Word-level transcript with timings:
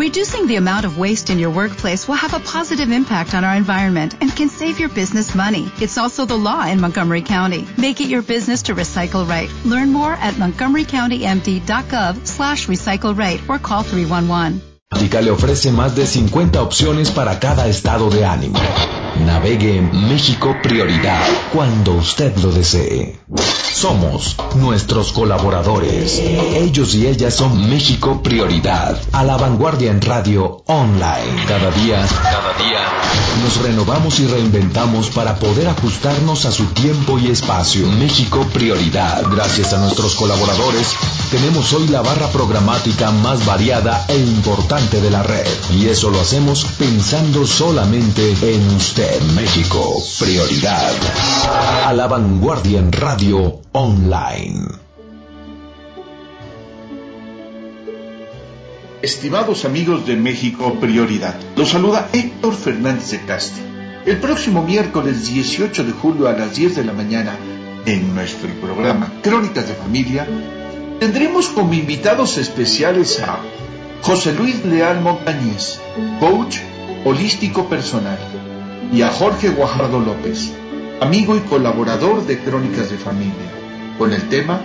Reducing 0.00 0.46
the 0.46 0.56
amount 0.56 0.86
of 0.86 0.96
waste 0.96 1.28
in 1.28 1.38
your 1.38 1.50
workplace 1.50 2.08
will 2.08 2.14
have 2.14 2.32
a 2.32 2.40
positive 2.40 2.90
impact 2.90 3.34
on 3.34 3.44
our 3.44 3.54
environment 3.54 4.14
and 4.22 4.34
can 4.34 4.48
save 4.48 4.80
your 4.80 4.88
business 4.88 5.34
money. 5.34 5.70
It's 5.78 5.98
also 5.98 6.24
the 6.24 6.38
law 6.38 6.66
in 6.66 6.80
Montgomery 6.80 7.20
County. 7.20 7.66
Make 7.76 8.00
it 8.00 8.08
your 8.08 8.22
business 8.22 8.62
to 8.62 8.74
recycle 8.74 9.28
right. 9.28 9.50
Learn 9.66 9.92
more 9.92 10.14
at 10.14 10.36
montgomerycountymd.gov 10.36 12.26
slash 12.26 12.66
recycle 12.66 13.14
right 13.14 13.42
or 13.46 13.58
call 13.58 13.82
311. 13.82 14.62
le 15.22 15.30
ofrece 15.30 15.70
más 15.70 15.94
de 15.94 16.06
50 16.06 16.62
opciones 16.62 17.10
para 17.10 17.38
cada 17.38 17.68
estado 17.68 18.08
de 18.08 18.24
ánimo. 18.24 18.58
Navegue 19.26 19.80
México 19.80 20.56
Prioridad 20.62 21.26
cuando 21.52 21.92
usted 21.92 22.36
lo 22.38 22.50
desee. 22.50 23.18
Somos 23.72 24.36
nuestros 24.56 25.12
colaboradores. 25.12 26.18
Ellos 26.18 26.94
y 26.94 27.06
ellas 27.06 27.34
son 27.34 27.70
México 27.70 28.22
Prioridad. 28.22 29.00
A 29.12 29.24
la 29.24 29.36
vanguardia 29.36 29.90
en 29.90 30.02
radio 30.02 30.62
online. 30.66 31.44
Cada 31.46 31.70
día, 31.70 32.06
cada 32.22 32.52
día, 32.62 32.80
nos 33.42 33.56
renovamos 33.62 34.20
y 34.20 34.26
reinventamos 34.26 35.08
para 35.10 35.36
poder 35.36 35.68
ajustarnos 35.68 36.44
a 36.44 36.52
su 36.52 36.64
tiempo 36.66 37.18
y 37.18 37.30
espacio. 37.30 37.86
México 37.86 38.46
Prioridad. 38.52 39.22
Gracias 39.30 39.72
a 39.72 39.78
nuestros 39.78 40.14
colaboradores, 40.14 40.88
tenemos 41.30 41.72
hoy 41.72 41.88
la 41.88 42.02
barra 42.02 42.28
programática 42.28 43.10
más 43.10 43.46
variada 43.46 44.04
e 44.08 44.18
importante 44.18 45.00
de 45.00 45.10
la 45.10 45.22
red. 45.22 45.46
Y 45.74 45.86
eso 45.86 46.10
lo 46.10 46.20
hacemos 46.20 46.66
pensando 46.78 47.46
solamente 47.46 48.34
en 48.42 48.74
usted. 48.74 49.09
México 49.18 50.00
Prioridad. 50.20 50.92
A 51.84 51.92
la 51.92 52.06
vanguardia 52.06 52.78
en 52.78 52.92
radio 52.92 53.60
online. 53.72 54.68
Estimados 59.02 59.64
amigos 59.64 60.06
de 60.06 60.14
México 60.14 60.74
Prioridad, 60.80 61.34
los 61.56 61.70
saluda 61.70 62.08
Héctor 62.12 62.54
Fernández 62.54 63.10
de 63.10 63.20
Castro. 63.22 63.62
El 64.06 64.18
próximo 64.18 64.62
miércoles 64.62 65.26
18 65.26 65.84
de 65.84 65.92
julio 65.92 66.28
a 66.28 66.32
las 66.32 66.54
10 66.54 66.76
de 66.76 66.84
la 66.84 66.92
mañana, 66.92 67.36
en 67.86 68.14
nuestro 68.14 68.48
programa 68.60 69.12
Crónicas 69.22 69.66
de 69.66 69.74
Familia, 69.74 70.26
tendremos 71.00 71.48
como 71.48 71.74
invitados 71.74 72.38
especiales 72.38 73.18
a 73.20 73.40
José 74.02 74.34
Luis 74.34 74.64
Leal 74.64 75.00
Montañez, 75.00 75.80
coach 76.20 76.58
holístico 77.04 77.68
personal, 77.68 78.18
y 78.92 79.02
a 79.02 79.10
Jorge 79.10 79.50
Guajardo 79.50 80.00
López, 80.00 80.52
amigo 81.00 81.36
y 81.36 81.40
colaborador 81.40 82.26
de 82.26 82.38
Crónicas 82.38 82.90
de 82.90 82.98
Familia, 82.98 83.50
con 83.98 84.12
el 84.12 84.28
tema 84.28 84.60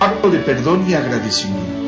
Acto 0.00 0.30
de 0.30 0.38
Perdón 0.38 0.84
y 0.88 0.94
Agradecimiento. 0.94 1.82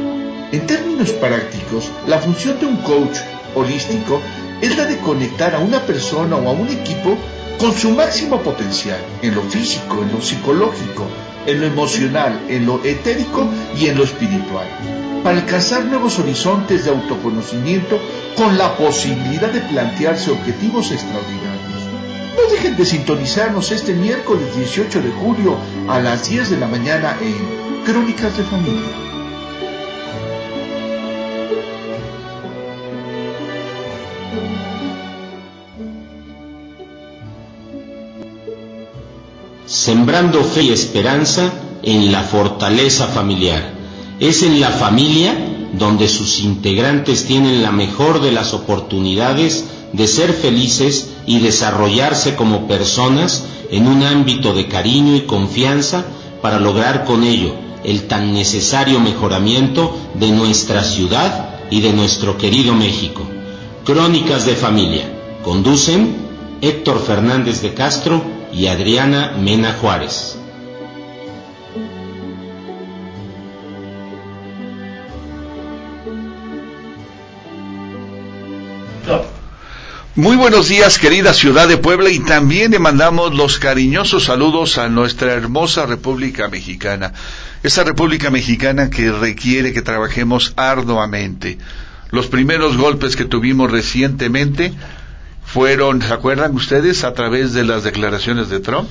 En 0.53 0.67
términos 0.67 1.11
prácticos, 1.12 1.91
la 2.06 2.19
función 2.19 2.61
de 2.61 2.67
un 2.67 2.77
coach 2.77 3.19
holístico 3.55 4.21
es 4.61 4.77
la 4.77 4.84
de 4.84 4.98
conectar 4.98 5.55
a 5.55 5.59
una 5.59 5.81
persona 5.81 6.37
o 6.37 6.48
a 6.48 6.53
un 6.53 6.69
equipo 6.69 7.17
con 7.59 7.73
su 7.73 7.91
máximo 7.91 8.41
potencial, 8.41 8.99
en 9.23 9.34
lo 9.34 9.43
físico, 9.43 10.03
en 10.03 10.12
lo 10.12 10.21
psicológico, 10.21 11.06
en 11.47 11.61
lo 11.61 11.67
emocional, 11.67 12.41
en 12.49 12.67
lo 12.67 12.83
etérico 12.84 13.47
y 13.78 13.87
en 13.87 13.97
lo 13.97 14.05
espiritual, 14.05 14.67
para 15.23 15.39
alcanzar 15.39 15.84
nuevos 15.84 16.19
horizontes 16.19 16.84
de 16.84 16.91
autoconocimiento 16.91 17.99
con 18.37 18.59
la 18.59 18.77
posibilidad 18.77 19.51
de 19.51 19.61
plantearse 19.61 20.31
objetivos 20.31 20.91
extraordinarios. 20.91 21.53
No 22.37 22.51
dejen 22.51 22.77
de 22.77 22.85
sintonizarnos 22.85 23.71
este 23.71 23.95
miércoles 23.95 24.57
18 24.57 25.03
de 25.03 25.11
julio 25.13 25.57
a 25.89 26.01
las 26.01 26.29
10 26.29 26.51
de 26.51 26.57
la 26.59 26.67
mañana 26.67 27.17
en 27.21 27.85
Crónicas 27.85 28.37
de 28.37 28.43
Familia. 28.45 29.05
Sembrando 39.67 40.43
fe 40.43 40.62
y 40.62 40.71
esperanza 40.71 41.53
en 41.83 42.11
la 42.11 42.23
fortaleza 42.23 43.06
familiar. 43.06 43.75
Es 44.19 44.43
en 44.43 44.61
la 44.61 44.71
familia 44.71 45.34
donde 45.73 46.09
sus 46.09 46.41
integrantes 46.41 47.25
tienen 47.25 47.62
la 47.62 47.73
mejor 47.73 48.21
de 48.21 48.33
las 48.33 48.55
oportunidades 48.55 49.65
de 49.94 50.09
ser 50.09 50.32
felices 50.32 51.10
y 51.25 51.38
desarrollarse 51.38 52.34
como 52.34 52.66
personas 52.66 53.47
en 53.71 53.87
un 53.87 54.03
ámbito 54.03 54.53
de 54.53 54.66
cariño 54.66 55.15
y 55.15 55.21
confianza 55.22 56.05
para 56.43 56.59
lograr 56.59 57.05
con 57.05 57.22
ello 57.22 57.55
el 57.84 58.09
tan 58.09 58.32
necesario 58.32 58.99
mejoramiento 58.99 59.97
de 60.15 60.31
nuestra 60.31 60.82
ciudad 60.82 61.60
y 61.71 61.81
de 61.81 61.93
nuestro 61.93 62.37
querido 62.37 62.75
México. 62.75 63.22
Crónicas 63.84 64.47
de 64.47 64.56
Familia. 64.56 65.05
Conducen 65.44 66.16
Héctor 66.61 67.00
Fernández 67.00 67.62
de 67.62 67.75
Castro 67.75 68.22
y 68.53 68.66
Adriana 68.66 69.37
Mena 69.38 69.75
Juárez. 69.81 70.38
Muy 80.16 80.36
buenos 80.36 80.69
días, 80.69 81.00
querida 81.00 81.34
ciudad 81.34 81.66
de 81.66 81.76
Puebla, 81.76 82.08
y 82.08 82.20
también 82.20 82.70
le 82.70 82.78
mandamos 82.78 83.34
los 83.34 83.58
cariñosos 83.58 84.22
saludos 84.22 84.78
a 84.78 84.88
nuestra 84.88 85.32
hermosa 85.32 85.86
República 85.86 86.47
Mexicana. 86.48 87.12
Esa 87.64 87.82
República 87.82 88.30
Mexicana 88.30 88.91
que 88.91 89.10
requiere 89.10 89.72
que 89.72 89.82
trabajemos 89.82 90.52
arduamente. 90.54 91.58
Los 92.12 92.28
primeros 92.28 92.76
golpes 92.76 93.16
que 93.16 93.25
tuvimos 93.25 93.72
recientemente 93.72 94.72
fueron, 95.44 96.00
¿se 96.00 96.14
acuerdan 96.14 96.54
ustedes? 96.54 97.02
A 97.02 97.12
través 97.12 97.52
de 97.52 97.64
las 97.64 97.82
declaraciones 97.82 98.48
de 98.50 98.60
Trump. 98.60 98.88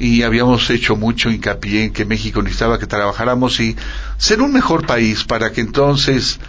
Y 0.00 0.22
habíamos 0.24 0.68
hecho 0.68 0.96
mucho 0.96 1.30
hincapié 1.30 1.84
en 1.84 1.92
que 1.92 2.04
México 2.04 2.42
necesitaba 2.42 2.80
que 2.80 2.88
trabajáramos 2.88 3.60
y 3.60 3.76
ser 4.18 4.42
un 4.42 4.52
mejor 4.52 4.84
país 4.84 5.22
para 5.22 5.52
que 5.52 5.60
entonces 5.60 6.40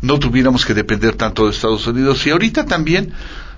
no 0.00 0.18
tuviéramos 0.18 0.64
que 0.64 0.72
depender 0.72 1.16
tanto 1.16 1.44
de 1.44 1.50
Estados 1.50 1.86
Unidos. 1.86 2.26
Y 2.26 2.30
ahorita 2.30 2.64
también 2.64 3.12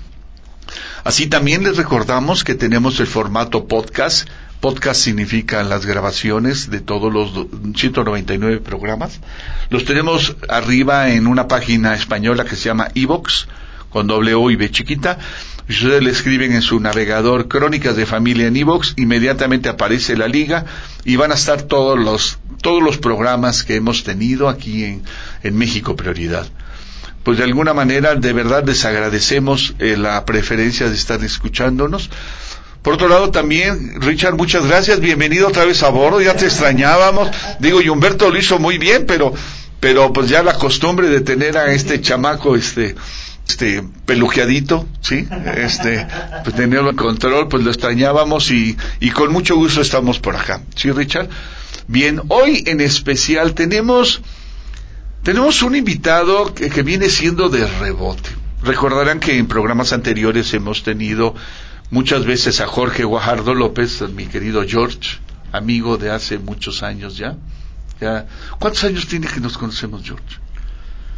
Así 1.04 1.26
también 1.26 1.62
les 1.64 1.76
recordamos 1.76 2.44
que 2.44 2.54
tenemos 2.54 2.98
el 2.98 3.06
formato 3.06 3.68
podcast. 3.68 4.26
Podcast 4.60 5.02
significa 5.02 5.62
las 5.62 5.84
grabaciones 5.84 6.70
de 6.70 6.80
todos 6.80 7.12
los 7.12 7.46
199 7.76 8.60
programas. 8.60 9.20
Los 9.68 9.84
tenemos 9.84 10.34
arriba 10.48 11.10
en 11.10 11.26
una 11.26 11.46
página 11.46 11.94
española 11.94 12.46
que 12.46 12.56
se 12.56 12.64
llama 12.64 12.88
Evox, 12.94 13.48
con 13.90 14.06
doble 14.06 14.32
O 14.32 14.50
y 14.50 14.56
B 14.56 14.70
chiquita. 14.70 15.18
Ustedes 15.68 16.02
le 16.02 16.10
escriben 16.10 16.52
en 16.52 16.62
su 16.62 16.80
navegador 16.80 17.48
Crónicas 17.48 17.96
de 17.96 18.06
Familia 18.06 18.46
en 18.46 18.56
Evox, 18.56 18.94
inmediatamente 18.96 19.68
aparece 19.68 20.16
la 20.16 20.26
liga 20.26 20.64
y 21.04 21.16
van 21.16 21.32
a 21.32 21.34
estar 21.34 21.60
todos 21.60 21.98
los, 21.98 22.38
todos 22.62 22.82
los 22.82 22.96
programas 22.96 23.62
que 23.62 23.76
hemos 23.76 24.04
tenido 24.04 24.48
aquí 24.48 24.84
en, 24.84 25.02
en 25.42 25.54
México 25.54 25.96
Prioridad 25.96 26.46
pues 27.24 27.38
de 27.38 27.44
alguna 27.44 27.74
manera 27.74 28.14
de 28.14 28.32
verdad 28.32 28.64
les 28.64 28.84
agradecemos 28.84 29.74
eh, 29.78 29.96
la 29.96 30.24
preferencia 30.24 30.88
de 30.88 30.94
estar 30.94 31.24
escuchándonos. 31.24 32.10
Por 32.82 32.94
otro 32.94 33.08
lado 33.08 33.30
también, 33.30 34.00
Richard, 34.02 34.36
muchas 34.36 34.66
gracias, 34.66 35.00
bienvenido 35.00 35.48
otra 35.48 35.64
vez 35.64 35.82
a 35.82 35.88
bordo, 35.88 36.20
ya 36.20 36.36
te 36.36 36.44
extrañábamos. 36.44 37.30
Digo, 37.58 37.80
y 37.80 37.88
Humberto 37.88 38.30
lo 38.30 38.38
hizo 38.38 38.58
muy 38.58 38.76
bien, 38.76 39.06
pero, 39.06 39.32
pero 39.80 40.12
pues 40.12 40.28
ya 40.28 40.42
la 40.42 40.52
costumbre 40.58 41.08
de 41.08 41.22
tener 41.22 41.56
a 41.56 41.72
este 41.72 42.02
chamaco, 42.02 42.56
este, 42.56 42.94
este 43.48 43.82
pelujeadito, 44.04 44.86
sí, 45.00 45.26
este, 45.56 46.06
pues 46.42 46.54
tenerlo 46.54 46.90
en 46.90 46.96
control, 46.96 47.48
pues 47.48 47.64
lo 47.64 47.70
extrañábamos 47.70 48.50
y, 48.50 48.76
y 49.00 49.10
con 49.12 49.32
mucho 49.32 49.56
gusto 49.56 49.80
estamos 49.80 50.18
por 50.18 50.36
acá, 50.36 50.60
sí, 50.76 50.90
Richard. 50.90 51.30
Bien, 51.86 52.20
hoy 52.28 52.64
en 52.66 52.82
especial 52.82 53.54
tenemos 53.54 54.20
Tenemos 55.24 55.62
un 55.62 55.74
invitado 55.74 56.54
que, 56.54 56.68
que 56.68 56.82
viene 56.82 57.08
siendo 57.08 57.48
de 57.48 57.66
rebote. 57.66 58.28
Recordarán 58.62 59.20
que 59.20 59.38
en 59.38 59.46
programas 59.46 59.94
anteriores 59.94 60.52
hemos 60.52 60.82
tenido 60.82 61.34
muchas 61.90 62.26
veces 62.26 62.60
a 62.60 62.66
Jorge 62.66 63.04
Guajardo 63.04 63.54
López, 63.54 64.02
mi 64.14 64.26
querido 64.26 64.64
George, 64.68 65.18
amigo 65.50 65.96
de 65.96 66.10
hace 66.10 66.38
muchos 66.38 66.82
años 66.82 67.16
ya. 67.16 67.36
ya. 68.00 68.26
¿Cuántos 68.58 68.84
años 68.84 69.06
tiene 69.06 69.26
que 69.26 69.40
nos 69.40 69.56
conocemos, 69.56 70.02
George? 70.04 70.36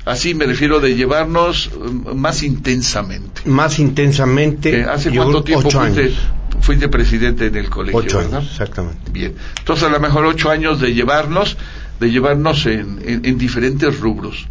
Así 0.05 0.35
me 0.35 0.47
refiero 0.47 0.79
de 0.79 0.95
llevarnos 0.95 1.69
mm, 1.75 2.15
más 2.15 2.45
intensamente. 2.45 3.43
Más 3.45 3.81
intensamente. 3.81 4.83
Eh, 4.83 4.85
¿Hace 4.85 5.11
cuánto 5.11 5.43
tiempo 5.43 5.69
fuiste, 5.69 6.01
años. 6.01 6.19
fuiste 6.61 6.89
presidente 6.89 7.47
en 7.47 7.57
el 7.57 7.69
colegio? 7.69 7.99
Ocho 7.99 8.19
¿verdad? 8.19 8.39
años, 8.39 8.53
exactamente. 8.53 9.11
Bien. 9.11 9.35
Entonces, 9.59 9.85
a 9.85 9.91
lo 9.91 9.99
mejor 9.99 10.27
ocho 10.27 10.49
años 10.49 10.81
de 10.81 10.95
llevarnos, 10.95 11.57
de 12.01 12.11
llevarnos 12.11 12.67
en, 12.67 13.01
en- 13.05 13.25
en 13.25 13.39
diferentes 13.39 13.99
rubros. 14.01 14.49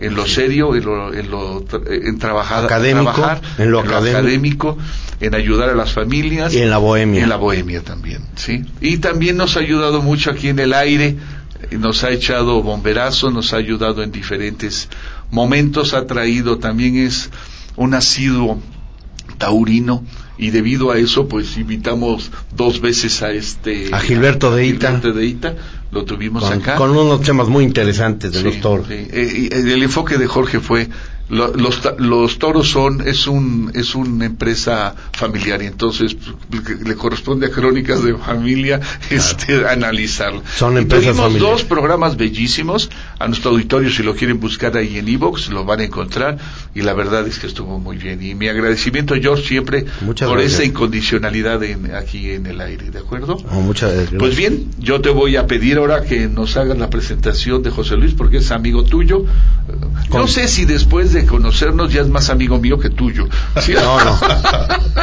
En 0.00 0.14
lo 0.14 0.26
serio, 0.28 0.76
en 0.76 0.84
lo, 0.84 1.12
en 1.12 1.28
lo 1.28 1.64
en 1.90 2.18
trabajar, 2.20 2.64
Académico, 2.66 3.10
trabajar, 3.12 3.42
en 3.58 3.72
lo 3.72 3.80
académico. 3.80 4.18
académico, 4.18 4.78
en 5.18 5.34
ayudar 5.34 5.70
a 5.70 5.74
las 5.74 5.92
familias. 5.92 6.54
Y 6.54 6.58
en 6.58 6.70
la 6.70 6.78
bohemia. 6.78 7.20
En 7.24 7.28
la 7.28 7.34
bohemia 7.36 7.82
también, 7.82 8.22
¿sí? 8.36 8.64
Y 8.80 8.98
también 8.98 9.36
nos 9.36 9.56
ha 9.56 9.60
ayudado 9.60 10.00
mucho 10.00 10.30
aquí 10.30 10.50
en 10.50 10.60
el 10.60 10.72
aire, 10.72 11.16
nos 11.72 12.04
ha 12.04 12.10
echado 12.10 12.62
bomberazo, 12.62 13.32
nos 13.32 13.52
ha 13.52 13.56
ayudado 13.56 14.04
en 14.04 14.12
diferentes 14.12 14.88
momentos, 15.32 15.94
ha 15.94 16.06
traído, 16.06 16.58
también 16.58 16.96
es 16.96 17.28
un 17.74 17.92
asiduo 17.94 18.60
taurino 19.36 20.04
y 20.38 20.50
debido 20.50 20.90
a 20.92 20.98
eso 20.98 21.26
pues 21.28 21.56
invitamos 21.58 22.30
dos 22.56 22.80
veces 22.80 23.22
a 23.22 23.32
este 23.32 23.88
A 23.92 23.98
Gilberto 24.00 24.54
de 24.54 24.66
Ita. 24.66 24.86
Gilberto 24.92 25.12
de 25.12 25.26
Ita, 25.26 25.54
lo 25.90 26.04
tuvimos 26.04 26.44
Con, 26.44 26.52
acá 26.52 26.76
con 26.76 26.90
unos 26.96 27.22
temas 27.22 27.48
muy 27.48 27.64
interesantes 27.64 28.32
de 28.32 28.38
Sí, 28.38 28.44
los 28.44 28.60
toros. 28.60 28.86
sí. 28.88 28.94
Eh, 29.10 29.48
y 29.52 29.70
el 29.72 29.82
enfoque 29.82 30.16
de 30.18 30.26
Jorge 30.26 30.60
fue 30.60 30.88
lo- 31.30 31.52
los, 31.54 31.80
los 31.98 32.38
toros 32.38 32.68
son 32.70 33.06
es 33.06 33.26
un 33.26 33.70
es 33.74 33.94
una 33.94 34.24
empresa 34.24 34.94
familiar 35.12 35.62
y 35.62 35.66
entonces 35.66 36.16
pues, 36.50 36.80
le 36.80 36.94
corresponde 36.94 37.46
a 37.46 37.50
crónicas 37.50 38.02
de 38.02 38.14
familia 38.16 38.80
este 39.10 39.66
analizarlo 39.68 40.42
Son 40.56 40.78
empresas 40.78 41.08
tuvimos 41.14 41.26
familiares. 41.32 41.50
dos 41.60 41.64
programas 41.68 42.16
bellísimos 42.16 42.88
a 43.18 43.26
nuestro 43.28 43.50
auditorio 43.50 43.90
si 43.90 44.02
lo 44.02 44.14
quieren 44.14 44.40
buscar 44.40 44.76
ahí 44.76 44.98
en 44.98 45.08
Evox 45.08 45.50
lo 45.50 45.64
van 45.64 45.80
a 45.80 45.84
encontrar 45.84 46.38
y 46.74 46.80
la 46.82 46.94
verdad 46.94 47.26
es 47.26 47.38
que 47.38 47.46
estuvo 47.46 47.78
muy 47.78 47.96
bien 47.98 48.22
y 48.22 48.34
mi 48.34 48.48
agradecimiento 48.48 49.14
George 49.20 49.46
siempre 49.46 49.84
Muchas 50.00 50.28
por 50.28 50.38
gracias. 50.38 50.60
esa 50.60 50.64
incondicionalidad 50.64 51.62
en- 51.62 51.94
aquí 51.94 52.30
en 52.30 52.46
el 52.46 52.60
aire 52.60 52.90
de 52.90 52.98
acuerdo 53.00 53.36
Oh, 53.50 53.60
muchas 53.60 53.92
gracias. 53.92 54.18
pues 54.18 54.34
bien, 54.36 54.70
yo 54.78 55.00
te 55.00 55.10
voy 55.10 55.36
a 55.36 55.46
pedir 55.46 55.76
ahora 55.78 56.02
que 56.04 56.26
nos 56.28 56.56
hagas 56.56 56.78
la 56.78 56.88
presentación 56.90 57.62
de 57.62 57.70
José 57.70 57.96
Luis 57.96 58.14
porque 58.14 58.38
es 58.38 58.50
amigo 58.50 58.82
tuyo. 58.84 59.24
No 60.10 60.26
sé 60.26 60.48
si 60.48 60.64
después 60.64 61.12
de 61.12 61.17
conocernos 61.26 61.92
ya 61.92 62.00
es 62.02 62.08
más 62.08 62.30
amigo 62.30 62.58
mío 62.58 62.78
que 62.78 62.90
tuyo. 62.90 63.26
¿Sí? 63.60 63.72
No, 63.74 64.04
no. 64.04 64.18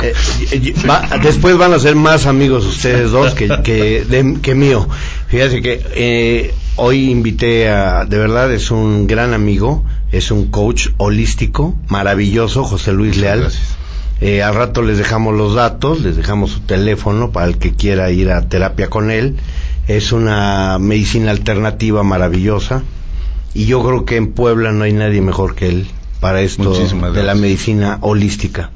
Eh, 0.04 0.74
va- 0.88 1.08
después 1.24 1.58
van 1.58 1.74
a 1.74 1.80
ser 1.80 1.96
más 1.96 2.26
amigos 2.26 2.66
ustedes 2.66 3.12
dos 3.12 3.34
que, 3.34 3.48
que, 3.64 4.04
de- 4.04 4.40
que 4.42 4.54
mío. 4.54 4.88
Fíjate 5.28 5.62
que 5.62 5.82
eh, 5.96 6.54
hoy 6.76 7.10
invité 7.10 7.70
a, 7.70 8.04
de 8.06 8.18
verdad 8.18 8.52
es 8.52 8.72
un 8.72 9.08
gran 9.08 9.34
amigo, 9.34 9.84
es 10.12 10.32
un 10.32 10.52
coach 10.52 10.90
holístico, 10.98 11.76
maravilloso, 11.88 12.64
José 12.66 12.92
Luis 12.92 13.16
Leal. 13.18 13.42
Gracias. 13.42 13.78
Eh, 14.22 14.44
al 14.44 14.54
rato 14.56 14.82
les 14.82 14.98
dejamos 14.98 15.34
los 15.36 15.56
datos, 15.56 16.02
les 16.02 16.18
dejamos 16.18 16.52
su 16.52 16.60
teléfono 16.62 17.32
para 17.32 17.48
el 17.48 17.58
que 17.58 17.74
quiera 17.74 18.12
ir 18.12 18.32
a 18.32 18.48
terapia 18.50 18.90
con 18.90 19.12
él. 19.12 19.38
Es 19.88 20.12
una 20.12 20.78
medicina 20.80 21.32
alternativa 21.32 22.04
maravillosa 22.04 22.84
y 23.54 23.66
yo 23.66 23.82
creo 23.86 24.04
que 24.04 24.18
en 24.18 24.34
Puebla 24.34 24.72
no 24.74 24.84
hay 24.84 24.94
nadie 24.94 25.22
mejor 25.22 25.56
que 25.56 25.70
él 25.70 25.88
para 26.26 26.42
esto 26.42 26.64
Muchísimas 26.64 27.12
de 27.14 27.20
la 27.20 27.24
gracias. 27.26 27.42
medicina 27.42 27.98
holística. 28.02 28.72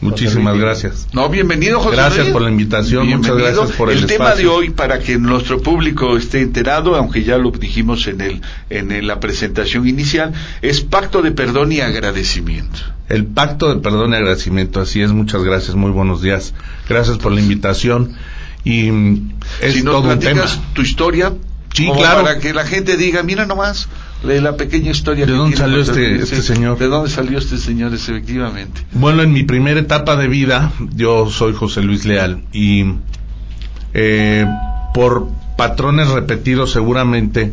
Muchísimas 0.00 0.58
gracias. 0.58 1.06
No, 1.12 1.28
bienvenido 1.28 1.78
José 1.78 1.94
Gracias 1.94 2.18
Luis. 2.22 2.32
por 2.32 2.42
la 2.42 2.50
invitación, 2.50 3.06
muchas 3.06 3.20
Bienvenido. 3.36 3.54
gracias 3.60 3.76
por 3.78 3.92
el 3.92 4.04
tema 4.06 4.24
de 4.24 4.42
espacio. 4.42 4.54
hoy 4.54 4.70
para 4.70 4.98
que 4.98 5.16
nuestro 5.16 5.62
público 5.62 6.16
esté 6.16 6.40
enterado, 6.40 6.96
aunque 6.96 7.22
ya 7.22 7.38
lo 7.38 7.52
dijimos 7.52 8.08
en 8.08 8.20
el 8.20 8.40
en 8.68 8.90
el- 8.90 9.06
la 9.06 9.20
presentación 9.20 9.86
inicial, 9.86 10.32
es 10.60 10.80
pacto 10.80 11.22
de 11.22 11.30
perdón 11.30 11.70
y 11.70 11.78
agradecimiento. 11.82 12.80
El 13.08 13.26
pacto 13.26 13.72
de 13.72 13.80
perdón 13.80 14.10
y 14.12 14.16
agradecimiento, 14.16 14.80
así 14.80 15.02
es, 15.02 15.12
muchas 15.12 15.44
gracias, 15.44 15.76
muy 15.76 15.92
buenos 15.92 16.20
días. 16.20 16.52
Gracias 16.88 17.18
por 17.18 17.30
la 17.30 17.40
invitación. 17.40 18.16
Y 18.64 18.90
mm, 18.90 19.34
es 19.60 19.74
si 19.74 19.82
nos 19.84 19.94
todo 20.02 20.12
un 20.14 20.18
tema. 20.18 20.42
platicas 20.42 20.60
tu 20.72 20.82
historia, 20.82 21.32
Sí, 21.74 21.88
claro. 21.96 22.22
para 22.24 22.40
que 22.40 22.52
la 22.52 22.66
gente 22.66 22.96
diga, 22.96 23.22
mira 23.22 23.46
nomás, 23.46 23.88
de 24.22 24.40
la 24.40 24.56
pequeña 24.56 24.90
historia. 24.90 25.26
¿De 25.26 25.32
que 25.32 25.38
dónde 25.38 25.56
salió 25.56 25.80
este- 25.80 26.16
este 26.16 26.36
sí, 26.36 26.42
señor? 26.42 26.78
¿De 26.78 26.86
dónde 26.86 27.10
salió 27.10 27.38
este 27.38 27.58
señor, 27.58 27.92
efectivamente? 27.94 28.82
Bueno, 28.92 29.22
en 29.22 29.32
mi 29.32 29.42
primera 29.42 29.80
etapa 29.80 30.16
de 30.16 30.28
vida, 30.28 30.72
yo 30.94 31.28
soy 31.30 31.54
José 31.54 31.82
Luis 31.82 32.04
Leal 32.04 32.42
y 32.52 32.84
eh, 33.94 34.46
por 34.94 35.28
patrones 35.56 36.08
repetidos 36.08 36.72
seguramente 36.72 37.52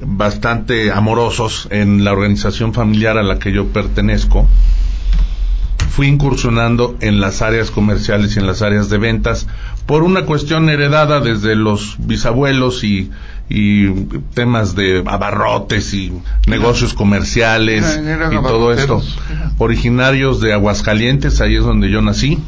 bastante 0.00 0.90
amorosos 0.90 1.68
en 1.70 2.02
la 2.04 2.12
organización 2.12 2.72
familiar 2.72 3.18
a 3.18 3.22
la 3.22 3.38
que 3.38 3.52
yo 3.52 3.68
pertenezco, 3.68 4.48
fui 5.90 6.06
incursionando 6.06 6.96
en 7.00 7.20
las 7.20 7.42
áreas 7.42 7.70
comerciales 7.70 8.34
y 8.34 8.38
en 8.38 8.46
las 8.46 8.62
áreas 8.62 8.88
de 8.88 8.96
ventas 8.98 9.46
por 9.86 10.02
una 10.02 10.24
cuestión 10.24 10.68
heredada 10.68 11.20
desde 11.20 11.56
los 11.56 11.96
bisabuelos 11.98 12.84
y, 12.84 13.10
y 13.48 13.90
temas 14.34 14.74
de 14.74 15.02
abarrotes 15.06 15.92
y 15.94 16.12
negocios 16.46 16.94
comerciales 16.94 18.00
y 18.00 18.42
todo 18.42 18.72
esto. 18.72 19.02
Originarios 19.58 20.40
de 20.40 20.52
Aguascalientes, 20.52 21.40
ahí 21.40 21.56
es 21.56 21.64
donde 21.64 21.90
yo 21.90 22.00
nací. 22.00 22.38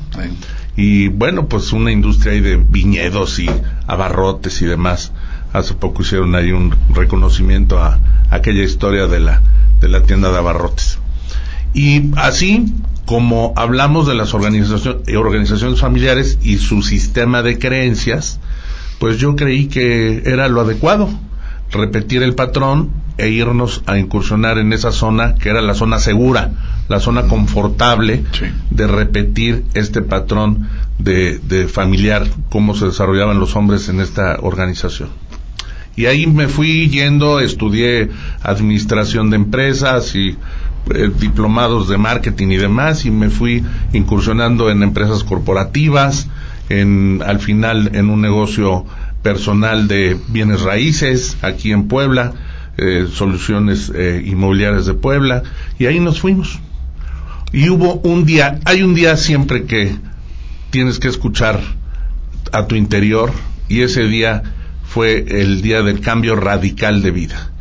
Y 0.77 1.09
bueno, 1.09 1.47
pues 1.47 1.73
una 1.73 1.93
industria 1.93 2.33
ahí 2.33 2.41
de 2.41 2.57
viñedos 2.57 3.39
y 3.39 3.49
abarrotes 3.87 4.61
y 4.63 4.67
demás. 4.67 5.13
Hace 5.53 5.75
poco 5.75 6.03
hicieron 6.03 6.35
ahí 6.35 6.51
un 6.51 6.75
reconocimiento 6.91 7.81
a, 7.81 8.01
aquella 8.31 8.65
historia 8.65 9.07
de 9.07 9.21
la, 9.21 9.43
de 9.81 9.89
la 9.89 10.03
tienda 10.03 10.33
de 10.33 10.39
abarrotes. 10.39 10.99
Y 11.75 12.11
así 12.17 12.73
como 13.05 13.53
hablamos 13.57 14.07
de 14.07 14.15
las 14.15 14.33
eh, 14.35 15.17
organizaciones 15.17 15.81
familiares 15.81 16.39
y 16.43 16.57
su 16.59 16.83
sistema 16.83 17.43
de 17.43 17.59
creencias, 17.59 18.41
pues 18.99 19.19
yo 19.19 19.37
creí 19.37 19.67
que 19.67 20.23
era 20.25 20.49
lo 20.49 20.61
adecuado, 20.61 21.11
repetir 21.71 22.23
el 22.23 22.35
patrón 22.35 22.91
e 23.17 23.29
irnos 23.29 23.83
a 23.87 23.99
incursionar 23.99 24.59
en 24.59 24.73
esa 24.73 24.91
zona 24.91 25.35
que 25.37 25.49
era 25.51 25.61
la 25.63 25.75
zona 25.75 25.99
segura, 25.99 26.53
la 26.89 26.99
zona 27.01 27.29
confortable 27.29 28.25
Sí. 28.33 28.47
de 28.71 28.87
repetir 28.87 29.65
este 29.75 30.03
patrón 30.03 30.69
de, 30.99 31.39
de 31.39 31.69
familiar, 31.69 32.27
cómo 32.51 32.75
se 32.75 32.87
desarrollaban 32.87 33.39
los 33.39 33.55
hombres 33.57 33.89
en 33.89 34.01
esta 34.01 34.39
organización. 34.41 35.11
Y 35.97 36.07
ahí 36.07 36.27
me 36.27 36.49
fui 36.49 36.89
yendo, 36.91 37.39
estudié 37.39 38.11
administración 38.43 39.31
de 39.31 39.37
empresas 39.37 40.15
y 40.17 40.37
eh, 40.91 41.11
diplomados 41.19 41.89
de 41.89 41.99
marketing 41.99 42.49
y 42.49 42.57
demás, 42.57 43.05
y 43.05 43.11
me 43.11 43.31
fui 43.31 43.65
incursionando 43.93 44.71
en 44.71 44.83
empresas 44.83 45.25
corporativas, 45.25 46.29
en, 46.69 47.23
al 47.25 47.41
final 47.41 47.91
en 47.95 48.11
un 48.11 48.21
negocio 48.21 48.85
personal 49.23 49.89
de 49.89 50.19
bienes 50.29 50.63
raíces 50.63 51.39
aquí 51.43 51.73
en 51.73 51.89
Puebla, 51.89 52.33
eh, 52.77 53.07
soluciones 53.11 53.91
eh, 53.95 54.23
inmobiliarias 54.27 54.87
de 54.87 54.95
Puebla, 54.95 55.43
y 55.79 55.87
ahí 55.87 56.01
nos 56.01 56.21
fuimos. 56.21 56.61
Y 57.53 57.69
hubo 57.71 57.95
un 58.01 58.25
día, 58.25 58.59
hay 58.65 58.83
un 58.83 58.95
día 58.95 59.17
siempre 59.17 59.65
que 59.65 59.97
tienes 60.71 60.99
que 60.99 61.09
escuchar 61.09 61.61
a 62.53 62.67
tu 62.67 62.75
interior 62.75 63.33
y 63.69 63.83
ese 63.83 64.03
día 64.05 64.43
fue 64.83 65.25
el 65.29 65.63
día 65.63 65.83
del 65.83 66.01
cambio 66.01 66.37
radical 66.37 67.01
de 67.03 67.11
vida. 67.11 67.53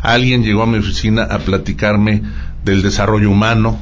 Alguien 0.00 0.42
llegó 0.42 0.62
a 0.62 0.66
mi 0.66 0.78
oficina 0.78 1.22
a 1.24 1.38
platicarme 1.38 2.22
del 2.64 2.82
desarrollo 2.82 3.30
humano, 3.30 3.78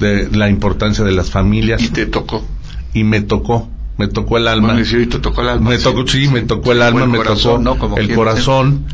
de 0.00 0.28
la 0.30 0.50
importancia 0.50 1.04
de 1.04 1.12
las 1.12 1.30
familias 1.30 1.82
Y 1.82 1.88
te 1.88 2.06
tocó. 2.06 2.44
y 2.92 3.04
me 3.04 3.22
tocó, 3.22 3.68
me 3.96 4.08
tocó 4.08 4.36
el 4.36 4.48
alma. 4.48 4.68
Bueno, 4.72 4.84
sí, 4.84 4.96
y 4.98 5.06
te 5.06 5.18
tocó 5.18 5.40
el 5.42 5.48
alma. 5.48 5.70
Me 5.70 5.78
tocó, 5.78 6.06
sí, 6.06 6.28
me 6.28 6.42
tocó 6.42 6.72
el 6.72 6.82
alma, 6.82 7.06
me 7.06 7.18
corazón, 7.18 7.64
tocó 7.64 7.96
el 7.96 8.14
corazón. 8.14 8.84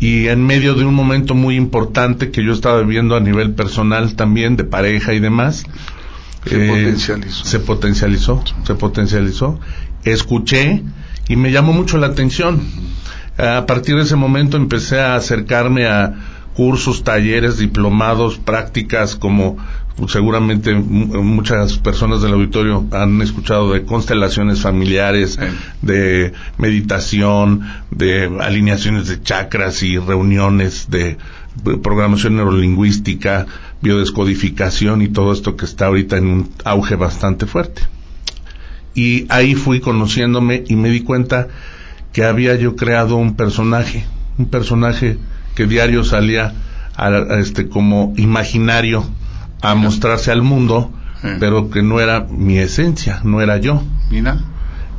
Y 0.00 0.28
en 0.28 0.44
medio 0.44 0.74
de 0.74 0.84
un 0.84 0.94
momento 0.94 1.34
muy 1.34 1.56
importante 1.56 2.30
que 2.30 2.44
yo 2.44 2.52
estaba 2.52 2.80
viviendo 2.82 3.16
a 3.16 3.20
nivel 3.20 3.52
personal 3.52 4.14
también, 4.14 4.56
de 4.56 4.64
pareja 4.64 5.12
y 5.14 5.18
demás, 5.18 5.64
Se 6.44 6.64
eh, 6.64 6.68
potencializó. 6.68 7.44
Se 7.44 7.58
potencializó, 7.58 8.44
se 8.64 8.74
potencializó. 8.74 9.60
Escuché 10.04 10.82
y 11.28 11.36
me 11.36 11.50
llamó 11.50 11.72
mucho 11.72 11.98
la 11.98 12.08
atención. 12.08 12.60
A 13.38 13.66
partir 13.66 13.96
de 13.96 14.02
ese 14.02 14.16
momento 14.16 14.56
empecé 14.56 15.00
a 15.00 15.14
acercarme 15.14 15.86
a 15.86 16.14
cursos, 16.58 17.04
talleres, 17.04 17.56
diplomados, 17.56 18.36
prácticas 18.36 19.14
como 19.14 19.58
seguramente 20.08 20.74
muchas 20.74 21.78
personas 21.78 22.20
del 22.20 22.32
auditorio 22.32 22.84
han 22.90 23.22
escuchado 23.22 23.72
de 23.72 23.84
constelaciones 23.84 24.62
familiares, 24.62 25.38
de 25.82 26.32
meditación, 26.56 27.60
de 27.92 28.24
alineaciones 28.40 29.06
de 29.06 29.22
chakras 29.22 29.84
y 29.84 29.98
reuniones 29.98 30.90
de 30.90 31.16
programación 31.80 32.34
neurolingüística, 32.34 33.46
biodescodificación 33.80 35.00
y 35.02 35.08
todo 35.10 35.32
esto 35.32 35.54
que 35.54 35.64
está 35.64 35.86
ahorita 35.86 36.16
en 36.16 36.26
un 36.26 36.50
auge 36.64 36.96
bastante 36.96 37.46
fuerte. 37.46 37.82
Y 38.96 39.26
ahí 39.28 39.54
fui 39.54 39.78
conociéndome 39.78 40.64
y 40.66 40.74
me 40.74 40.88
di 40.88 41.02
cuenta 41.02 41.46
que 42.12 42.24
había 42.24 42.56
yo 42.56 42.74
creado 42.74 43.14
un 43.14 43.36
personaje, 43.36 44.04
un 44.38 44.46
personaje 44.46 45.18
que 45.58 45.66
diario 45.66 46.04
salía 46.04 46.54
este 47.40 47.68
como 47.68 48.14
imaginario 48.16 49.04
a 49.60 49.74
mostrarse 49.74 50.30
al 50.30 50.40
mundo, 50.40 50.92
pero 51.40 51.68
que 51.68 51.82
no 51.82 51.98
era 51.98 52.20
mi 52.30 52.58
esencia, 52.58 53.22
no 53.24 53.40
era 53.40 53.58
yo. 53.58 53.82
Mira. 54.08 54.38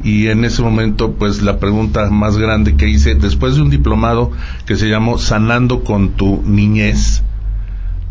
Y 0.04 0.28
en 0.28 0.44
ese 0.44 0.62
momento, 0.62 1.13
pues 1.13 1.42
la 1.42 1.60
pregunta 1.60 2.10
más 2.10 2.38
grande 2.38 2.75
que 2.75 2.89
hice, 2.89 3.16
después 3.16 3.56
de 3.56 3.62
un 3.62 3.70
diplomado 3.70 4.34
que 4.66 4.75
se 4.75 4.89
llamó 4.89 5.18
Sanando 5.18 5.86
con 5.86 6.10
tu 6.18 6.44
niñez, 6.46 7.24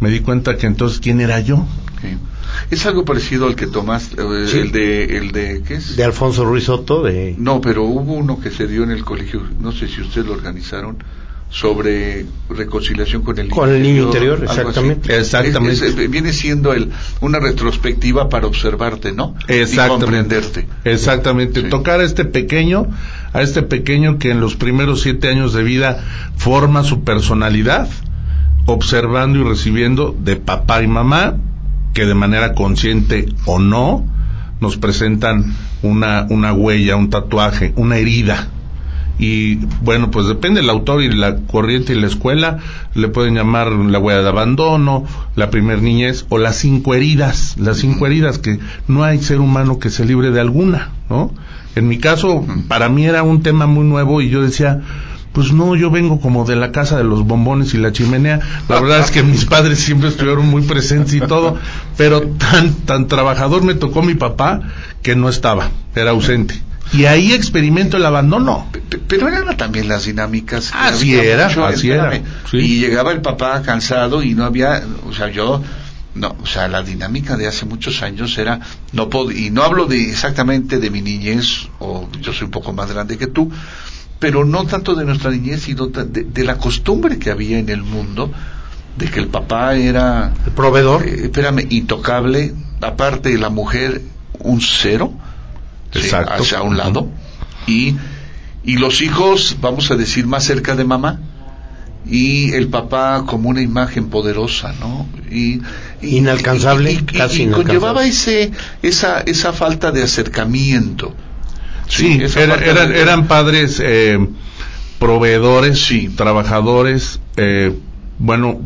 me 0.01 0.09
di 0.09 0.21
cuenta 0.21 0.57
que 0.57 0.67
entonces, 0.67 1.01
¿quién 1.01 1.21
era 1.21 1.41
yo? 1.41 1.67
Es 2.71 2.87
algo 2.87 3.05
parecido 3.05 3.47
al 3.47 3.57
que 3.57 3.67
tomaste, 3.67 4.23
eh, 4.23 4.61
el 4.63 4.73
de, 4.73 5.19
el 5.19 5.33
de, 5.33 5.63
¿qué 5.69 5.75
es? 5.75 5.97
De 5.97 6.05
Alfonso 6.05 6.47
Ruiz 6.47 6.65
Soto, 6.65 7.03
de... 7.03 7.35
No, 7.37 7.61
pero 7.61 7.85
hubo 7.85 8.15
uno 8.15 8.41
que 8.41 8.51
se 8.51 8.67
dio 8.67 8.85
en 8.85 8.91
el 8.91 9.05
colegio, 9.05 9.43
no 9.61 9.71
sé 9.71 9.87
si 9.87 10.01
ustedes 10.01 10.27
lo 10.27 10.33
organizaron, 10.33 10.97
sobre 11.51 12.27
reconciliación 12.51 13.23
con 13.23 13.39
el 13.39 13.47
niño 13.47 13.55
con 13.55 13.71
el 13.71 13.83
niño 13.83 14.03
interior, 14.05 14.41
exactamente. 14.43 15.17
Exactamente. 15.17 16.09
viene 16.09 16.33
siendo 16.33 16.75
el 16.75 16.91
una 17.21 17.39
retrospectiva 17.39 18.29
para 18.29 18.47
observarte 18.47 19.13
no 19.13 19.35
exactamente. 19.47 19.75
y 19.75 19.89
comprenderte. 19.89 20.69
Exactamente. 20.85 21.63
Tocar 21.65 22.01
a 22.01 22.05
este 22.05 22.27
pequeño 22.27 22.89
a 23.33 23.41
este 23.41 23.63
pequeño 23.63 24.19
que 24.19 24.31
en 24.31 24.41
los 24.41 24.57
primeros 24.57 25.01
siete 25.01 25.29
años 25.29 25.55
de 25.55 25.63
vida 25.63 26.05
forma 26.37 26.85
su 26.85 27.03
personalidad 27.03 27.89
observando 28.67 29.39
y 29.39 29.45
recibiendo 29.45 30.15
de 30.19 30.37
papá 30.37 30.83
y 30.83 30.87
mamá 30.87 31.37
que 31.95 32.05
de 32.05 32.15
manera 32.15 32.53
consciente 32.53 33.27
o 33.47 33.59
no 33.59 34.05
nos 34.61 34.77
presentan 34.77 35.57
una 35.81 36.27
una 36.29 36.53
huella 36.53 36.97
un 36.97 37.09
tatuaje 37.09 37.73
una 37.77 37.97
herida 37.97 38.49
y 39.19 39.57
bueno, 39.83 40.11
pues 40.11 40.27
depende 40.27 40.61
del 40.61 40.71
autor 40.71 41.03
y 41.03 41.11
la 41.11 41.37
corriente 41.37 41.93
y 41.93 42.01
la 42.01 42.07
escuela, 42.07 42.59
le 42.95 43.09
pueden 43.09 43.35
llamar 43.35 43.73
la 43.73 43.99
huella 43.99 44.23
de 44.23 44.29
abandono, 44.29 45.05
la 45.35 45.51
primer 45.51 45.83
niñez 45.83 46.25
o 46.29 46.39
las 46.39 46.57
cinco 46.57 46.95
heridas, 46.95 47.57
las 47.59 47.79
cinco 47.79 48.07
heridas 48.07 48.39
que 48.39 48.61
no 48.87 49.03
hay 49.03 49.19
ser 49.19 49.41
humano 49.41 49.79
que 49.79 49.91
se 49.91 50.05
libre 50.05 50.31
de 50.31 50.41
alguna, 50.41 50.93
¿no? 51.11 51.33
En 51.75 51.89
mi 51.89 51.99
caso, 51.99 52.47
para 52.69 52.89
mí 52.89 53.07
era 53.07 53.23
un 53.23 53.43
tema 53.43 53.67
muy 53.67 53.85
nuevo 53.85 54.21
y 54.21 54.31
yo 54.31 54.43
decía, 54.43 54.83
pues 55.33 55.53
no, 55.53 55.77
yo 55.77 55.91
vengo 55.91 56.21
como 56.21 56.45
de 56.45 56.57
la 56.57 56.73
casa 56.73 56.97
de 56.97 57.05
los 57.05 57.25
bombones 57.25 57.75
y 57.75 57.79
la 57.79 57.93
chimenea. 57.93 58.41
La 58.69 58.81
verdad 58.81 59.01
es 59.01 59.11
que 59.11 59.23
mis 59.23 59.45
padres 59.47 59.79
siempre 59.79 60.09
estuvieron 60.09 60.49
muy 60.49 60.63
presentes 60.63 61.15
y 61.15 61.21
todo, 61.21 61.57
pero 61.97 62.23
tan, 62.23 62.73
tan 62.73 63.07
trabajador 63.07 63.63
me 63.63 63.75
tocó 63.75 64.03
mi 64.03 64.15
papá 64.15 64.61
que 65.03 65.15
no 65.15 65.29
estaba, 65.29 65.71
era 65.95 66.11
ausente 66.11 66.68
y 66.93 67.05
ahí 67.05 67.33
experimento 67.33 67.97
el 67.97 68.07
abandono. 68.07 68.71
Pero 69.07 69.29
eran 69.29 69.57
también 69.57 69.89
las 69.89 70.05
dinámicas. 70.05 70.71
Así 70.75 71.15
era, 71.15 71.47
así 71.47 71.91
era. 71.91 72.21
Y 72.53 72.81
llegaba 72.81 73.13
el 73.13 73.21
papá 73.21 73.63
cansado 73.63 74.23
y 74.23 74.35
no 74.35 74.45
había, 74.45 74.83
o 75.07 75.13
sea, 75.13 75.29
yo, 75.31 75.63
no, 76.15 76.37
o 76.43 76.47
sea, 76.47 76.69
la 76.69 76.83
dinámica 76.83 77.37
de 77.37 77.47
hace 77.47 77.67
muchos 77.67 78.03
años 78.03 78.37
era, 78.39 78.61
no 78.93 79.09
y 79.31 79.51
no 79.51 79.63
hablo 79.63 79.87
de 79.87 80.11
exactamente 80.11 80.79
de 80.79 80.91
mi 80.91 81.03
niñez, 81.03 81.69
o 81.79 82.09
yo 82.21 82.33
soy 82.33 82.47
un 82.47 82.51
poco 82.51 82.73
más 82.73 82.91
grande 82.91 83.19
que 83.19 83.27
tú, 83.27 83.51
pero 84.19 84.45
no 84.45 84.65
tanto 84.65 84.95
de 84.95 85.05
nuestra 85.05 85.31
niñez, 85.31 85.63
sino 85.63 85.87
de, 85.87 86.45
la 86.45 86.57
costumbre 86.57 87.19
que 87.19 87.31
había 87.31 87.59
en 87.59 87.69
el 87.69 87.83
mundo, 87.83 88.33
de 88.97 89.07
que 89.07 89.21
el 89.21 89.29
papá 89.29 89.77
era... 89.77 90.33
El 90.45 90.53
proveedor. 90.53 91.07
Eh, 91.07 91.25
espérame, 91.25 91.67
intocable, 91.71 92.53
aparte 92.81 93.29
de 93.29 93.39
la 93.39 93.49
mujer, 93.49 94.03
un 94.41 94.61
cero 94.61 95.13
hacia 95.93 96.63
un 96.63 96.77
lado, 96.77 97.09
y, 97.67 97.97
y 98.65 98.77
los 98.77 99.01
hijos, 99.03 99.57
vamos 99.61 99.91
a 99.91 99.97
decir, 99.97 100.27
más 100.27 100.45
cerca 100.45 100.75
de 100.77 100.85
mamá, 100.85 101.21
y 102.07 102.53
el 102.53 102.69
papá 102.69 103.25
como 103.27 103.51
una 103.51 103.61
imagen 103.61 104.09
poderosa, 104.09 104.73
¿no? 104.81 105.07
Y, 105.31 105.61
inalcanzable, 106.01 106.93
y, 106.93 106.97
casi 106.99 107.47
conllevaba 107.49 108.07
ese, 108.07 108.51
esa, 108.83 109.21
esa 109.21 109.53
falta 109.53 109.91
de 109.91 110.03
acercamiento. 110.03 111.15
Sí, 111.89 112.21
eran, 112.37 112.93
eran 112.93 113.27
padres 113.29 113.81
eh, 113.83 114.19
proveedores, 114.99 115.81
sí. 115.81 116.09
trabajadores, 116.09 117.21
eh, 117.37 117.75
bueno, 118.19 118.61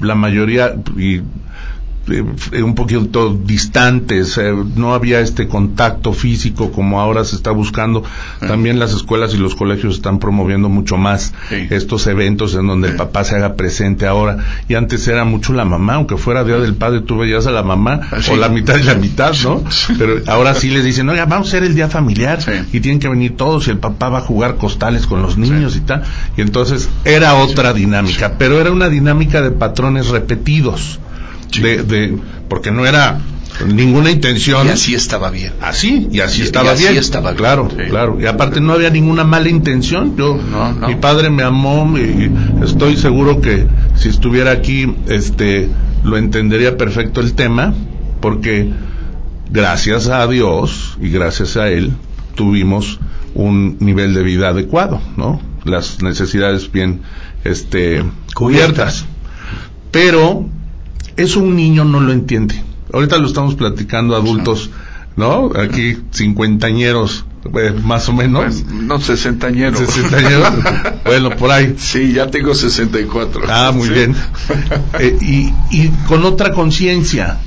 la 0.00 0.14
mayoría, 0.14 0.74
y 0.96 1.20
eh, 2.08 2.62
un 2.62 2.74
poquito 2.74 3.34
distantes, 3.34 4.36
eh, 4.38 4.52
no 4.76 4.94
había 4.94 5.20
este 5.20 5.48
contacto 5.48 6.12
físico 6.12 6.70
como 6.70 7.00
ahora 7.00 7.24
se 7.24 7.36
está 7.36 7.50
buscando. 7.50 8.02
También 8.40 8.78
las 8.78 8.92
escuelas 8.92 9.34
y 9.34 9.38
los 9.38 9.54
colegios 9.54 9.96
están 9.96 10.18
promoviendo 10.18 10.68
mucho 10.68 10.96
más 10.96 11.32
estos 11.50 12.06
eventos 12.06 12.54
en 12.54 12.66
donde 12.66 12.88
el 12.88 12.96
papá 12.96 13.24
se 13.24 13.36
haga 13.36 13.54
presente 13.54 14.06
ahora. 14.06 14.38
Y 14.68 14.74
antes 14.74 15.06
era 15.08 15.24
mucho 15.24 15.52
la 15.52 15.64
mamá, 15.64 15.94
aunque 15.94 16.16
fuera 16.16 16.44
Día 16.44 16.58
del 16.58 16.74
Padre, 16.74 17.00
tú 17.00 17.18
veías 17.18 17.46
a 17.46 17.50
la 17.50 17.62
mamá, 17.62 18.00
ah, 18.10 18.18
o 18.30 18.36
la 18.36 18.48
mitad 18.48 18.76
y 18.76 18.82
la 18.82 18.94
mitad, 18.94 19.34
¿no? 19.42 19.62
Pero 19.98 20.20
ahora 20.26 20.54
sí 20.54 20.70
les 20.70 20.84
dicen, 20.84 21.08
oiga, 21.08 21.26
vamos 21.26 21.48
a 21.48 21.50
ser 21.52 21.64
el 21.64 21.74
día 21.74 21.88
familiar 21.88 22.38
y 22.72 22.80
tienen 22.80 23.00
que 23.00 23.08
venir 23.08 23.36
todos 23.36 23.66
y 23.68 23.70
el 23.70 23.78
papá 23.78 24.08
va 24.08 24.18
a 24.18 24.22
jugar 24.22 24.56
costales 24.56 25.06
con 25.06 25.22
los 25.22 25.38
niños 25.38 25.76
y 25.76 25.80
tal. 25.80 26.02
Y 26.36 26.42
entonces 26.42 26.88
era 27.04 27.34
otra 27.34 27.72
dinámica, 27.72 28.34
pero 28.38 28.60
era 28.60 28.70
una 28.70 28.88
dinámica 28.88 29.40
de 29.40 29.50
patrones 29.50 30.08
repetidos 30.08 30.98
de, 31.60 32.18
porque 32.48 32.70
no 32.70 32.86
era 32.86 33.20
ninguna 33.66 34.10
intención. 34.10 34.66
Y 34.66 34.70
así 34.70 34.94
estaba 34.94 35.30
bien. 35.30 35.52
Así, 35.60 36.08
y 36.10 36.20
así 36.20 36.42
estaba 36.42 36.74
bien. 36.74 36.96
estaba 36.96 37.34
claro, 37.34 37.68
claro. 37.68 38.18
Y 38.20 38.26
aparte 38.26 38.60
no 38.60 38.72
había 38.72 38.90
ninguna 38.90 39.24
mala 39.24 39.48
intención. 39.48 40.16
Yo, 40.16 40.38
mi 40.86 40.96
padre 40.96 41.30
me 41.30 41.42
amó 41.42 41.96
y 41.96 42.30
estoy 42.62 42.96
seguro 42.96 43.40
que 43.40 43.66
si 43.96 44.08
estuviera 44.08 44.50
aquí, 44.50 44.94
este, 45.08 45.68
lo 46.02 46.16
entendería 46.16 46.76
perfecto 46.76 47.20
el 47.20 47.34
tema, 47.34 47.74
porque 48.20 48.70
gracias 49.50 50.08
a 50.08 50.26
Dios 50.26 50.96
y 51.00 51.10
gracias 51.10 51.56
a 51.56 51.68
él 51.68 51.92
tuvimos 52.34 52.98
un 53.34 53.76
nivel 53.80 54.14
de 54.14 54.22
vida 54.22 54.48
adecuado, 54.48 55.00
¿no? 55.16 55.40
Las 55.64 56.02
necesidades 56.02 56.70
bien, 56.70 57.02
este, 57.44 58.04
cubiertas. 58.34 59.06
Pero 59.90 60.48
eso 61.16 61.40
un 61.40 61.56
niño 61.56 61.84
no 61.84 62.00
lo 62.00 62.12
entiende. 62.12 62.62
Ahorita 62.92 63.18
lo 63.18 63.26
estamos 63.26 63.54
platicando 63.54 64.14
adultos, 64.14 64.70
¿no? 65.16 65.50
Aquí 65.56 65.98
cincuentañeros, 66.12 67.24
eh, 67.56 67.74
más 67.82 68.08
o 68.08 68.12
menos. 68.12 68.62
Pues, 68.62 68.66
no, 68.66 69.00
sesentañeros. 69.00 69.78
Sesentañeros. 69.78 70.52
bueno, 71.04 71.30
por 71.30 71.50
ahí. 71.50 71.74
Sí, 71.78 72.12
ya 72.12 72.30
tengo 72.30 72.54
sesenta 72.54 73.00
y 73.00 73.04
cuatro. 73.04 73.42
Ah, 73.48 73.72
muy 73.74 73.88
bien. 73.88 74.14
Eh, 75.00 75.18
y, 75.20 75.52
y 75.72 75.88
con 76.06 76.24
otra 76.24 76.52
conciencia. 76.52 77.40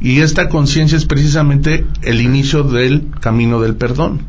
Y 0.00 0.20
esta 0.20 0.48
conciencia 0.48 0.96
es 0.96 1.04
precisamente 1.04 1.86
el 2.00 2.22
inicio 2.22 2.62
del 2.62 3.08
camino 3.20 3.60
del 3.60 3.74
perdón, 3.76 4.22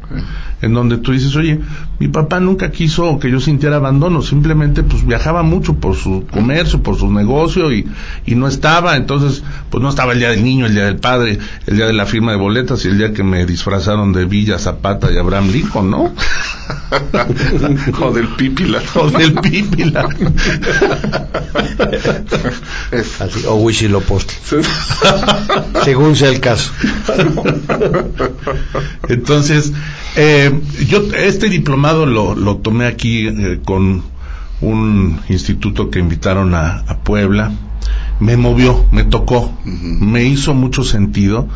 en 0.62 0.74
donde 0.74 0.98
tú 0.98 1.12
dices, 1.12 1.36
oye, 1.36 1.60
mi 2.00 2.08
papá 2.08 2.40
nunca 2.40 2.72
quiso 2.72 3.20
que 3.20 3.32
yo 3.32 3.40
sintiera 3.40 3.78
abandono, 3.78 4.22
simplemente 4.22 4.84
pues 4.84 5.06
viajaba 5.06 5.44
mucho 5.44 5.76
por 5.76 5.96
su 5.96 6.26
comercio, 6.32 6.82
por 6.84 6.98
su 6.98 7.12
negocio 7.12 7.72
y, 7.74 7.88
y 8.26 8.36
no 8.36 8.48
estaba, 8.48 8.96
entonces 8.96 9.44
pues 9.70 9.82
no 9.82 9.90
estaba 9.90 10.14
el 10.14 10.20
día 10.20 10.30
del 10.30 10.44
niño, 10.44 10.66
el 10.66 10.74
día 10.74 10.86
del 10.86 10.98
padre, 10.98 11.40
el 11.66 11.76
día 11.76 11.88
de 11.88 11.94
la 11.94 12.06
firma 12.06 12.32
de 12.32 12.38
boletas 12.38 12.86
y 12.86 12.90
el 12.90 12.98
día 12.98 13.14
que 13.14 13.24
me 13.24 13.46
disfrazaron 13.46 14.14
de 14.14 14.26
Villa 14.26 14.60
Zapata 14.60 15.12
y 15.12 15.18
Abraham 15.18 15.52
Lincoln, 15.52 15.90
¿no? 15.90 16.14
o 18.02 18.12
del 18.12 18.28
Pípila. 18.30 18.82
O 18.96 19.10
del 19.10 19.34
Pípila. 19.34 20.10
Así, 23.20 23.46
o 23.48 23.56
Huichilopochtli. 23.56 24.38
según 25.84 26.16
sea 26.16 26.30
el 26.30 26.40
caso. 26.40 26.72
Entonces, 29.08 29.74
eh, 30.16 30.62
yo 30.88 31.04
este 31.16 31.50
diplomado 31.50 32.06
lo, 32.06 32.36
lo 32.36 32.58
tomé 32.58 32.86
aquí 32.86 33.28
eh, 33.28 33.60
con 33.64 34.04
un 34.62 35.20
instituto 35.30 35.90
que 35.90 36.00
invitaron 36.00 36.54
a, 36.54 36.86
Puebla. 37.04 37.52
Me 38.20 38.38
movió, 38.38 38.86
me 38.92 39.04
tocó, 39.04 39.52
me 39.66 40.26
hizo 40.26 40.54
mucho 40.54 40.84
sentido 40.84 41.48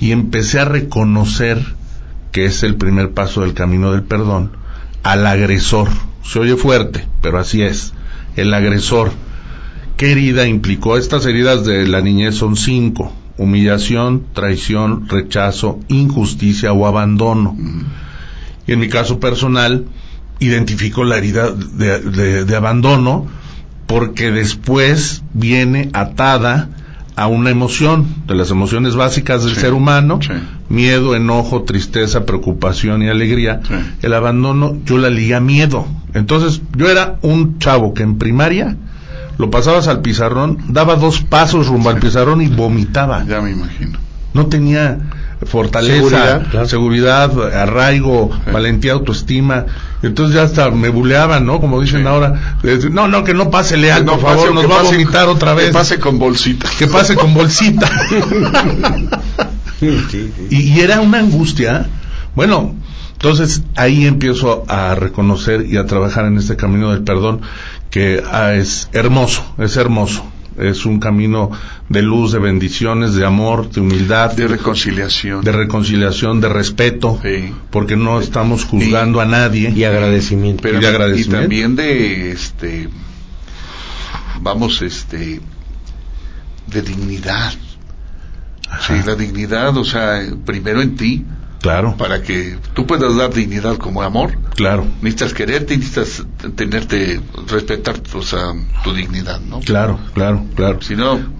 y 0.00 0.12
empecé 0.12 0.58
a 0.58 0.64
reconocer 0.64 1.62
que 2.32 2.46
es 2.46 2.62
el 2.62 2.76
primer 2.76 3.12
paso 3.12 3.42
del 3.42 3.52
camino 3.52 3.92
del 3.92 4.02
perdón 4.02 4.52
al 5.02 5.26
agresor. 5.26 5.88
Se 6.22 6.38
oye 6.38 6.56
fuerte, 6.56 7.06
pero 7.20 7.38
así 7.38 7.62
es. 7.62 7.92
El 8.36 8.54
agresor 8.54 9.12
¿Qué 10.00 10.12
herida 10.12 10.46
implicó? 10.46 10.96
Estas 10.96 11.26
heridas 11.26 11.66
de 11.66 11.86
la 11.86 12.00
niñez 12.00 12.34
son 12.34 12.56
cinco. 12.56 13.12
Humillación, 13.40 14.26
traición, 14.34 15.08
rechazo, 15.08 15.80
injusticia 15.88 16.74
o 16.74 16.86
abandono. 16.86 17.56
Y 18.66 18.72
en 18.72 18.80
mi 18.80 18.90
caso 18.90 19.18
personal, 19.18 19.86
identifico 20.40 21.04
la 21.04 21.16
herida 21.16 21.50
de, 21.50 22.54
abandono 22.54 23.26
porque 23.86 24.30
después 24.30 25.22
viene 25.32 25.88
atada 25.94 26.68
a 27.16 27.28
una 27.28 27.48
emoción, 27.48 28.06
de 28.26 28.34
las 28.34 28.50
emociones 28.50 28.94
básicas 28.94 29.42
del 29.42 29.56
ser 29.56 29.72
humano, 29.72 30.20
miedo, 30.68 31.16
enojo, 31.16 31.62
tristeza, 31.62 32.26
preocupación 32.26 33.02
y 33.02 33.08
alegría. 33.08 33.62
El 34.02 34.12
abandono 34.12 34.76
yo 34.84 34.98
la 34.98 35.08
liga 35.08 35.38
a 35.38 35.40
miedo. 35.40 35.86
Entonces 36.12 36.60
yo 36.76 36.90
era 36.90 37.18
un 37.22 37.58
chavo 37.58 37.94
que 37.94 38.02
en 38.02 38.18
primaria 38.18 38.76
lo 39.40 39.50
pasabas 39.50 39.88
al 39.88 40.02
pizarrón, 40.02 40.58
daba 40.68 40.96
dos 40.96 41.22
pasos 41.22 41.66
rumbo 41.66 41.88
al 41.88 41.98
pizarrón 41.98 42.42
y 42.42 42.48
vomitaba. 42.48 43.24
Ya 43.26 43.40
me 43.40 43.50
imagino. 43.52 43.98
No 44.34 44.46
tenía 44.46 44.98
fortaleza, 45.46 46.42
seguridad, 46.66 47.32
arraigo, 47.54 48.30
valentía, 48.52 48.92
autoestima. 48.92 49.64
Entonces 50.02 50.36
ya 50.36 50.42
hasta 50.42 50.70
me 50.70 50.90
buleaban, 50.90 51.46
¿no? 51.46 51.58
Como 51.58 51.80
dicen 51.80 52.06
ahora, 52.06 52.58
no, 52.90 53.08
no, 53.08 53.24
que 53.24 53.32
no 53.32 53.50
pase 53.50 53.78
leal, 53.78 54.04
por 54.04 54.20
favor, 54.20 54.54
nos 54.54 54.70
va 54.70 54.80
a 54.80 54.82
vomitar 54.82 55.26
otra 55.28 55.54
vez. 55.54 55.68
Que 55.68 55.72
pase 55.72 55.98
con 55.98 56.18
bolsita. 56.18 56.68
Que 56.78 56.86
pase 56.86 57.16
con 57.16 57.32
bolsita. 57.34 57.90
Y, 60.50 60.78
era 60.78 61.00
una 61.00 61.20
angustia. 61.20 61.86
Bueno, 62.34 62.74
entonces 63.12 63.62
ahí 63.76 64.06
empiezo 64.06 64.64
a 64.68 64.94
reconocer 64.94 65.64
y 65.66 65.78
a 65.78 65.86
trabajar 65.86 66.26
en 66.26 66.36
este 66.36 66.56
camino 66.56 66.90
del 66.90 67.02
perdón 67.02 67.40
que 67.90 68.22
ah, 68.24 68.54
es 68.54 68.88
hermoso, 68.92 69.54
es 69.58 69.76
hermoso. 69.76 70.24
Es 70.58 70.84
un 70.84 71.00
camino 71.00 71.50
de 71.88 72.02
luz, 72.02 72.32
de 72.32 72.38
bendiciones, 72.38 73.14
de 73.14 73.24
amor, 73.24 73.70
de 73.70 73.80
humildad, 73.80 74.32
de 74.32 74.46
reconciliación, 74.46 75.42
de 75.42 75.52
reconciliación, 75.52 76.40
de 76.40 76.48
respeto, 76.50 77.18
porque 77.70 77.96
no 77.96 78.20
estamos 78.20 78.64
juzgando 78.64 79.20
a 79.20 79.24
nadie. 79.24 79.70
Y 79.70 79.84
agradecimiento, 79.84 80.68
y, 80.68 80.84
agradecimiento. 80.84 81.36
y 81.36 81.40
también 81.40 81.76
de 81.76 82.32
este 82.32 82.88
vamos 84.40 84.82
este 84.82 85.40
de 86.66 86.82
dignidad. 86.82 87.52
Sí, 88.86 88.94
la 89.04 89.14
dignidad, 89.14 89.76
o 89.76 89.84
sea, 89.84 90.22
primero 90.44 90.80
en 90.80 90.96
ti, 90.96 91.24
Claro. 91.60 91.94
Para 91.96 92.22
que 92.22 92.56
tú 92.74 92.86
puedas 92.86 93.14
dar 93.16 93.32
dignidad 93.32 93.76
como 93.76 94.02
amor. 94.02 94.38
Claro. 94.54 94.86
Necesitas 95.02 95.34
quererte, 95.34 95.76
necesitas 95.76 96.24
tenerte, 96.54 97.20
respetar 97.46 98.00
o 98.14 98.22
sea, 98.22 98.54
tu 98.82 98.94
dignidad, 98.94 99.40
¿no? 99.40 99.60
Claro, 99.60 99.98
claro, 100.14 100.44
claro. 100.54 100.80
Si 100.82 100.96
no... 100.96 101.38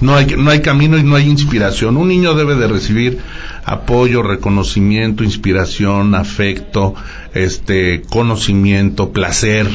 No 0.00 0.14
hay, 0.14 0.26
no 0.26 0.52
hay 0.52 0.60
camino 0.60 0.96
y 0.96 1.02
no 1.02 1.16
hay 1.16 1.28
inspiración. 1.28 1.96
Un 1.96 2.06
niño 2.06 2.34
debe 2.34 2.54
de 2.54 2.68
recibir 2.68 3.18
apoyo, 3.64 4.22
reconocimiento, 4.22 5.24
inspiración, 5.24 6.14
afecto, 6.14 6.94
este, 7.34 8.02
conocimiento, 8.02 9.10
placer. 9.10 9.66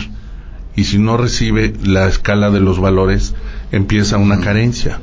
Y 0.78 0.86
si 0.86 0.98
no 0.98 1.18
recibe 1.18 1.74
la 1.84 2.08
escala 2.08 2.52
de 2.52 2.62
los 2.62 2.80
valores, 2.80 3.36
empieza 3.74 4.16
una 4.16 4.40
carencia 4.40 5.00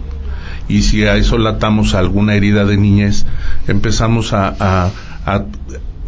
y 0.71 0.83
si 0.83 1.05
a 1.05 1.17
eso 1.17 1.37
latamos 1.37 1.95
alguna 1.95 2.35
herida 2.35 2.65
de 2.65 2.77
niñez, 2.77 3.27
empezamos 3.67 4.33
a, 4.33 4.91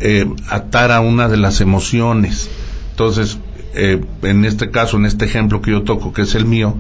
eh, 0.01 0.27
atar 0.49 0.93
a 0.93 1.01
una 1.01 1.29
de 1.29 1.37
las 1.37 1.61
emociones. 1.61 2.49
Entonces, 2.91 3.39
eh, 3.75 4.01
en 4.23 4.45
este 4.45 4.71
caso, 4.71 4.97
en 4.97 5.07
este 5.07 5.25
ejemplo 5.25 5.61
que 5.63 5.73
yo 5.73 5.83
toco, 5.83 6.13
que 6.13 6.23
es 6.23 6.35
el 6.37 6.47
mío, 6.47 6.77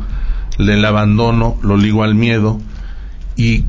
le 0.59 0.87
abandono, 0.87 1.59
lo 1.63 1.77
ligo 1.77 2.05
al 2.05 2.15
miedo 2.15 2.61
y 3.37 3.65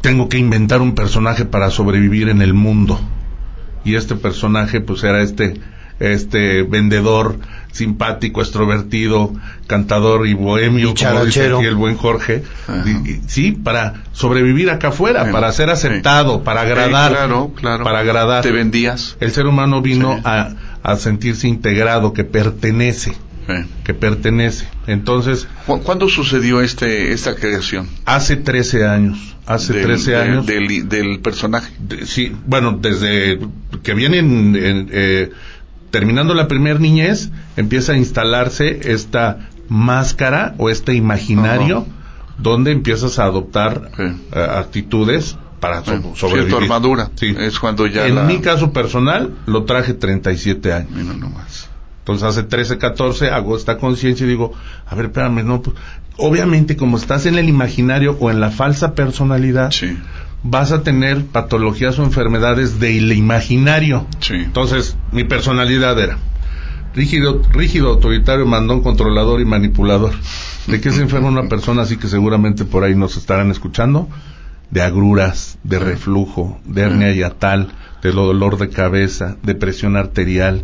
tengo 0.00 0.28
que 0.28 0.38
inventar 0.38 0.80
un 0.80 0.94
personaje 0.94 1.44
para 1.44 1.70
sobrevivir 1.70 2.28
en 2.28 2.42
el 2.42 2.52
mundo. 2.52 3.00
Y 3.84 3.94
este 3.94 4.16
personaje, 4.16 4.80
pues 4.80 5.04
era 5.04 5.22
este, 5.22 5.60
este 6.00 6.64
vendedor 6.64 7.38
simpático, 7.76 8.40
extrovertido, 8.40 9.32
cantador 9.66 10.26
y 10.26 10.34
bohemio, 10.34 10.94
como 10.94 11.24
dice 11.24 11.52
aquí 11.52 11.66
el 11.66 11.74
buen 11.74 11.96
Jorge, 11.96 12.42
sí, 13.26 13.52
para 13.52 14.04
sobrevivir 14.12 14.70
acá 14.70 14.88
afuera, 14.88 15.30
para 15.30 15.52
ser 15.52 15.70
aceptado, 15.70 16.42
para 16.42 16.62
agradar, 16.62 17.12
claro, 17.12 17.52
claro. 17.54 17.84
para 17.84 18.00
agradar. 18.00 18.42
Te 18.42 18.52
vendías. 18.52 19.16
El 19.20 19.32
ser 19.32 19.46
humano 19.46 19.82
vino 19.82 20.20
a, 20.24 20.54
a, 20.82 20.96
sentirse 20.96 21.48
integrado, 21.48 22.12
que 22.12 22.24
pertenece. 22.24 23.12
que 23.84 23.94
pertenece. 23.94 24.66
Entonces, 24.86 25.46
¿cuándo 25.66 26.08
sucedió 26.08 26.60
este 26.60 27.12
esta 27.12 27.34
creación? 27.36 27.88
Hace 28.04 28.36
13 28.36 28.86
años. 28.86 29.36
Hace 29.46 29.74
13 29.74 30.16
años. 30.16 30.46
Del, 30.46 31.20
personaje. 31.20 31.72
sí, 32.04 32.32
bueno, 32.46 32.78
desde 32.80 33.38
que 33.82 33.94
vienen 33.94 34.56
en, 34.56 34.88
eh, 34.90 35.30
terminando 35.90 36.34
la 36.34 36.48
primer 36.48 36.80
niñez, 36.80 37.30
empieza 37.56 37.92
a 37.92 37.96
instalarse 37.96 38.92
esta 38.92 39.48
máscara 39.68 40.54
o 40.58 40.70
este 40.70 40.94
imaginario 40.94 41.86
donde 42.38 42.72
empiezas 42.72 43.18
a 43.18 43.24
adoptar 43.24 43.90
eh, 43.98 44.14
actitudes 44.34 45.36
para 45.60 45.82
sobrevivir. 45.82 46.48
Cierta 46.48 46.56
armadura. 46.56 47.10
Sí. 47.14 47.34
Es 47.38 47.58
cuando 47.58 47.86
ya 47.86 48.06
En 48.06 48.26
mi 48.26 48.40
caso 48.40 48.72
personal, 48.72 49.34
lo 49.46 49.64
traje 49.64 49.94
37 49.94 50.72
años. 50.72 50.90
no 50.90 51.30
más. 51.30 51.70
Entonces 52.00 52.28
hace 52.28 52.42
13, 52.44 52.78
14 52.78 53.30
hago 53.30 53.56
esta 53.56 53.78
conciencia 53.78 54.26
y 54.26 54.28
digo, 54.28 54.52
a 54.86 54.94
ver, 54.94 55.06
espérame, 55.06 55.44
no, 55.44 55.62
pues, 55.62 55.76
obviamente 56.18 56.76
como 56.76 56.98
estás 56.98 57.26
en 57.26 57.36
el 57.36 57.48
imaginario 57.48 58.16
o 58.20 58.30
en 58.30 58.38
la 58.38 58.50
falsa 58.50 58.94
personalidad, 58.94 59.72
sí 59.72 59.96
vas 60.48 60.72
a 60.72 60.82
tener 60.82 61.24
patologías 61.26 61.98
o 61.98 62.04
enfermedades 62.04 62.80
del 62.80 63.12
imaginario. 63.12 64.06
Entonces, 64.30 64.96
mi 65.12 65.24
personalidad 65.24 65.98
era 65.98 66.18
rígido, 66.96 67.42
rígido, 67.52 67.90
autoritario, 67.90 68.46
mandón, 68.46 68.80
controlador 68.82 69.40
y 69.40 69.44
manipulador. 69.44 70.12
¿De 70.66 70.80
qué 70.80 70.90
se 70.90 71.02
enferma 71.02 71.28
una 71.28 71.48
persona 71.48 71.82
así 71.82 71.98
que 71.98 72.08
seguramente 72.08 72.64
por 72.64 72.82
ahí 72.82 72.94
nos 72.96 73.16
estarán 73.16 73.50
escuchando? 73.50 74.08
De 74.70 74.82
agruras, 74.82 75.58
de 75.62 75.78
reflujo, 75.78 76.58
de 76.64 76.82
hernia 76.82 77.12
yatal, 77.12 77.68
de 78.02 78.10
dolor 78.10 78.58
de 78.58 78.70
cabeza, 78.70 79.36
de 79.42 79.54
presión 79.54 79.96
arterial, 79.96 80.62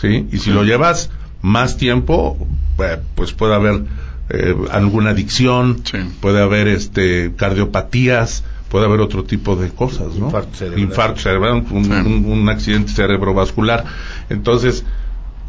¿sí? 0.00 0.26
Y 0.32 0.38
si 0.38 0.50
lo 0.50 0.64
llevas 0.64 1.10
más 1.42 1.76
tiempo, 1.76 2.38
eh, 2.78 2.98
pues 3.14 3.32
puede 3.32 3.54
haber 3.54 3.84
eh, 4.30 4.56
alguna 4.72 5.10
adicción, 5.10 5.82
puede 6.20 6.42
haber 6.42 6.66
este 6.66 7.32
cardiopatías, 7.36 8.42
puede 8.68 8.86
haber 8.86 9.00
otro 9.00 9.24
tipo 9.24 9.56
de 9.56 9.70
cosas, 9.70 10.14
¿no? 10.16 10.26
Infarto 10.76 11.20
cerebral. 11.20 11.64
un, 11.70 12.48
accidente 12.48 12.92
cerebrovascular. 12.92 13.84
Entonces, 14.28 14.84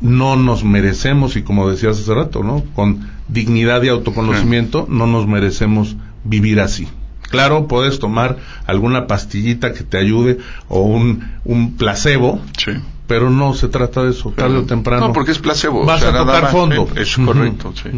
no 0.02 0.36
nos 0.36 0.64
merecemos, 0.64 1.36
y 1.36 1.44
como 1.44 1.70
decías 1.70 2.00
hace 2.00 2.14
rato, 2.14 2.44
¿no? 2.44 2.64
Con 2.76 3.10
dignidad 3.28 3.82
y 3.84 3.90
autoconocimiento, 3.90 4.86
no 4.90 5.08
nos 5.08 5.28
merecemos 5.28 5.96
vivir 6.24 6.60
así. 6.60 6.88
Claro, 7.30 7.68
puedes 7.68 8.00
tomar 8.00 8.38
alguna 8.66 9.08
pastillita 9.08 9.74
que 9.74 9.84
te 9.84 9.98
ayude 9.98 10.38
o 10.70 10.82
un, 10.82 11.24
un 11.44 11.76
placebo, 11.76 12.42
sí 12.58 12.72
pero 13.08 13.30
no 13.30 13.54
se 13.54 13.70
trata 13.70 14.04
de 14.04 14.12
eso, 14.12 14.32
tarde 14.32 14.58
o 14.58 14.64
temprano. 14.66 15.08
No, 15.08 15.14
porque 15.14 15.32
es 15.32 15.40
placebo. 15.40 15.86
Vas 15.86 16.04
a 16.04 16.12
tocar 16.12 16.52
fondo. 16.52 16.90
Es 16.96 17.16
correcto, 17.16 17.74
sí. 17.82 17.90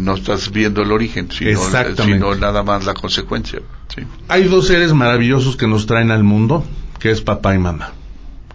No 0.00 0.14
estás 0.14 0.50
viendo 0.50 0.82
el 0.82 0.92
origen, 0.92 1.28
sino, 1.30 1.60
sino 1.96 2.34
nada 2.34 2.62
más 2.62 2.84
la 2.84 2.94
consecuencia. 2.94 3.60
Sí. 3.94 4.02
Hay 4.28 4.44
dos 4.44 4.66
seres 4.66 4.92
maravillosos 4.92 5.56
que 5.56 5.66
nos 5.66 5.86
traen 5.86 6.10
al 6.10 6.24
mundo, 6.24 6.64
que 6.98 7.10
es 7.10 7.20
papá 7.20 7.54
y 7.54 7.58
mamá, 7.58 7.92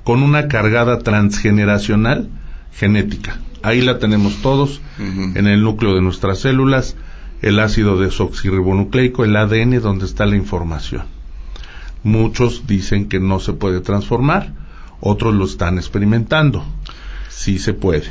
con 0.03 0.23
una 0.23 0.47
cargada 0.47 0.99
transgeneracional 0.99 2.29
genética. 2.73 3.39
Ahí 3.61 3.81
la 3.81 3.99
tenemos 3.99 4.41
todos, 4.41 4.81
en 4.97 5.47
el 5.47 5.63
núcleo 5.63 5.95
de 5.95 6.01
nuestras 6.01 6.39
células, 6.39 6.95
el 7.41 7.59
ácido 7.59 7.97
desoxirribonucleico, 7.97 9.25
el 9.25 9.35
ADN, 9.35 9.81
donde 9.81 10.05
está 10.05 10.25
la 10.25 10.37
información. 10.37 11.03
Muchos 12.03 12.67
dicen 12.67 13.09
que 13.09 13.19
no 13.19 13.39
se 13.39 13.53
puede 13.53 13.81
transformar, 13.81 14.53
otros 15.01 15.35
lo 15.35 15.45
están 15.45 15.77
experimentando. 15.77 16.63
Sí 17.29 17.59
se 17.59 17.73
puede. 17.73 18.07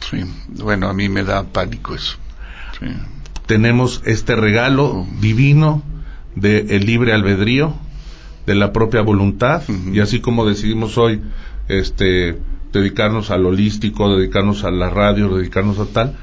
Sí, 0.00 0.18
bueno, 0.62 0.88
a 0.88 0.94
mí 0.94 1.08
me 1.08 1.24
da 1.24 1.44
pánico 1.44 1.94
eso. 1.94 2.16
Tenemos 3.46 4.02
este 4.04 4.36
regalo 4.36 4.86
oh. 4.86 5.08
divino 5.20 5.82
del 6.34 6.70
el 6.70 6.86
libre 6.86 7.12
albedrío, 7.12 7.74
de 8.46 8.54
la 8.54 8.72
propia 8.72 9.02
voluntad, 9.02 9.62
y 9.92 10.00
así 10.00 10.20
como 10.20 10.46
decidimos 10.46 10.98
hoy 10.98 11.22
este 11.68 12.38
dedicarnos 12.72 13.30
al 13.30 13.46
holístico, 13.46 14.16
dedicarnos 14.16 14.64
a 14.64 14.70
la 14.70 14.90
radio, 14.90 15.34
dedicarnos 15.34 15.78
a 15.78 15.86
tal, 15.86 16.16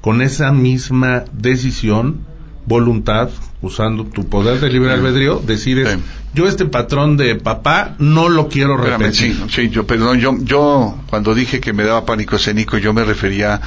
con 0.00 0.22
esa 0.22 0.52
misma 0.52 1.24
decisión, 1.32 2.20
voluntad, 2.66 3.28
usando 3.62 4.04
tu 4.04 4.28
poder 4.28 4.60
de 4.60 4.68
libre 4.68 4.92
albedrío, 4.92 5.42
decides, 5.44 5.98
yo 6.34 6.46
este 6.46 6.66
patrón 6.66 7.16
de 7.16 7.36
papá 7.36 7.94
no 7.98 8.28
lo 8.28 8.48
quiero 8.48 8.76
repetir. 8.76 9.34
sí, 9.34 9.44
sí, 9.48 9.68
yo, 9.70 9.86
perdón, 9.86 10.18
yo, 10.20 10.36
yo 10.42 10.98
cuando 11.08 11.34
dije 11.34 11.60
que 11.60 11.72
me 11.72 11.84
daba 11.84 12.04
pánico 12.04 12.36
escénico, 12.36 12.78
yo 12.78 12.92
me 12.92 13.04
refería 13.04 13.60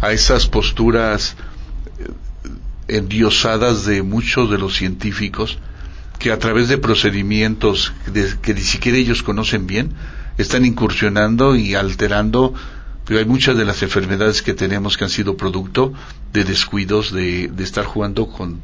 a 0.00 0.12
esas 0.12 0.46
posturas 0.46 1.36
eh, 1.98 2.96
endiosadas 2.96 3.84
de 3.84 4.02
muchos 4.02 4.50
de 4.50 4.58
los 4.58 4.74
científicos 4.74 5.58
que 6.18 6.32
a 6.32 6.38
través 6.38 6.68
de 6.68 6.78
procedimientos 6.78 7.92
que 8.40 8.54
ni 8.54 8.60
siquiera 8.60 8.96
ellos 8.96 9.22
conocen 9.22 9.66
bien, 9.66 9.92
están 10.38 10.64
incursionando 10.64 11.54
y 11.56 11.74
alterando 11.74 12.54
pero 13.04 13.20
hay 13.20 13.26
muchas 13.26 13.56
de 13.56 13.66
las 13.66 13.82
enfermedades 13.82 14.40
que 14.40 14.54
tenemos 14.54 14.96
que 14.96 15.04
han 15.04 15.10
sido 15.10 15.36
producto 15.36 15.92
de 16.32 16.44
descuidos 16.44 17.12
de, 17.12 17.48
de 17.48 17.62
estar 17.62 17.84
jugando 17.84 18.28
con, 18.28 18.60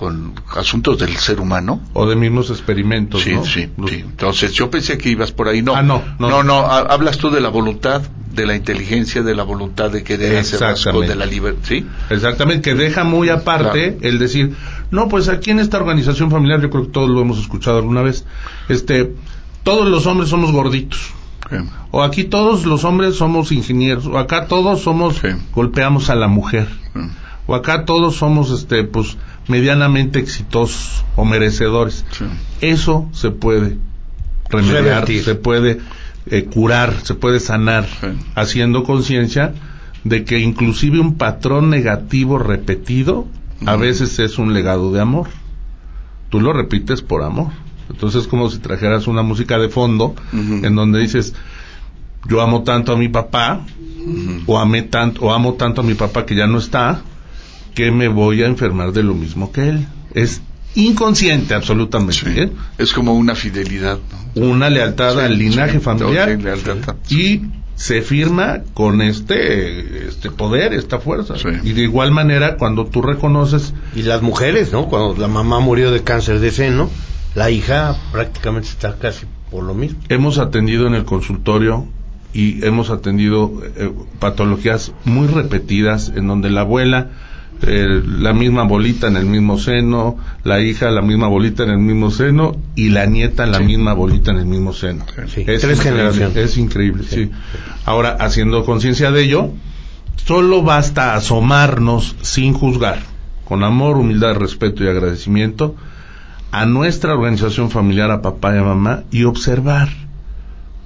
con 0.00 0.32
asuntos 0.56 0.98
del 0.98 1.14
ser 1.18 1.40
humano. 1.40 1.78
O 1.92 2.08
de 2.08 2.16
mismos 2.16 2.48
experimentos, 2.48 3.20
sí, 3.20 3.34
Sí, 3.44 3.68
sí. 3.86 3.96
Entonces 3.98 4.50
yo 4.54 4.70
pensé 4.70 4.96
que 4.96 5.10
ibas 5.10 5.30
por 5.30 5.46
ahí. 5.46 5.60
No, 5.60 5.76
ah, 5.76 5.82
no, 5.82 6.02
no, 6.18 6.42
no, 6.42 6.60
hablas 6.64 7.18
tú 7.18 7.28
de 7.28 7.42
la 7.42 7.50
voluntad, 7.50 8.00
de 8.32 8.46
la 8.46 8.56
inteligencia, 8.56 9.22
de 9.22 9.34
la 9.34 9.42
voluntad 9.42 9.90
de 9.90 10.02
querer 10.02 10.38
hacer 10.38 10.58
las 10.62 10.82
de 10.82 11.14
la 11.14 11.26
libertad, 11.26 11.60
¿sí? 11.64 11.86
Exactamente, 12.08 12.70
que 12.70 12.74
deja 12.74 13.04
muy 13.04 13.28
aparte 13.28 13.98
el 14.00 14.18
decir, 14.18 14.56
no, 14.90 15.06
pues 15.10 15.28
aquí 15.28 15.50
en 15.50 15.60
esta 15.60 15.76
organización 15.76 16.30
familiar, 16.30 16.62
yo 16.62 16.70
creo 16.70 16.84
que 16.84 16.92
todos 16.92 17.10
lo 17.10 17.20
hemos 17.20 17.38
escuchado 17.38 17.76
alguna 17.76 18.00
vez, 18.00 18.24
este, 18.70 19.12
todos 19.64 19.86
los 19.86 20.06
hombres 20.06 20.30
somos 20.30 20.50
gorditos. 20.50 21.12
O 21.90 22.02
aquí 22.02 22.24
todos 22.24 22.64
los 22.64 22.84
hombres 22.84 23.16
somos 23.16 23.52
ingenieros, 23.52 24.06
o 24.06 24.16
acá 24.16 24.46
todos 24.46 24.80
somos, 24.80 25.20
golpeamos 25.52 26.08
a 26.08 26.14
la 26.14 26.26
mujer, 26.26 26.68
o 27.46 27.54
acá 27.54 27.84
todos 27.84 28.16
somos, 28.16 28.50
este, 28.50 28.84
pues, 28.84 29.18
medianamente 29.50 30.18
exitosos 30.18 31.04
o 31.16 31.24
merecedores. 31.24 32.04
Eso 32.60 33.08
se 33.12 33.30
puede 33.30 33.76
remediar, 34.48 35.06
se 35.06 35.34
puede 35.34 35.80
eh, 36.26 36.44
curar, 36.44 36.94
se 37.02 37.14
puede 37.14 37.40
sanar, 37.40 37.86
haciendo 38.34 38.84
conciencia 38.84 39.52
de 40.04 40.24
que 40.24 40.38
inclusive 40.38 40.98
un 40.98 41.16
patrón 41.16 41.68
negativo 41.68 42.38
repetido 42.38 43.26
a 43.66 43.76
veces 43.76 44.18
es 44.18 44.38
un 44.38 44.54
legado 44.54 44.92
de 44.92 45.00
amor. 45.00 45.28
Tú 46.30 46.40
lo 46.40 46.52
repites 46.52 47.02
por 47.02 47.22
amor. 47.22 47.48
Entonces 47.90 48.22
es 48.22 48.28
como 48.28 48.48
si 48.48 48.58
trajeras 48.58 49.08
una 49.08 49.22
música 49.22 49.58
de 49.58 49.68
fondo 49.68 50.14
en 50.32 50.74
donde 50.74 51.00
dices, 51.00 51.34
yo 52.28 52.40
amo 52.40 52.62
tanto 52.62 52.92
a 52.92 52.96
mi 52.96 53.08
papá, 53.08 53.60
o, 54.46 54.58
amé 54.58 54.82
tanto, 54.82 55.22
o 55.22 55.32
amo 55.32 55.54
tanto 55.54 55.80
a 55.80 55.84
mi 55.84 55.94
papá 55.94 56.24
que 56.24 56.34
ya 56.34 56.46
no 56.46 56.58
está, 56.58 57.02
que 57.80 57.90
me 57.90 58.08
voy 58.08 58.42
a 58.42 58.46
enfermar 58.46 58.92
de 58.92 59.02
lo 59.02 59.14
mismo 59.14 59.52
que 59.52 59.70
él. 59.70 59.86
Es 60.12 60.42
inconsciente 60.74 61.54
absolutamente. 61.54 62.42
¿eh? 62.42 62.52
Es 62.76 62.92
como 62.92 63.14
una 63.14 63.34
fidelidad. 63.34 63.98
Una 64.34 64.68
lealtad 64.68 65.18
al 65.18 65.38
linaje 65.38 65.80
familiar. 65.80 66.38
y 67.08 67.40
se 67.76 68.02
firma 68.02 68.60
con 68.74 69.00
este, 69.00 70.08
este 70.08 70.30
poder, 70.30 70.74
esta 70.74 70.98
fuerza. 70.98 71.34
Y 71.64 71.72
de 71.72 71.82
igual 71.82 72.12
manera, 72.12 72.58
cuando 72.58 72.84
tú 72.84 73.00
reconoces... 73.00 73.72
Y 73.96 74.02
las 74.02 74.20
mujeres, 74.20 74.72
¿no? 74.72 74.88
Cuando 74.88 75.18
la 75.18 75.28
mamá 75.28 75.60
murió 75.60 75.90
de 75.90 76.02
cáncer 76.02 76.38
de 76.40 76.50
seno, 76.50 76.90
la 77.34 77.50
hija 77.50 77.96
prácticamente 78.12 78.68
está 78.68 78.96
casi 78.96 79.24
por 79.50 79.64
lo 79.64 79.72
mismo. 79.72 80.00
Hemos 80.10 80.36
atendido 80.36 80.86
en 80.86 80.94
el 80.94 81.06
consultorio 81.06 81.86
y 82.34 82.62
hemos 82.62 82.90
atendido 82.90 83.50
eh, 83.76 83.90
patologías 84.18 84.92
muy 85.06 85.28
repetidas 85.28 86.12
en 86.14 86.26
donde 86.26 86.50
la 86.50 86.60
abuela 86.60 87.08
eh, 87.62 88.02
la 88.06 88.32
misma 88.32 88.62
bolita 88.62 89.08
en 89.08 89.16
el 89.16 89.26
mismo 89.26 89.58
seno, 89.58 90.16
la 90.44 90.60
hija 90.60 90.90
la 90.90 91.02
misma 91.02 91.28
bolita 91.28 91.64
en 91.64 91.70
el 91.70 91.78
mismo 91.78 92.10
seno 92.10 92.56
y 92.74 92.88
la 92.88 93.04
nieta 93.04 93.44
la 93.44 93.60
misma 93.60 93.92
bolita 93.92 94.30
en 94.30 94.38
el 94.38 94.46
mismo 94.46 94.72
seno. 94.72 95.04
es 95.36 95.60
Tres 95.60 95.80
generaciones. 95.80 96.36
Es 96.36 96.56
increíble, 96.56 97.04
sí. 97.06 97.30
Ahora, 97.84 98.16
haciendo 98.18 98.64
conciencia 98.64 99.10
de 99.10 99.24
ello, 99.24 99.50
solo 100.16 100.62
basta 100.62 101.14
asomarnos 101.14 102.16
sin 102.22 102.54
juzgar, 102.54 103.00
con 103.44 103.62
amor, 103.62 103.98
humildad, 103.98 104.36
respeto 104.36 104.82
y 104.82 104.88
agradecimiento, 104.88 105.76
a 106.52 106.64
nuestra 106.64 107.14
organización 107.14 107.70
familiar, 107.70 108.10
a 108.10 108.22
papá 108.22 108.54
y 108.54 108.58
a 108.58 108.62
mamá, 108.62 109.02
y 109.10 109.24
observar 109.24 109.90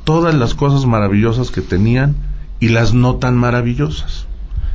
todas 0.03 0.35
las 0.35 0.55
cosas 0.55 0.87
maravillosas 0.87 1.51
que 1.51 1.61
tenían 1.61 2.17
y 2.59 2.69
las 2.69 2.95
no 2.95 3.17
tan 3.17 3.37
maravillosas. 3.37 4.27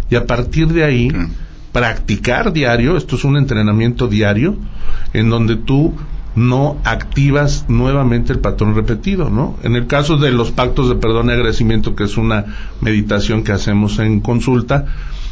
Y 0.10 0.16
a 0.16 0.26
partir 0.26 0.70
de 0.70 0.84
ahí, 0.84 1.10
mm. 1.10 1.32
Practicar 1.72 2.54
diario, 2.54 2.98
esto 2.98 3.16
es 3.16 3.24
un 3.24 3.38
entrenamiento 3.38 4.08
diario, 4.08 4.58
en 5.14 5.30
donde 5.30 5.56
tú 5.56 5.94
no 6.36 6.78
activas 6.84 7.66
nuevamente 7.68 8.34
el 8.34 8.40
patrón 8.40 8.76
repetido, 8.76 9.30
¿no? 9.30 9.58
En 9.64 9.76
el 9.76 9.88
caso 9.88 10.18
de 10.18 10.32
los 10.32 10.52
pactos 10.52 10.90
de 10.90 10.96
perdón 10.96 11.30
y 11.30 11.34
agradecimiento, 11.34 11.96
que 11.96 12.06
es 12.06 12.18
una 12.18 12.46
meditación 12.82 13.44
que 13.44 13.52
hacemos 13.52 14.00
en 14.00 14.20
consulta, 14.22 14.86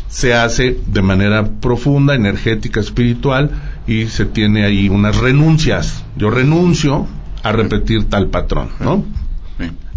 se 0.08 0.34
hace 0.34 0.80
de 0.88 1.02
manera 1.02 1.48
profunda, 1.60 2.16
energética, 2.16 2.80
espiritual 2.80 3.52
y 3.88 4.08
se 4.08 4.26
tiene 4.26 4.64
ahí 4.64 4.90
unas 4.90 5.18
renuncias. 5.18 6.04
Yo 6.16 6.30
renuncio 6.30 7.08
a 7.44 7.52
repetir 7.52 8.06
tal 8.06 8.28
patrón, 8.28 8.70
¿no? 8.80 9.04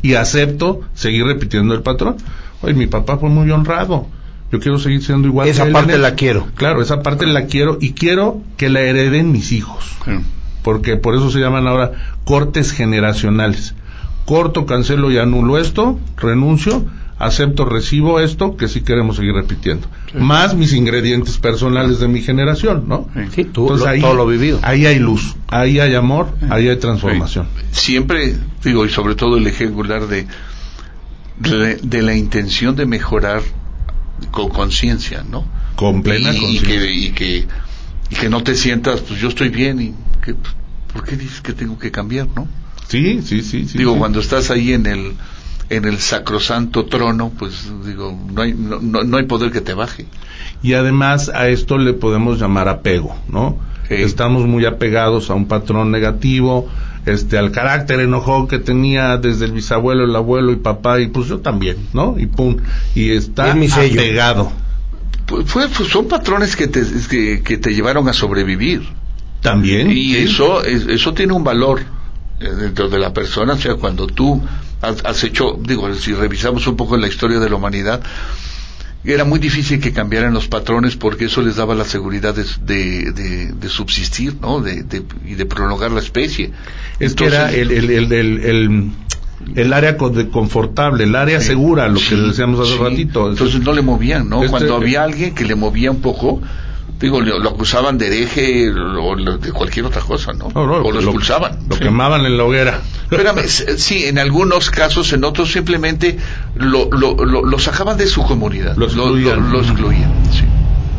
Y 0.03 0.15
acepto 0.15 0.81
seguir 0.95 1.25
repitiendo 1.27 1.75
el 1.75 1.83
patrón. 1.83 2.17
Oye, 2.63 2.75
mi 2.75 2.87
papá 2.87 3.19
fue 3.19 3.29
muy 3.29 3.51
honrado. 3.51 4.07
Yo 4.53 4.61
quiero 4.61 4.79
seguir 4.79 5.03
siendo 5.03 5.29
igual. 5.29 5.49
Esa 5.49 5.71
parte 5.71 5.99
la 5.99 6.15
quiero. 6.15 6.49
Claro, 6.55 6.83
esa 6.83 7.03
parte 7.03 7.27
la 7.27 7.47
quiero 7.47 7.79
y 7.81 7.93
quiero 7.93 8.43
que 8.57 8.69
la 8.69 8.81
hereden 8.81 9.33
mis 9.33 9.53
hijos. 9.53 9.97
Porque 10.63 10.97
por 10.97 11.15
eso 11.15 11.31
se 11.31 11.41
llaman 11.41 11.67
ahora 11.67 11.93
cortes 12.25 12.73
generacionales. 12.73 13.75
Corto, 14.27 14.67
cancelo 14.67 15.11
y 15.11 15.19
anulo 15.19 15.59
esto, 15.59 15.99
renuncio 16.17 16.85
acepto, 17.21 17.67
recibo 17.67 18.19
esto 18.19 18.57
que 18.57 18.67
sí 18.67 18.81
queremos 18.81 19.17
seguir 19.17 19.35
repitiendo. 19.35 19.87
Más 20.15 20.57
mis 20.57 20.73
ingredientes 20.73 21.37
personales 21.39 22.01
de 22.01 22.09
mi 22.09 22.23
generación, 22.23 22.85
¿no? 22.89 23.09
Sí, 23.33 23.45
todo 23.45 24.15
lo 24.15 24.27
vivido. 24.27 24.59
Ahí 24.63 24.87
hay 24.87 24.99
luz, 24.99 25.37
ahí 25.49 25.79
hay 25.79 25.95
amor, 25.95 26.29
ahí 26.49 26.69
hay 26.69 26.77
transformación. 26.77 27.47
Siempre, 27.71 28.37
digo, 28.65 28.87
y 28.87 28.89
sobre 28.89 29.15
todo 29.15 29.37
el 29.37 29.47
ejemplar 29.47 30.07
de, 30.09 30.27
de, 31.83 32.03
la 32.03 32.17
intención 32.17 32.75
de 32.75 32.87
mejorar 32.87 33.43
con 34.31 34.49
conciencia, 34.49 35.25
¿no? 35.29 35.45
Con 35.77 36.03
plena 36.03 36.31
conciencia. 36.31 36.85
Y 36.91 37.11
que, 37.13 37.47
y, 38.11 38.15
que, 38.15 38.29
no 38.29 38.43
te 38.43 38.55
sientas, 38.55 39.01
pues 39.01 39.21
yo 39.21 39.29
estoy 39.29 39.49
bien 39.49 39.81
y 39.81 39.95
que, 40.25 40.35
¿por 40.93 41.05
qué 41.05 41.17
dices 41.17 41.41
que 41.41 41.53
tengo 41.53 41.79
que 41.79 41.91
cambiar, 41.91 42.29
no? 42.35 42.49
Sí, 42.89 43.21
sí, 43.23 43.43
sí. 43.43 43.69
sí 43.69 43.79
digo, 43.79 43.97
cuando 43.97 44.21
estás 44.21 44.51
ahí 44.51 44.73
en 44.73 44.87
el 44.87 45.15
en 45.71 45.85
el 45.85 45.99
sacrosanto 46.01 46.87
trono, 46.87 47.31
pues 47.39 47.71
digo, 47.87 48.19
no 48.35 48.43
hay, 48.43 48.53
no, 48.53 48.81
no 48.81 49.17
hay 49.17 49.25
poder 49.25 49.53
que 49.53 49.61
te 49.61 49.73
baje. 49.73 50.07
Y 50.63 50.75
además 50.75 51.31
a 51.33 51.49
esto 51.49 51.79
le 51.79 51.93
podemos 51.93 52.41
llamar 52.41 52.69
apego, 52.69 53.17
¿no? 53.29 53.57
Estamos 53.89 54.47
muy 54.47 54.67
apegados 54.67 55.31
a 55.31 55.35
un 55.35 55.47
patrón 55.47 55.91
negativo, 55.91 56.69
este, 57.07 57.39
al 57.39 57.51
carácter 57.51 58.01
enojón 58.01 58.49
que 58.49 58.59
tenía 58.59 59.17
desde 59.17 59.47
el 59.47 59.53
bisabuelo, 59.53 60.05
el 60.05 60.15
abuelo 60.15 60.53
y 60.53 60.57
papá, 60.57 61.01
y 61.01 61.09
pues 61.09 61.29
yo 61.29 61.41
también, 61.41 61.77
¿no? 61.93 62.17
Y 62.19 62.27
pum, 62.27 62.57
y 62.95 63.11
está 63.11 63.53
apegado. 63.53 64.53
Pues 65.27 65.47
fue, 65.47 65.69
son 65.69 66.09
patrones 66.09 66.57
que 66.57 66.67
te, 66.67 66.83
que, 67.43 67.59
te 67.59 67.75
llevaron 67.75 68.09
a 68.09 68.13
sobrevivir. 68.13 68.83
También. 69.41 69.91
Y 69.91 70.17
eso, 70.17 70.63
eso 70.65 71.15
tiene 71.15 71.33
un 71.33 71.45
valor 71.45 71.81
eh, 72.41 72.49
dentro 72.49 72.89
de 72.89 72.99
la 72.99 73.13
persona, 73.13 73.55
o 73.55 73.59
sea, 73.59 73.75
cuando 73.77 74.07
tú 74.07 74.43
has, 74.83 75.25
hecho, 75.25 75.59
digo, 75.61 75.93
si 75.95 76.15
revisamos 76.15 76.67
un 76.67 76.77
poco 76.77 76.97
la 76.97 77.07
historia 77.07 77.39
de 77.39 77.49
la 77.49 77.57
humanidad, 77.57 78.03
era 79.05 79.25
muy 79.25 79.39
difícil 79.39 79.81
que 79.81 79.93
cambiaran 79.93 80.35
los 80.35 80.49
patrones 80.49 80.97
porque 80.97 81.27
eso 81.27 81.41
les 81.41 81.57
daba 81.57 81.75
la 81.75 81.85
seguridad 81.85 82.35
de, 82.35 83.13
de, 83.53 83.69
subsistir, 83.69 84.37
¿no? 84.41 84.61
De, 84.61 84.85
y 85.27 85.35
de 85.35 85.47
prolongar 85.47 85.91
la 85.91 86.01
especie. 86.01 86.51
Es 86.99 87.15
que 87.15 87.27
era 87.27 87.51
el, 87.51 87.71
el, 87.71 88.13
el, 88.13 88.91
el 89.55 89.73
área 89.73 89.97
confortable, 89.97 91.05
el 91.05 91.17
área 91.17 91.41
segura, 91.41 91.89
lo 91.89 91.99
que 91.99 92.15
decíamos 92.15 92.61
hace 92.61 92.79
ratito. 92.79 93.31
Entonces 93.31 93.61
no 93.61 93.73
le 93.73 93.83
movían, 93.83 94.29
¿no? 94.29 94.43
Este, 94.43 94.51
Cuando 94.51 94.77
había 94.77 95.03
alguien 95.03 95.35
que 95.35 95.45
le 95.45 95.55
movía 95.55 95.91
un 95.91 96.01
poco, 96.03 96.43
digo, 97.01 97.21
lo, 97.21 97.49
acusaban 97.49 97.97
de 97.99 98.09
hereje 98.09 98.71
o 98.71 99.17
de 99.17 99.53
cualquier 99.53 99.87
otra 99.87 100.03
cosa, 100.03 100.33
¿no? 100.33 100.47
o 100.55 100.93
lo 100.93 101.01
expulsaban. 101.01 101.59
Lo, 101.69 101.79
quemaban 101.79 102.27
en 102.27 102.37
la 102.37 102.45
hoguera. 102.45 102.81
Espérame, 103.11 103.49
sí, 103.49 104.05
en 104.05 104.19
algunos 104.19 104.71
casos, 104.71 105.13
en 105.13 105.25
otros 105.25 105.51
simplemente 105.51 106.19
lo, 106.55 106.91
lo, 106.91 107.15
lo, 107.25 107.59
sacaban 107.59 107.97
de 107.97 108.07
su 108.07 108.23
comunidad. 108.23 108.77
Lo 108.77 108.85
excluían. 108.85 109.51
Lo, 109.51 109.61
excluían, 109.61 110.13
sí. 110.31 110.45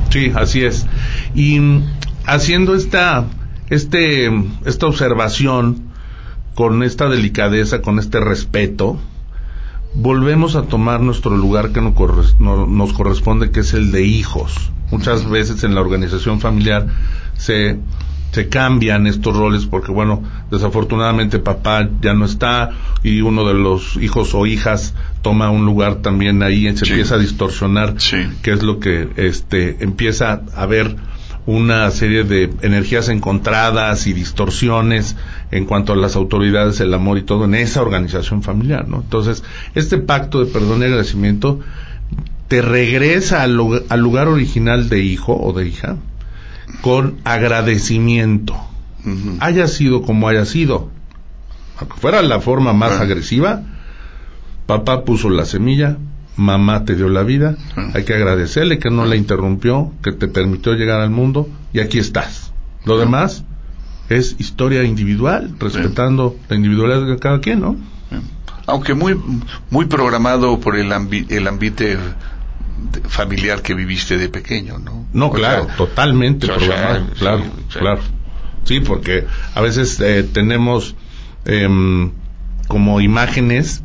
Sí, 0.10 0.32
así 0.36 0.64
es. 0.66 0.88
Y 1.36 1.60
mm, 1.60 1.84
haciendo 2.26 2.76
esta, 2.76 3.26
este, 3.70 4.30
esta 4.66 4.88
observación 4.88 5.92
con 6.56 6.84
esta 6.84 7.08
delicadeza, 7.08 7.82
con 7.82 8.00
este 8.00 8.20
respeto, 8.20 9.00
volvemos 9.94 10.56
a 10.56 10.64
tomar 10.64 11.02
nuestro 11.02 11.36
lugar 11.36 11.72
que 11.72 11.82
nos 11.82 12.94
corresponde, 12.94 13.52
que 13.52 13.62
es 13.62 13.74
el 13.74 13.92
de 13.92 14.04
hijos. 14.04 14.72
Muchas 14.92 15.30
veces 15.30 15.64
en 15.64 15.76
la 15.76 15.82
organización 15.82 16.40
familiar 16.40 16.88
se 17.38 17.80
se 18.32 18.48
cambian 18.48 19.08
estos 19.08 19.36
roles 19.36 19.66
porque 19.66 19.92
bueno, 19.92 20.24
desafortunadamente 20.50 21.40
papá 21.40 21.88
ya 22.02 22.14
no 22.14 22.26
está 22.26 22.72
y 23.04 23.22
uno 23.22 23.46
de 23.46 23.54
los 23.54 23.98
hijos 23.98 24.34
o 24.34 24.46
hijas 24.46 24.94
toma 25.22 25.50
un 25.50 25.66
lugar 25.66 25.96
también 25.96 26.42
ahí 26.42 26.68
y 26.68 26.78
se 26.78 26.86
empieza 26.86 27.16
a 27.16 27.20
distorsionar, 27.20 27.96
que 28.42 28.52
es 28.52 28.64
lo 28.64 28.80
que 28.80 29.10
este 29.18 29.84
empieza 29.84 30.42
a 30.56 30.62
haber 30.62 30.96
una 31.46 31.90
serie 31.92 32.24
de 32.24 32.52
energías 32.62 33.10
encontradas 33.10 34.06
y 34.08 34.14
distorsiones 34.14 35.16
en 35.50 35.66
cuanto 35.66 35.94
a 35.94 35.96
las 35.96 36.16
autoridades, 36.16 36.80
el 36.80 36.94
amor 36.94 37.18
y 37.18 37.24
todo 37.24 37.46
en 37.46 37.56
esa 37.56 37.82
organización 37.82 38.44
familiar, 38.44 38.88
¿no? 38.88 38.98
Entonces, 38.98 39.44
este 39.74 39.98
pacto 39.98 40.44
de 40.44 40.52
perdón 40.52 40.82
y 40.82 40.86
agradecimiento 40.86 41.60
te 42.48 42.62
regresa 42.62 43.44
al, 43.44 43.56
lugar 43.56 44.28
original 44.28 44.90
de 44.90 45.02
hijo 45.02 45.36
o 45.36 45.54
de 45.54 45.68
hija 45.68 45.96
con 46.82 47.18
agradecimiento. 47.24 48.56
Haya 49.40 49.68
sido 49.68 50.04
como 50.04 50.28
haya 50.28 50.46
sido. 50.46 50.90
Aunque 51.80 51.98
fuera 51.98 52.22
la 52.22 52.40
forma 52.40 52.74
más 52.74 52.92
ah. 52.92 53.02
agresiva, 53.02 53.64
papá 54.68 55.06
puso 55.06 55.30
la 55.30 55.46
semilla, 55.46 55.98
mamá 56.36 56.86
te 56.86 56.96
dio 56.96 57.10
la 57.10 57.24
vida, 57.24 57.58
hay 57.94 58.04
que 58.04 58.14
agradecerle 58.14 58.80
que 58.80 58.90
no 58.90 59.06
la 59.06 59.16
interrumpió, 59.16 59.92
que 60.02 60.12
te 60.12 60.28
permitió 60.28 60.74
llegar 60.74 61.02
al 61.02 61.10
mundo 61.10 61.50
y 61.74 61.80
aquí 61.80 62.00
estás. 62.00 62.54
Lo 62.86 62.98
demás 62.98 63.44
es 64.10 64.36
historia 64.40 64.84
individual, 64.84 65.56
respetando 65.60 66.36
la 66.50 66.56
individualidad 66.56 67.06
de 67.06 67.20
cada 67.20 67.40
quien, 67.40 67.62
¿no? 67.62 67.78
Aunque 68.68 68.94
muy 68.94 69.20
muy 69.70 69.86
programado 69.86 70.60
por 70.60 70.78
el, 70.78 70.92
el 71.30 71.48
ambiente 71.48 71.98
familiar 73.08 73.62
que 73.62 73.74
viviste 73.74 74.18
de 74.18 74.30
pequeño, 74.30 74.80
¿no? 74.80 75.06
No, 75.14 75.32
claro, 75.32 75.68
totalmente 75.78 76.48
programado, 76.48 77.08
claro, 77.18 77.44
claro. 77.72 78.02
Sí, 78.64 78.80
porque 78.80 79.26
a 79.56 79.62
veces 79.62 80.00
eh, 80.00 80.24
tenemos 80.24 80.96
em, 81.46 82.12
como 82.68 83.02
imágenes 83.02 83.84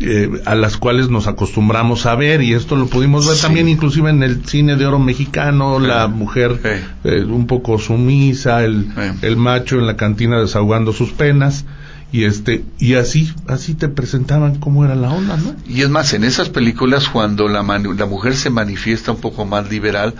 eh, 0.00 0.30
a 0.46 0.54
las 0.54 0.76
cuales 0.78 1.10
nos 1.10 1.26
acostumbramos 1.26 2.06
a 2.06 2.14
ver 2.14 2.42
y 2.42 2.54
esto 2.54 2.76
lo 2.76 2.86
pudimos 2.86 3.26
ver 3.26 3.38
también 3.38 3.68
inclusive 3.68 4.10
en 4.10 4.22
el 4.22 4.44
cine 4.46 4.76
de 4.76 4.86
oro 4.86 4.98
mexicano 4.98 5.78
la 5.78 6.08
mujer 6.08 6.60
eh, 7.04 7.24
un 7.24 7.46
poco 7.46 7.78
sumisa 7.78 8.64
el, 8.64 8.88
el 9.22 9.36
macho 9.36 9.78
en 9.78 9.86
la 9.86 9.96
cantina 9.96 10.40
desahogando 10.40 10.92
sus 10.92 11.12
penas 11.12 11.66
y 12.10 12.24
este 12.24 12.64
y 12.78 12.94
así 12.94 13.32
así 13.48 13.74
te 13.74 13.88
presentaban 13.88 14.58
cómo 14.58 14.84
era 14.84 14.94
la 14.94 15.10
onda 15.10 15.36
no 15.36 15.54
y 15.66 15.82
es 15.82 15.88
más 15.88 16.12
en 16.12 16.24
esas 16.24 16.48
películas 16.48 17.08
cuando 17.08 17.48
la 17.48 17.62
la 17.62 18.06
mujer 18.06 18.34
se 18.34 18.50
manifiesta 18.50 19.12
un 19.12 19.20
poco 19.20 19.46
más 19.46 19.70
liberal 19.70 20.14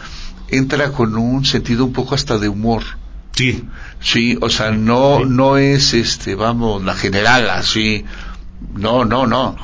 entra 0.52 0.92
con 0.92 1.16
un 1.16 1.44
sentido 1.44 1.85
un 1.85 1.92
poco 1.92 2.14
hasta 2.14 2.38
de 2.38 2.48
humor. 2.48 2.82
Sí. 3.32 3.64
Sí 4.00 4.38
o 4.40 4.50
sea 4.50 4.70
no 4.70 5.24
no 5.24 5.56
es 5.56 5.94
este 5.94 6.35
vamos 6.35 6.85
la 6.85 6.94
general 6.94 7.48
así 7.50 8.04
no, 8.74 9.04
no, 9.04 9.26
no. 9.26 9.56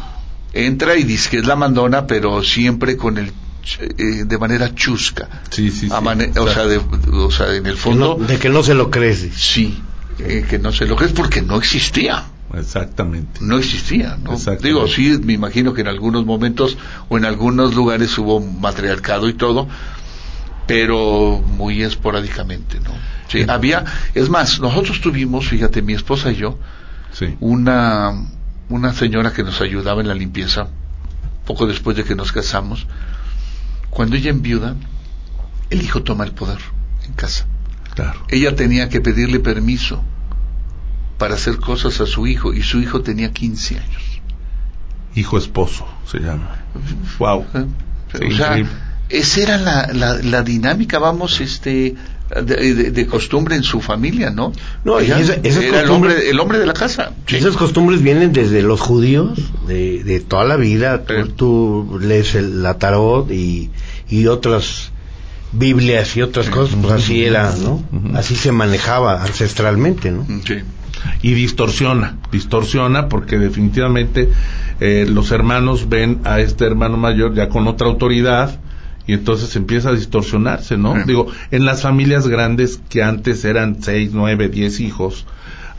Entra 0.53 0.97
y 0.97 1.05
dice 1.05 1.31
que 1.31 1.39
es 1.39 1.47
la 1.47 1.57
mandona, 1.57 2.07
pero 2.07 2.43
siempre 2.43 2.97
con 2.97 3.19
el 3.19 3.33
eh, 3.81 4.25
de 4.25 4.39
manera 4.39 4.75
chusca. 4.75 5.29
Sí, 5.51 5.71
sí, 5.71 5.89
sí. 5.89 5.93
o, 6.39 6.49
sea, 6.49 6.65
de, 6.65 6.79
o 7.13 7.31
sea, 7.31 7.55
en 7.55 7.67
el 7.67 7.77
fondo. 7.77 8.15
de 8.15 8.39
que 8.39 8.49
no 8.49 8.63
se 8.63 8.75
lo 8.75 8.91
crees. 8.91 9.29
Sí, 9.37 9.83
eh, 10.19 10.47
que 10.49 10.59
no 10.59 10.73
se 10.73 10.87
lo 10.87 10.97
crees 10.97 11.13
porque 11.13 11.43
no 11.43 11.57
existía. 11.57 12.25
Exactamente. 12.55 13.41
No 13.43 13.59
existía, 13.59 14.17
¿no? 14.17 14.37
Digo, 14.63 14.89
sí, 14.89 15.21
me 15.23 15.35
imagino 15.35 15.75
que 15.75 15.83
en 15.83 15.89
algunos 15.89 16.25
momentos 16.25 16.79
o 17.11 17.19
en 17.19 17.27
algunos 17.27 17.75
lugares 17.75 18.17
hubo 18.17 18.41
matriarcado 18.41 19.29
y 19.29 19.35
todo, 19.35 19.69
pero 20.67 21.43
muy 21.47 21.83
esporádicamente, 21.83 22.81
¿no? 22.81 22.93
Sí, 23.29 23.45
había, 23.47 23.85
es 24.15 24.31
más, 24.31 24.61
nosotros 24.61 25.03
tuvimos, 25.03 25.47
fíjate, 25.47 25.83
mi 25.83 25.93
esposa 25.93 26.33
y 26.33 26.37
yo, 26.37 26.59
sí. 27.13 27.37
una 27.41 28.15
una 28.69 28.93
señora 28.93 29.33
que 29.33 29.43
nos 29.43 29.61
ayudaba 29.61 30.01
en 30.01 30.09
la 30.09 30.15
limpieza, 30.15 30.69
poco 31.47 31.67
después 31.67 31.97
de 31.97 32.05
que 32.05 32.15
nos 32.15 32.33
casamos, 32.33 32.87
cuando 33.91 34.17
ella 34.17 34.31
enviuda, 34.31 34.77
el 35.71 35.83
hijo 35.83 36.03
toma 36.03 36.25
el 36.25 36.33
poder 36.33 36.59
en 37.07 37.13
casa. 37.15 37.47
Claro. 37.95 38.21
Ella 38.29 38.55
tenía 38.55 38.89
que 38.89 39.01
pedirle 39.01 39.41
permiso 39.41 40.03
para 41.19 41.35
hacer 41.35 41.59
cosas 41.59 42.01
a 42.01 42.07
su 42.07 42.27
hijo 42.27 42.55
y 42.55 42.63
su 42.63 42.81
hijo 42.81 43.03
tenía 43.03 43.33
15 43.33 43.79
años. 43.79 44.21
Hijo 45.15 45.39
esposo 45.39 45.87
se 46.07 46.21
llama. 46.21 46.65
Wow. 47.19 47.47
o 47.49 48.35
sea, 48.37 48.63
esa 49.09 49.41
era 49.41 49.57
la, 49.57 49.89
la, 49.93 50.15
la, 50.23 50.43
dinámica, 50.43 50.99
vamos, 50.99 51.41
este, 51.41 51.97
de, 52.29 53.07
costumbre 53.07 53.57
en 53.57 53.63
su 53.63 53.81
familia, 53.81 54.31
¿no? 54.31 54.53
No, 54.85 55.01
era 55.01 55.81
el 55.81 55.91
hombre, 55.91 56.31
el 56.31 56.39
hombre 56.41 56.59
de 56.59 56.67
la 56.67 56.75
casa. 56.75 57.13
Esas 57.27 57.57
costumbres 57.57 58.03
vienen 58.03 58.33
desde 58.33 58.63
los 58.63 58.81
judíos, 58.81 59.39
de, 59.67 60.05
de 60.05 60.21
toda 60.21 60.45
la 60.45 60.57
vida. 60.57 61.05
Tú, 61.37 61.99
lees 62.01 62.35
el, 62.35 62.63
la 62.63 62.79
tarot 62.79 63.31
y, 63.31 63.71
y 64.09 64.27
otras 64.27 64.93
Biblias 65.53 66.17
y 66.17 66.23
otras 66.23 66.51
cosas, 66.51 66.77
pues 66.81 66.93
así 66.93 67.25
era, 67.25 67.55
¿no? 67.57 67.83
Así 68.15 68.37
se 68.37 68.53
manejaba 68.53 69.23
ancestralmente, 69.23 70.11
¿no? 70.11 70.27
Sí. 70.47 70.57
Y 71.23 71.33
distorsiona, 71.33 72.19
distorsiona 72.31 73.09
porque 73.09 73.39
definitivamente 73.39 74.31
eh, 74.81 75.07
los 75.09 75.31
hermanos 75.31 75.89
ven 75.89 76.21
a 76.25 76.41
este 76.41 76.67
hermano 76.67 76.97
mayor 76.97 77.35
ya 77.35 77.49
con 77.49 77.67
otra 77.67 77.87
autoridad, 77.87 78.61
y 79.09 79.15
entonces 79.15 79.57
empieza 79.57 79.89
a 79.89 79.93
distorsionarse, 79.93 80.77
¿no? 80.77 80.95
Digo, 81.07 81.29
en 81.51 81.65
las 81.65 81.81
familias 81.81 82.29
grandes 82.29 82.79
que 82.91 83.03
antes 83.03 83.43
eran 83.47 83.83
seis, 83.83 84.11
nueve, 84.13 84.51
diez 84.51 84.81
hijos, 84.81 85.25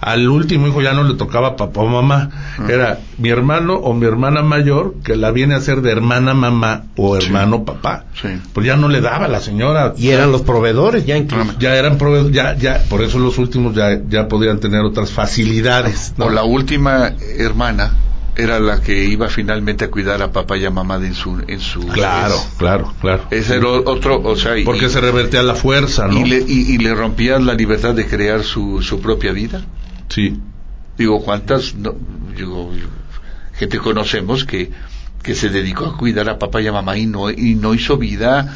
al 0.01 0.27
último 0.29 0.67
hijo 0.67 0.81
ya 0.81 0.93
no 0.93 1.03
le 1.03 1.13
tocaba 1.13 1.55
papá 1.55 1.81
o 1.81 1.87
mamá, 1.87 2.31
era 2.67 2.99
mi 3.19 3.29
hermano 3.29 3.75
o 3.75 3.93
mi 3.93 4.07
hermana 4.07 4.41
mayor 4.41 4.95
que 5.03 5.15
la 5.15 5.29
viene 5.29 5.53
a 5.53 5.57
hacer 5.57 5.81
de 5.81 5.91
hermana 5.91 6.33
mamá 6.33 6.85
o 6.95 7.15
hermano 7.15 7.65
papá. 7.65 8.05
Pues 8.53 8.65
ya 8.65 8.75
no 8.75 8.87
le 8.87 8.99
daba 8.99 9.27
la 9.27 9.41
señora. 9.41 9.93
Y 9.95 10.09
eran 10.09 10.31
los 10.31 10.41
proveedores 10.41 11.05
ya 11.05 11.15
incluso. 11.15 11.53
Ya 11.59 11.75
eran 11.75 11.99
proveedores, 11.99 12.33
ya, 12.33 12.55
ya, 12.55 12.83
por 12.89 13.03
eso 13.03 13.19
los 13.19 13.37
últimos 13.37 13.75
ya, 13.75 14.01
ya 14.09 14.27
podían 14.27 14.59
tener 14.59 14.81
otras 14.81 15.11
facilidades. 15.11 16.15
O 16.17 16.31
la 16.31 16.43
última 16.43 17.13
hermana 17.37 17.93
era 18.41 18.59
la 18.59 18.81
que 18.81 19.05
iba 19.05 19.27
finalmente 19.29 19.85
a 19.85 19.91
cuidar 19.91 20.21
a 20.21 20.31
papá 20.31 20.57
y 20.57 20.65
a 20.65 20.71
mamá 20.71 20.95
en 20.97 21.13
su 21.13 21.41
en 21.47 21.59
su 21.59 21.85
claro 21.87 22.35
claro 22.57 22.93
claro. 23.01 23.25
Ese 23.31 23.57
era 23.57 23.67
otro 23.67 24.21
o 24.21 24.35
sea 24.35 24.53
porque 24.65 24.89
se 24.89 25.01
revertía 25.01 25.43
la 25.43 25.55
fuerza 25.55 26.07
no 26.07 26.19
y 26.19 26.29
le 26.29 26.37
y, 26.37 26.77
le 26.77 26.93
rompían 26.93 27.45
la 27.45 27.53
libertad 27.53 27.93
de 27.93 28.07
crear 28.07 28.43
su 28.43 28.81
su 28.81 28.99
propia 29.01 29.31
vida. 29.33 29.63
Sí. 30.09 30.39
Digo 30.97 31.21
cuántas 31.21 31.75
no, 31.75 31.95
digo, 32.35 32.71
gente 33.53 33.77
conocemos 33.79 34.45
que 34.45 34.71
que 35.23 35.35
se 35.35 35.49
dedicó 35.49 35.85
a 35.85 35.97
cuidar 35.97 36.29
a 36.29 36.39
papá 36.39 36.61
y 36.61 36.67
a 36.67 36.71
mamá 36.71 36.97
y 36.97 37.05
no 37.05 37.29
y 37.29 37.55
no 37.55 37.73
hizo 37.73 37.97
vida 37.97 38.55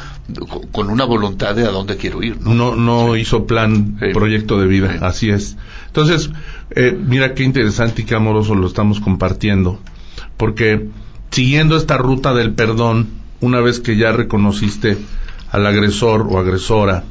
con 0.72 0.88
una 0.88 1.04
voluntad 1.04 1.54
de 1.54 1.66
a 1.66 1.70
dónde 1.70 1.96
quiero 1.96 2.22
ir 2.22 2.40
no 2.40 2.74
no, 2.74 3.16
hizo 3.16 3.46
plan 3.46 3.98
proyecto 4.12 4.58
de 4.58 4.66
vida 4.66 4.98
así 5.02 5.30
es. 5.30 5.56
Entonces 5.88 6.30
eh, 6.70 6.96
mira 6.98 7.34
qué 7.34 7.42
interesante 7.44 8.02
y 8.02 8.04
qué 8.04 8.14
amoroso 8.14 8.54
lo 8.54 8.66
estamos 8.66 9.00
compartiendo, 9.00 9.78
porque 10.36 10.88
siguiendo 11.30 11.76
esta 11.76 11.98
ruta 11.98 12.32
del 12.32 12.52
perdón, 12.52 13.08
una 13.40 13.60
vez 13.60 13.80
que 13.80 13.96
ya 13.96 14.12
reconociste 14.12 14.96
al 15.50 15.66
agresor 15.66 16.26
o 16.30 16.38
agresora, 16.38 17.04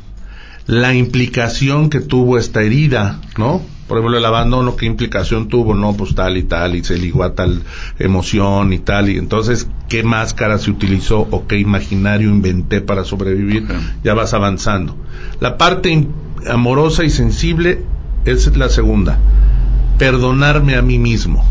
la 0.66 0.94
implicación 0.94 1.90
que 1.90 2.00
tuvo 2.00 2.38
esta 2.38 2.62
herida, 2.62 3.22
¿no? 3.38 3.62
Por 3.88 3.98
ejemplo, 3.98 4.18
el 4.18 4.26
abandono, 4.26 4.76
¿qué 4.76 4.86
implicación 4.86 5.50
tuvo? 5.50 5.74
No, 5.74 5.94
pues 5.96 6.16
tal 6.16 6.38
y 6.38 6.44
tal, 6.44 6.76
y 6.76 6.84
se 6.84 6.98
ligó 6.98 7.24
a 7.24 7.36
tal 7.36 7.62
emoción 8.00 8.72
y 8.74 8.80
tal, 8.80 9.10
y 9.10 9.18
entonces, 9.18 9.68
¿qué 9.90 10.04
máscara 10.04 10.58
se 10.58 10.72
utilizó 10.72 11.20
o 11.20 11.48
qué 11.48 11.60
imaginario 11.60 12.30
inventé 12.30 12.82
para 12.82 13.04
sobrevivir? 13.04 13.68
Ya 14.04 14.14
vas 14.14 14.34
avanzando. 14.34 14.96
La 15.40 15.58
parte 15.58 16.08
amorosa 16.50 17.04
y 17.04 17.10
sensible 17.10 17.84
es 18.26 18.56
la 18.56 18.70
segunda 18.70 19.20
perdonarme 19.98 20.76
a 20.76 20.82
mí 20.82 21.00
mismo. 21.00 21.46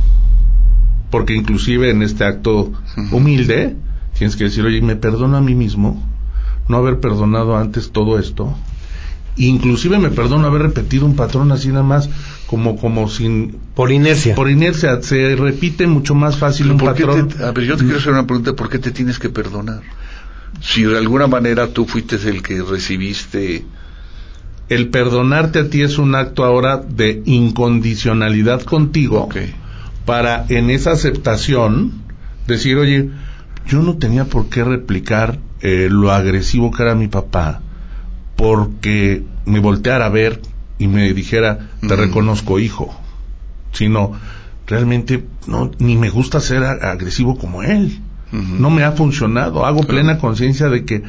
Porque 1.11 1.35
inclusive 1.35 1.91
en 1.91 2.03
este 2.03 2.25
acto 2.25 2.73
humilde, 3.11 3.77
tienes 4.17 4.37
que 4.37 4.45
decir, 4.45 4.65
oye, 4.65 4.81
me 4.83 4.97
perdono 4.97 5.37
a 5.37 5.41
mí 5.41 5.55
mismo, 5.55 6.03
no 6.69 6.77
haber 6.77 7.01
perdonado 7.01 7.57
antes 7.57 7.93
todo 7.93 8.19
esto. 8.19 8.55
Inclusive 9.37 9.99
me 9.99 10.11
perdono 10.11 10.47
haber 10.47 10.63
repetido 10.63 11.07
un 11.07 11.17
patrón 11.17 11.53
así 11.53 11.69
nada 11.69 11.83
más, 11.83 12.11
como, 12.47 12.77
como 12.77 13.09
sin... 13.09 13.57
Por 13.75 13.91
inercia. 13.91 14.35
Por 14.35 14.51
inercia, 14.51 15.01
se 15.03 15.35
repite 15.37 15.87
mucho 15.87 16.15
más 16.15 16.37
fácil 16.37 16.71
un 16.71 16.79
patrón. 16.79 17.31
a 17.43 17.51
ver, 17.53 17.65
yo 17.65 17.77
te 17.77 17.85
quiero 17.85 17.99
hacer 17.99 18.13
una 18.13 18.27
pregunta, 18.27 18.53
¿por 18.55 18.69
qué 18.69 18.79
te 18.79 18.91
tienes 18.91 19.19
que 19.19 19.31
perdonar? 19.31 19.81
Si 20.61 20.83
de 20.83 20.99
alguna 20.99 21.27
manera 21.27 21.69
tú 21.69 21.87
fuiste 21.87 22.17
el 22.29 22.43
que 22.43 22.63
recibiste 22.63 23.65
el 24.69 24.89
perdonarte 24.89 25.59
a 25.61 25.69
ti 25.69 25.83
es 25.83 25.99
un 25.99 26.15
acto 26.15 26.45
ahora 26.45 26.77
de 26.77 27.23
incondicionalidad 27.25 28.63
contigo 28.63 29.29
para 30.07 30.47
en 30.49 30.71
esa 30.71 30.93
aceptación 30.93 31.93
decir, 32.47 32.77
oye, 32.77 33.11
yo 33.67 33.83
no 33.83 33.97
tenía 33.97 34.25
por 34.25 34.49
qué 34.49 34.65
replicar 34.65 35.39
eh, 35.61 35.89
lo 35.91 36.11
agresivo 36.11 36.71
que 36.71 36.83
era 36.83 36.95
mi 36.95 37.09
papá 37.09 37.61
porque 38.37 39.23
me 39.45 39.61
volteara 39.61 40.07
a 40.07 40.11
ver 40.11 40.41
y 40.79 40.89
me 40.89 41.13
dijera, 41.13 41.71
te 41.81 41.95
reconozco 41.97 42.59
hijo, 42.59 42.95
sino 43.73 44.13
realmente 44.67 45.25
no, 45.47 45.71
ni 45.79 45.97
me 45.97 46.11
gusta 46.11 46.41
ser 46.41 46.65
agresivo 46.65 47.39
como 47.39 47.63
él. 47.63 48.01
No 48.33 48.71
me 48.71 48.83
ha 48.83 48.93
funcionado. 48.93 49.67
Hago 49.67 49.83
plena 49.83 50.17
conciencia 50.17 50.71
de 50.71 50.87
que 50.87 51.03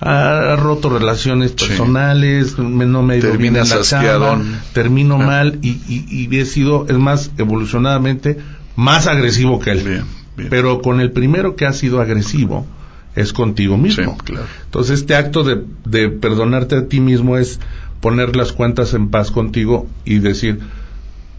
ha 0.00 0.56
roto 0.56 0.88
relaciones 0.88 1.52
personales, 1.52 2.58
no 2.58 3.02
me 3.02 3.14
ha 3.14 3.16
ido 3.18 3.36
bien 3.36 3.56
en 3.56 3.68
la 3.68 3.82
chamba, 3.82 4.40
termino 4.72 5.16
ah. 5.16 5.26
mal 5.26 5.58
y, 5.60 5.78
y, 5.86 6.28
he 6.38 6.46
sido, 6.46 6.86
es 6.88 6.96
más, 6.96 7.32
evolucionadamente, 7.36 8.38
más 8.76 9.06
agresivo 9.08 9.60
que 9.60 9.72
él. 9.72 10.04
Pero 10.48 10.80
con 10.80 11.00
el 11.00 11.12
primero 11.12 11.54
que 11.54 11.66
ha 11.66 11.74
sido 11.74 12.00
agresivo, 12.00 12.66
es 13.14 13.32
contigo 13.32 13.76
mismo. 13.76 14.16
Entonces, 14.64 15.00
este 15.00 15.14
acto 15.14 15.42
de, 15.42 15.64
de 15.84 16.08
perdonarte 16.08 16.76
a 16.76 16.86
ti 16.86 17.00
mismo 17.00 17.36
es 17.36 17.60
poner 18.00 18.36
las 18.36 18.52
cuentas 18.52 18.94
en 18.94 19.10
paz 19.10 19.30
contigo 19.30 19.86
y 20.04 20.18
decir, 20.18 20.60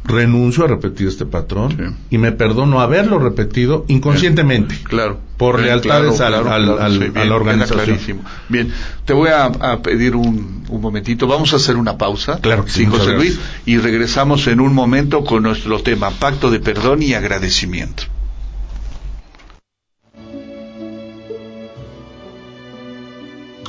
renuncio 0.04 0.64
a 0.64 0.68
repetir 0.68 1.08
este 1.08 1.26
patrón 1.26 1.98
y 2.10 2.18
me 2.18 2.32
perdono 2.32 2.82
haberlo 2.82 3.20
repetido 3.20 3.86
inconscientemente. 3.88 4.76
Claro. 4.84 5.20
Por 5.38 5.60
lealtades 5.60 6.20
a 6.22 6.30
la 6.30 7.36
organización. 7.36 8.22
Bien, 8.50 8.72
te 9.06 9.14
voy 9.14 9.30
a, 9.30 9.80
pedir 9.82 10.16
un, 10.16 10.64
momentito. 10.70 11.28
Vamos 11.28 11.54
a 11.54 11.58
hacer 11.58 11.78
una 11.78 11.98
pausa. 11.98 12.40
Claro 12.40 12.66
sí, 12.68 12.86
José 12.86 13.14
Luis. 13.14 13.40
Y 13.66 13.78
regresamos 13.78 14.48
en 14.48 14.60
un 14.60 14.74
momento 14.74 15.24
con 15.24 15.44
nuestro 15.44 15.82
tema, 15.82 16.12
pacto 16.12 16.52
de 16.52 16.60
perdón 16.60 17.02
y 17.02 17.14
agradecimiento. 17.14 18.04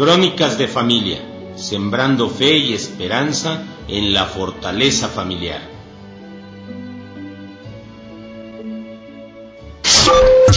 Crónicas 0.03 0.59
de 0.59 0.67
familia, 0.67 1.21
sembrando 1.55 2.29
fe 2.29 2.57
y 2.57 2.75
esperanza 2.75 3.63
en 3.87 4.13
la 4.13 4.25
fortaleza 4.25 5.07
familiar. 5.07 5.61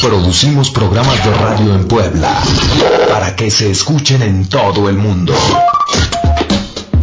Producimos 0.02 0.72
programas 0.72 1.24
de 1.24 1.32
radio 1.32 1.76
en 1.76 1.88
Puebla 1.88 2.42
para 3.08 3.36
que 3.36 3.52
se 3.52 3.70
escuchen 3.70 4.24
en 4.24 4.50
todo 4.50 4.90
el 4.90 4.98
mundo. 4.98 5.36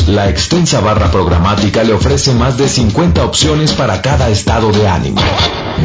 La 0.09 0.29
extensa 0.29 0.81
barra 0.81 1.13
programática 1.13 1.85
le 1.85 1.93
ofrece 1.93 2.35
más 2.35 2.59
de 2.59 2.69
50 2.69 3.25
opciones 3.25 3.73
para 3.73 4.03
cada 4.03 4.31
estado 4.31 4.73
de 4.73 4.89
ánimo. 4.89 5.23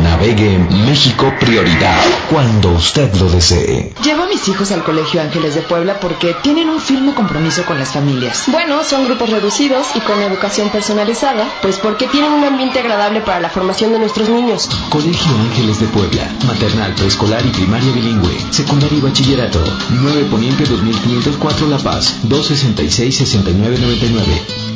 Navegue 0.03 0.55
en 0.55 0.85
México 0.85 1.33
Prioridad 1.39 1.99
cuando 2.29 2.71
usted 2.71 3.13
lo 3.15 3.29
desee. 3.29 3.93
Llevo 4.03 4.23
a 4.23 4.27
mis 4.27 4.47
hijos 4.47 4.71
al 4.71 4.83
Colegio 4.83 5.21
Ángeles 5.21 5.55
de 5.55 5.61
Puebla 5.61 5.99
porque 5.99 6.35
tienen 6.41 6.69
un 6.69 6.79
firme 6.79 7.13
compromiso 7.13 7.65
con 7.65 7.79
las 7.79 7.91
familias. 7.91 8.43
Bueno, 8.47 8.83
son 8.83 9.05
grupos 9.05 9.29
reducidos 9.29 9.87
y 9.95 9.99
con 10.01 10.21
educación 10.21 10.69
personalizada. 10.69 11.47
Pues 11.61 11.77
porque 11.77 12.07
tienen 12.07 12.31
un 12.31 12.43
ambiente 12.43 12.79
agradable 12.79 13.21
para 13.21 13.39
la 13.39 13.49
formación 13.49 13.91
de 13.93 13.99
nuestros 13.99 14.29
niños. 14.29 14.69
Colegio 14.89 15.31
Ángeles 15.49 15.79
de 15.79 15.87
Puebla, 15.87 16.29
maternal, 16.45 16.93
preescolar 16.93 17.45
y 17.45 17.49
primaria 17.49 17.91
bilingüe, 17.91 18.37
secundaria 18.51 18.97
y 18.97 19.01
bachillerato. 19.01 19.63
9 19.89 20.27
Poniente 20.29 20.65
2504 20.65 21.67
La 21.67 21.77
Paz, 21.77 22.19
266 22.23 23.15
6999. 23.15 24.66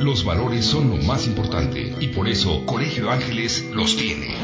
Los 0.00 0.24
valores 0.24 0.64
son 0.64 0.88
lo 0.88 0.96
más 0.96 1.26
importante 1.26 1.94
y 2.00 2.08
por 2.08 2.26
eso 2.26 2.64
Colegio 2.64 3.10
Ángeles 3.10 3.66
los 3.70 3.98
tiene. 3.98 4.34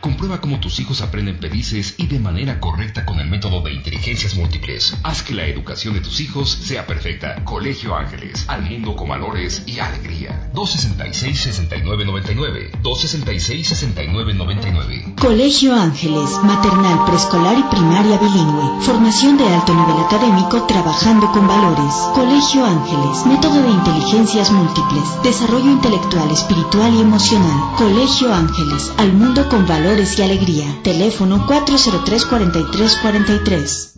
Comprueba 0.00 0.40
cómo 0.40 0.58
tus 0.60 0.78
hijos 0.80 1.00
aprenden 1.00 1.38
felices 1.38 1.94
y 1.96 2.06
de 2.06 2.18
manera 2.18 2.60
correcta 2.60 3.06
con 3.06 3.18
el 3.18 3.28
método 3.28 3.62
de 3.62 3.72
inteligencias 3.72 4.36
múltiples. 4.36 4.94
Haz 5.02 5.22
que 5.22 5.32
la 5.34 5.46
educación 5.46 5.94
de 5.94 6.00
tus 6.00 6.20
hijos 6.20 6.50
sea 6.50 6.86
perfecta. 6.86 7.42
Colegio 7.44 7.96
Ángeles, 7.96 8.44
al 8.48 8.60
mundo 8.62 8.94
con 8.96 9.08
valores 9.08 9.62
y 9.66 9.78
alegría. 9.78 10.50
266-6999. 10.54 12.82
266-6999. 12.82 15.14
Colegio 15.20 15.74
Ángeles, 15.74 16.30
maternal, 16.42 17.04
preescolar 17.06 17.58
y 17.58 17.62
primaria 17.64 18.18
bilingüe. 18.18 18.82
Formación 18.82 19.38
de 19.38 19.48
alto 19.48 19.74
nivel 19.74 19.96
académico 20.04 20.66
trabajando 20.66 21.30
con 21.32 21.48
valores. 21.48 21.94
Colegio 22.14 22.64
Ángeles, 22.64 23.26
método 23.26 23.62
de 23.62 23.70
inteligencias 23.70 24.50
múltiples. 24.50 25.22
Desarrollo 25.22 25.70
intelectual, 25.70 26.28
espiritual 26.30 26.92
y 26.94 27.00
emocional. 27.00 27.76
Colegio 27.76 28.34
Ángeles, 28.34 28.92
al 28.98 29.12
mundo 29.12 29.48
con 29.48 29.66
valores 29.66 29.85
y 29.86 30.22
alegría. 30.22 30.66
Teléfono 30.82 31.46
403-4343. 31.46 33.92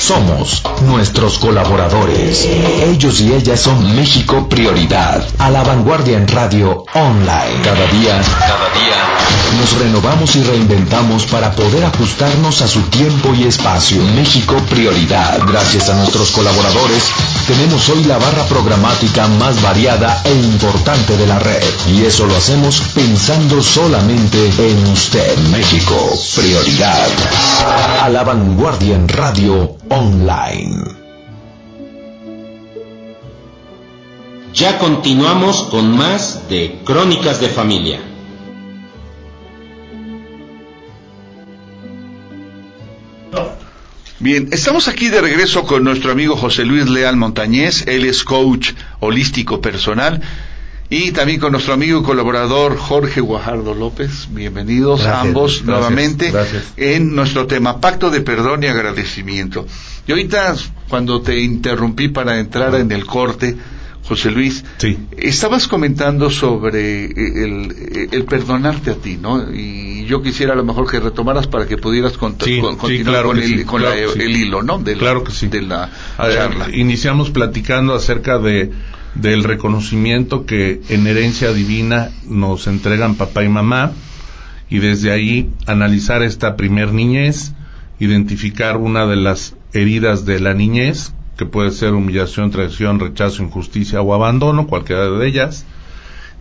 Somos 0.00 0.62
nuestros 0.86 1.36
colaboradores. 1.38 2.46
Ellos 2.46 3.20
y 3.20 3.34
ellas 3.34 3.60
son 3.60 3.94
México 3.94 4.48
Prioridad. 4.48 5.22
A 5.38 5.50
la 5.50 5.62
vanguardia 5.62 6.16
en 6.16 6.26
radio 6.28 6.86
online. 6.94 7.60
Cada 7.62 7.86
día, 7.88 8.22
cada 8.40 8.70
día, 8.70 8.94
nos 9.58 9.78
renovamos 9.78 10.36
y 10.36 10.42
reinventamos 10.42 11.26
para 11.26 11.52
poder 11.52 11.84
ajustarnos 11.84 12.62
a 12.62 12.68
su 12.68 12.80
tiempo 12.82 13.34
y 13.34 13.44
espacio. 13.44 14.02
México 14.14 14.56
Prioridad. 14.70 15.40
Gracias 15.46 15.88
a 15.88 15.94
nuestros 15.94 16.30
colaboradores, 16.30 17.10
tenemos 17.46 17.88
hoy 17.88 18.04
la 18.04 18.18
barra 18.18 18.44
programática 18.44 19.26
más 19.28 19.60
variada 19.62 20.22
e 20.24 20.34
importante 20.34 21.16
de 21.16 21.26
la 21.26 21.38
red. 21.38 21.62
Y 21.92 22.04
eso 22.04 22.26
lo 22.26 22.36
hacemos 22.36 22.80
pensando 22.94 23.62
solamente 23.62 24.50
en 24.58 24.86
usted. 24.92 25.36
México, 25.50 25.94
prioridad. 26.36 27.08
A 28.02 28.08
la 28.08 28.24
vanguardia 28.24 28.96
en 28.96 29.08
radio 29.08 29.76
online. 29.90 31.04
Ya 34.54 34.78
continuamos 34.78 35.64
con 35.64 35.96
más 35.96 36.48
de 36.48 36.80
Crónicas 36.84 37.40
de 37.40 37.48
Familia. 37.48 38.13
Bien, 44.24 44.48
estamos 44.52 44.88
aquí 44.88 45.10
de 45.10 45.20
regreso 45.20 45.64
con 45.64 45.84
nuestro 45.84 46.10
amigo 46.10 46.34
José 46.34 46.64
Luis 46.64 46.88
Leal 46.88 47.14
Montañez, 47.14 47.86
él 47.86 48.06
es 48.06 48.24
coach 48.24 48.72
holístico 49.00 49.60
personal 49.60 50.22
y 50.88 51.12
también 51.12 51.38
con 51.38 51.52
nuestro 51.52 51.74
amigo 51.74 52.00
y 52.00 52.04
colaborador 52.04 52.78
Jorge 52.78 53.20
Guajardo 53.20 53.74
López. 53.74 54.28
Bienvenidos 54.30 55.04
ambos 55.04 55.62
nuevamente 55.64 56.32
en 56.78 57.14
nuestro 57.14 57.46
tema 57.46 57.82
Pacto 57.82 58.08
de 58.08 58.22
Perdón 58.22 58.62
y 58.62 58.68
Agradecimiento. 58.68 59.66
Y 60.06 60.12
ahorita, 60.12 60.56
cuando 60.88 61.20
te 61.20 61.38
interrumpí 61.40 62.08
para 62.08 62.38
entrar 62.38 62.76
en 62.76 62.92
el 62.92 63.04
corte, 63.04 63.58
José 64.04 64.30
Luis, 64.30 64.64
estabas 65.16 65.66
comentando 65.66 66.28
sobre 66.28 67.06
el, 67.06 68.24
perdonarte 68.28 68.90
a 68.90 68.94
ti, 68.96 69.16
¿no? 69.20 69.52
Y 69.52 70.04
yo 70.04 70.22
quisiera 70.22 70.52
a 70.52 70.56
lo 70.56 70.64
mejor 70.64 70.90
que 70.90 71.00
retomaras 71.00 71.46
para 71.46 71.66
que 71.66 71.78
pudieras 71.78 72.18
continuar 72.18 72.76
con, 72.76 73.38
el, 73.38 74.36
hilo, 74.36 74.62
¿no? 74.62 74.78
De 74.78 74.96
claro 74.96 75.24
que 75.24 75.32
sí. 75.32 75.46
De 75.46 75.62
la 75.62 75.90
charla. 76.18 76.68
Iniciamos 76.72 77.30
platicando 77.30 77.94
acerca 77.94 78.38
de 78.38 78.70
del 79.14 79.44
reconocimiento 79.44 80.44
que 80.44 80.80
en 80.88 81.06
herencia 81.06 81.52
divina 81.52 82.10
nos 82.28 82.66
entregan 82.66 83.14
papá 83.14 83.44
y 83.44 83.48
mamá 83.48 83.92
y 84.68 84.80
desde 84.80 85.12
ahí 85.12 85.50
analizar 85.66 86.22
esta 86.22 86.56
primer 86.56 86.92
niñez, 86.92 87.52
identificar 88.00 88.76
una 88.76 89.06
de 89.06 89.16
las 89.16 89.54
heridas 89.72 90.24
de 90.24 90.40
la 90.40 90.52
niñez, 90.54 91.12
que 91.36 91.46
puede 91.46 91.70
ser 91.70 91.94
humillación, 91.94 92.50
traición, 92.50 93.00
rechazo, 93.00 93.42
injusticia 93.42 94.00
o 94.02 94.14
abandono, 94.14 94.66
cualquiera 94.66 95.10
de 95.10 95.26
ellas. 95.26 95.66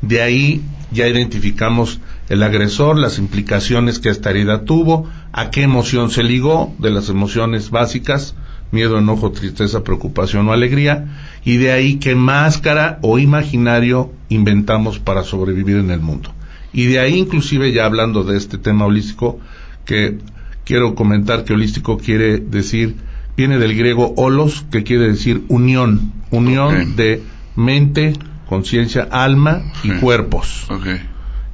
De 0.02 0.22
ahí 0.22 0.62
ya 0.92 1.08
identificamos 1.08 2.00
el 2.30 2.44
agresor, 2.44 2.98
las 2.98 3.18
implicaciones 3.18 4.00
que 4.00 4.10
esta 4.10 4.30
herida 4.30 4.66
tuvo, 4.66 5.10
a 5.32 5.50
qué 5.50 5.64
emoción 5.64 6.12
se 6.12 6.24
ligó, 6.24 6.74
de 6.78 6.92
las 6.92 7.10
emociones 7.10 7.70
básicas, 7.70 8.36
miedo, 8.72 8.98
enojo, 8.98 9.32
tristeza, 9.32 9.84
preocupación 9.84 10.48
o 10.50 10.54
alegría, 10.54 11.06
y 11.46 11.58
de 11.58 11.72
ahí 11.72 11.96
qué 11.96 12.16
máscara 12.16 13.00
o 13.02 13.20
imaginario 13.20 14.12
inventamos 14.30 15.00
para 15.00 15.24
sobrevivir 15.24 15.78
en 15.78 15.92
el 15.92 16.00
mundo. 16.00 16.34
Y 16.74 16.86
de 16.86 17.00
ahí 17.00 17.20
inclusive 17.20 17.72
ya 17.72 17.86
hablando 17.86 18.24
de 18.24 18.38
este 18.38 18.58
tema 18.58 18.86
holístico, 18.86 19.40
que 19.86 20.18
quiero 20.66 20.96
comentar 20.96 21.44
que 21.44 21.54
holístico 21.54 21.98
quiere 21.98 22.40
decir, 22.40 22.96
viene 23.36 23.58
del 23.58 23.76
griego 23.76 24.14
holos, 24.18 24.66
que 24.72 24.84
quiere 24.84 25.08
decir 25.08 25.44
unión, 25.48 26.14
unión 26.32 26.96
de 26.96 27.24
mente, 27.56 28.14
conciencia, 28.48 29.08
alma 29.12 29.64
y 29.84 29.92
cuerpos. 30.00 30.68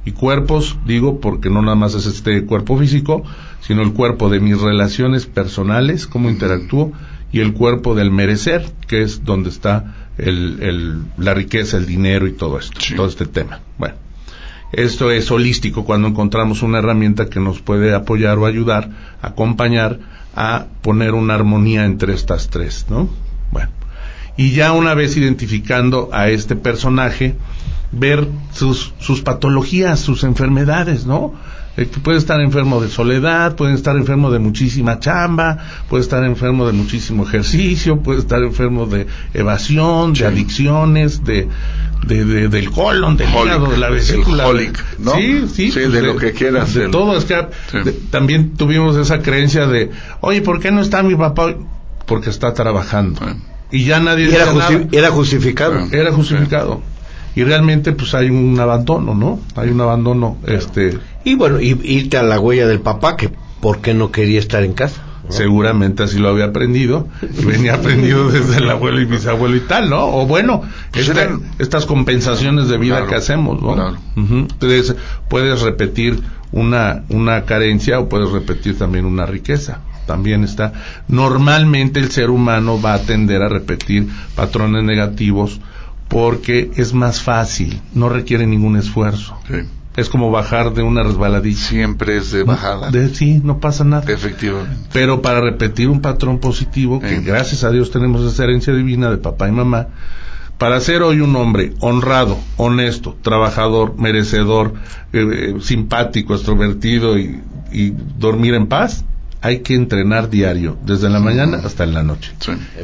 Y 0.04 0.12
cuerpos, 0.12 0.78
digo, 0.86 1.20
porque 1.20 1.50
no 1.50 1.62
nada 1.62 1.76
más 1.76 1.94
es 1.94 2.06
este 2.06 2.44
cuerpo 2.44 2.78
físico, 2.78 3.22
sino 3.60 3.82
el 3.82 3.92
cuerpo 3.92 4.30
de 4.30 4.40
mis 4.40 4.60
relaciones 4.60 5.26
personales, 5.26 6.06
cómo 6.06 6.30
interactúo, 6.30 6.92
y 7.32 7.40
el 7.40 7.52
cuerpo 7.52 7.94
del 7.94 8.10
merecer, 8.10 8.72
que 8.88 9.02
es 9.02 9.24
donde 9.24 9.50
está 9.50 10.08
el, 10.18 11.02
la 11.16 11.34
riqueza, 11.34 11.76
el 11.76 11.86
dinero 11.86 12.26
y 12.26 12.32
todo 12.32 12.58
esto, 12.58 12.80
todo 12.96 13.06
este 13.06 13.26
tema. 13.26 13.60
Bueno, 13.78 13.94
esto 14.72 15.10
es 15.10 15.30
holístico 15.30 15.84
cuando 15.84 16.08
encontramos 16.08 16.62
una 16.62 16.78
herramienta 16.78 17.26
que 17.26 17.40
nos 17.40 17.60
puede 17.60 17.94
apoyar 17.94 18.38
o 18.38 18.46
ayudar, 18.46 18.90
acompañar 19.22 19.98
a 20.34 20.66
poner 20.82 21.14
una 21.14 21.34
armonía 21.34 21.84
entre 21.84 22.14
estas 22.14 22.48
tres, 22.48 22.86
¿no? 22.88 23.08
Bueno, 23.50 23.70
Y 24.36 24.52
ya 24.52 24.72
una 24.72 24.94
vez 24.94 25.16
identificando 25.16 26.08
a 26.12 26.28
este 26.28 26.56
personaje, 26.56 27.36
ver 27.92 28.28
sus, 28.52 28.92
sus 28.98 29.22
patologías, 29.22 30.00
sus 30.00 30.22
enfermedades, 30.24 31.06
¿no? 31.06 31.34
Eh, 31.76 31.86
puede 32.02 32.18
estar 32.18 32.40
enfermo 32.40 32.80
de 32.80 32.88
soledad, 32.88 33.54
puede 33.56 33.74
estar 33.74 33.96
enfermo 33.96 34.30
de 34.30 34.38
muchísima 34.38 34.98
chamba, 34.98 35.58
puede 35.88 36.02
estar 36.02 36.24
enfermo 36.24 36.66
de 36.66 36.72
muchísimo 36.72 37.24
ejercicio, 37.24 38.00
puede 38.00 38.20
estar 38.20 38.42
enfermo 38.42 38.86
de 38.86 39.06
evasión, 39.34 40.12
de 40.12 40.26
adicciones, 40.26 41.24
de, 41.24 41.48
de, 42.06 42.48
del 42.48 42.70
colon, 42.70 43.16
del 43.16 43.28
hígado, 43.28 43.70
de 43.70 43.76
la 43.76 43.90
vesícula. 43.90 44.46
¿no? 44.98 45.14
Sí, 45.14 45.48
sí. 45.52 45.70
Pues 45.72 45.92
de, 45.92 46.02
lo 46.02 46.16
que 46.16 46.32
quieras. 46.32 46.74
De 46.74 46.88
todo. 46.88 47.16
Es 47.16 47.24
que 47.24 47.46
también 48.10 48.56
tuvimos 48.56 48.96
esa 48.96 49.20
creencia 49.20 49.66
de, 49.66 49.90
oye, 50.20 50.42
¿por 50.42 50.60
qué 50.60 50.70
no 50.70 50.80
está 50.80 51.02
mi 51.02 51.14
papá? 51.14 51.54
Porque 52.06 52.30
está 52.30 52.54
trabajando. 52.54 53.20
Y 53.70 53.84
ya 53.84 54.00
nadie... 54.00 54.34
era, 54.34 54.52
era 54.90 55.10
justificado. 55.10 55.88
Era 55.92 56.12
justificado 56.12 56.82
y 57.34 57.44
realmente 57.44 57.92
pues 57.92 58.14
hay 58.14 58.28
un 58.28 58.58
abandono, 58.58 59.14
¿no? 59.14 59.40
Hay 59.56 59.70
un 59.70 59.80
abandono, 59.80 60.38
este... 60.46 60.98
Y 61.24 61.34
bueno, 61.34 61.60
y, 61.60 61.78
irte 61.84 62.16
a 62.16 62.22
la 62.22 62.40
huella 62.40 62.66
del 62.66 62.80
papá, 62.80 63.16
que 63.16 63.30
¿por 63.60 63.80
qué 63.80 63.94
no 63.94 64.10
quería 64.10 64.38
estar 64.38 64.64
en 64.64 64.72
casa? 64.72 65.02
Seguramente 65.30 66.02
así 66.02 66.18
lo 66.18 66.28
había 66.28 66.46
aprendido, 66.46 67.08
venía 67.46 67.74
aprendido 67.74 68.30
desde 68.30 68.58
el 68.58 68.68
abuelo 68.68 69.00
y 69.00 69.04
bisabuelo 69.04 69.56
y 69.56 69.60
tal, 69.60 69.88
¿no? 69.88 70.06
O 70.06 70.26
bueno, 70.26 70.62
pues 70.92 71.10
estas 71.58 71.86
compensaciones 71.86 72.68
de 72.68 72.78
vida 72.78 73.06
que 73.06 73.14
hacemos, 73.14 73.62
¿no? 73.62 73.96
Entonces, 74.16 74.96
puedes 75.28 75.62
repetir 75.62 76.20
una, 76.52 77.04
una 77.08 77.44
carencia 77.44 78.00
o 78.00 78.08
puedes 78.08 78.30
repetir 78.30 78.76
también 78.76 79.04
una 79.04 79.26
riqueza 79.26 79.80
también 80.06 80.42
está. 80.42 80.72
Normalmente 81.06 82.00
el 82.00 82.10
ser 82.10 82.30
humano 82.30 82.82
va 82.82 82.94
a 82.94 83.02
tender 83.02 83.42
a 83.42 83.48
repetir 83.48 84.08
patrones 84.34 84.82
negativos 84.82 85.60
porque 86.08 86.72
es 86.74 86.92
más 86.92 87.22
fácil, 87.22 87.80
no 87.94 88.08
requiere 88.08 88.44
ningún 88.44 88.76
esfuerzo. 88.76 89.38
Es 89.96 90.08
como 90.08 90.30
bajar 90.30 90.72
de 90.72 90.82
una 90.82 91.02
resbaladilla. 91.02 91.58
Siempre 91.58 92.16
es 92.16 92.30
de 92.30 92.44
bajada. 92.44 92.90
De, 92.90 93.12
sí, 93.14 93.40
no 93.42 93.58
pasa 93.58 93.84
nada. 93.84 94.10
Efectivamente. 94.10 94.88
Pero 94.92 95.20
para 95.20 95.40
repetir 95.40 95.88
un 95.88 96.00
patrón 96.00 96.38
positivo, 96.38 97.00
que 97.00 97.20
gracias 97.20 97.64
a 97.64 97.70
Dios 97.70 97.90
tenemos 97.90 98.30
esa 98.30 98.44
herencia 98.44 98.72
divina 98.72 99.10
de 99.10 99.18
papá 99.18 99.48
y 99.48 99.52
mamá, 99.52 99.88
para 100.60 100.78
ser 100.80 101.02
hoy 101.02 101.20
un 101.20 101.34
hombre 101.36 101.72
honrado, 101.80 102.38
honesto, 102.58 103.16
trabajador, 103.22 103.96
merecedor, 103.96 104.74
eh, 105.10 105.26
eh, 105.32 105.54
simpático, 105.62 106.34
extrovertido 106.34 107.18
y, 107.18 107.40
dormir 108.18 108.52
en 108.52 108.66
paz, 108.66 109.04
hay 109.40 109.60
que 109.60 109.74
entrenar 109.74 110.28
diario, 110.28 110.76
desde 110.84 111.08
la 111.08 111.18
mañana 111.18 111.62
hasta 111.64 111.84
en 111.84 111.94
la 111.94 112.02
noche. 112.02 112.32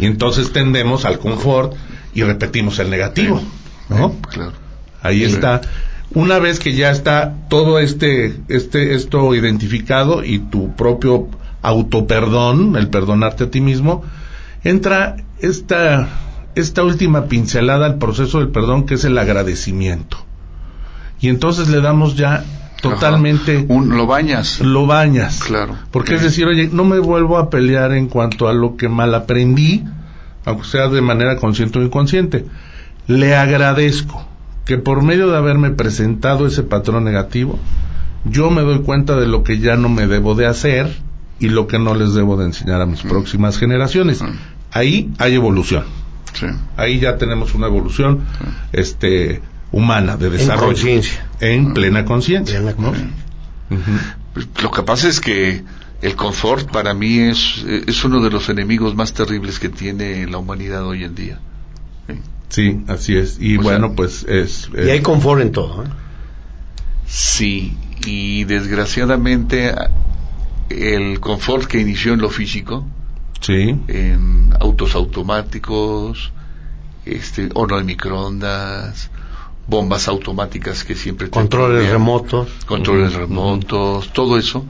Y 0.00 0.06
entonces 0.06 0.52
tendemos 0.52 1.04
al 1.04 1.18
confort 1.18 1.74
y 2.14 2.22
repetimos 2.22 2.78
el 2.78 2.88
negativo, 2.88 3.42
¿no? 3.90 4.14
claro. 4.30 4.52
Ahí 5.02 5.24
está. 5.24 5.60
Una 6.14 6.38
vez 6.38 6.60
que 6.60 6.72
ya 6.74 6.90
está 6.90 7.34
todo 7.48 7.78
este, 7.78 8.40
este, 8.48 8.94
esto 8.94 9.34
identificado 9.34 10.24
y 10.24 10.38
tu 10.38 10.74
propio 10.74 11.28
autoperdón, 11.62 12.76
el 12.76 12.88
perdonarte 12.88 13.44
a 13.44 13.50
ti 13.50 13.60
mismo, 13.60 14.04
entra 14.62 15.16
esta, 15.40 16.08
esta 16.54 16.84
última 16.84 17.26
pincelada 17.26 17.86
al 17.86 17.98
proceso 17.98 18.38
del 18.38 18.48
perdón 18.48 18.86
que 18.86 18.94
es 18.94 19.04
el 19.04 19.18
agradecimiento. 19.18 20.18
Y 21.20 21.28
entonces 21.28 21.68
le 21.68 21.80
damos 21.80 22.16
ya 22.16 22.44
totalmente 22.80 23.64
Un, 23.68 23.96
lo 23.96 24.06
bañas. 24.06 24.60
lo 24.60 24.86
bañas. 24.86 25.40
Claro. 25.40 25.76
Porque 25.90 26.14
es 26.14 26.22
decir 26.22 26.46
oye 26.46 26.68
no 26.70 26.84
me 26.84 26.98
vuelvo 26.98 27.38
a 27.38 27.48
pelear 27.50 27.92
en 27.92 28.06
cuanto 28.06 28.48
a 28.48 28.52
lo 28.52 28.76
que 28.76 28.88
mal 28.88 29.14
aprendí 29.14 29.82
aunque 30.44 30.64
sea 30.64 30.88
de 30.88 31.00
manera 31.00 31.36
consciente 31.36 31.78
o 31.78 31.82
inconsciente. 31.82 32.46
Le 33.08 33.34
agradezco 33.34 34.24
que 34.66 34.76
por 34.78 35.02
medio 35.02 35.30
de 35.30 35.36
haberme 35.38 35.70
presentado 35.70 36.46
ese 36.46 36.64
patrón 36.64 37.04
negativo, 37.04 37.58
yo 38.24 38.50
me 38.50 38.62
doy 38.62 38.80
cuenta 38.80 39.16
de 39.16 39.26
lo 39.26 39.44
que 39.44 39.60
ya 39.60 39.76
no 39.76 39.88
me 39.88 40.08
debo 40.08 40.34
de 40.34 40.46
hacer 40.46 40.94
y 41.38 41.48
lo 41.48 41.68
que 41.68 41.78
no 41.78 41.94
les 41.94 42.14
debo 42.14 42.36
de 42.36 42.46
enseñar 42.46 42.82
a 42.82 42.86
mis 42.86 43.04
mm. 43.04 43.08
próximas 43.08 43.58
generaciones. 43.58 44.20
Mm. 44.20 44.34
Ahí 44.72 45.10
hay 45.18 45.34
evolución. 45.34 45.84
Ahí 46.76 46.98
ya 46.98 47.16
tenemos 47.16 47.54
una 47.54 47.66
evolución 47.66 48.20
este 48.72 49.40
humana 49.72 50.18
de 50.18 50.28
desarrollo 50.28 51.00
en, 51.40 51.72
plena 51.72 52.04
conciencia. 52.04 52.60
Pues, 54.34 54.48
lo 54.62 54.70
que 54.70 54.82
pasa 54.82 55.08
es 55.08 55.20
que 55.20 55.62
el 56.02 56.14
confort 56.14 56.70
para 56.70 56.92
mí 56.92 57.20
es, 57.20 57.64
es 57.86 58.04
uno 58.04 58.20
de 58.20 58.30
los 58.30 58.50
enemigos 58.50 58.94
más 58.94 59.14
terribles 59.14 59.58
que 59.58 59.70
tiene 59.70 60.26
la 60.26 60.36
humanidad 60.36 60.84
hoy 60.84 61.04
en 61.04 61.14
día. 61.14 61.38
Sí, 62.06 62.20
así 62.88 63.16
es. 63.16 63.38
Y 63.40 63.56
bueno, 63.56 63.94
pues 63.94 64.24
es, 64.24 64.70
Y 64.74 64.90
hay 64.90 65.00
confort 65.00 65.42
en 65.42 65.52
todo. 65.52 65.84
¿eh? 65.84 65.88
Sí, 67.06 67.76
y 68.04 68.44
desgraciadamente 68.44 69.74
el 70.70 71.20
confort 71.20 71.66
que 71.66 71.80
inició 71.80 72.14
en 72.14 72.20
lo 72.20 72.30
físico, 72.30 72.86
sí. 73.40 73.78
en 73.88 74.54
autos 74.60 74.94
automáticos, 74.94 76.32
este, 77.04 77.48
horno 77.54 77.78
de 77.78 77.84
microondas, 77.84 79.10
bombas 79.68 80.08
automáticas 80.08 80.84
que 80.84 80.94
siempre 80.94 81.30
controles 81.30 81.88
remotos, 81.90 82.48
controles 82.66 83.14
remotos, 83.14 84.12
todo 84.12 84.38
eso 84.38 84.64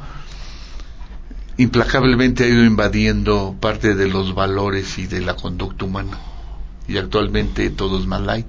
implacablemente 1.59 2.45
ha 2.45 2.49
ido 2.49 2.65
invadiendo 2.65 3.55
parte 3.59 3.95
de 3.95 4.09
los 4.09 4.35
valores 4.35 4.99
y 4.99 5.07
de 5.07 5.21
la 5.21 5.35
conducta 5.35 5.85
humana. 5.85 6.19
Y 6.89 6.99
actualmente 6.99 7.71
todo 7.71 7.99
es 7.99 8.07
más 8.07 8.21
light, 8.21 8.47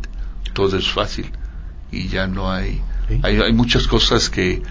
todo 0.53 0.77
es 0.77 0.89
fácil 0.89 1.31
y 1.91 2.07
ya 2.07 2.27
no 2.27 2.51
hay, 2.51 2.81
hay, 3.23 3.39
hay 3.39 3.53
muchas 3.53 3.87
cosas 3.87 4.29
que 4.29 4.61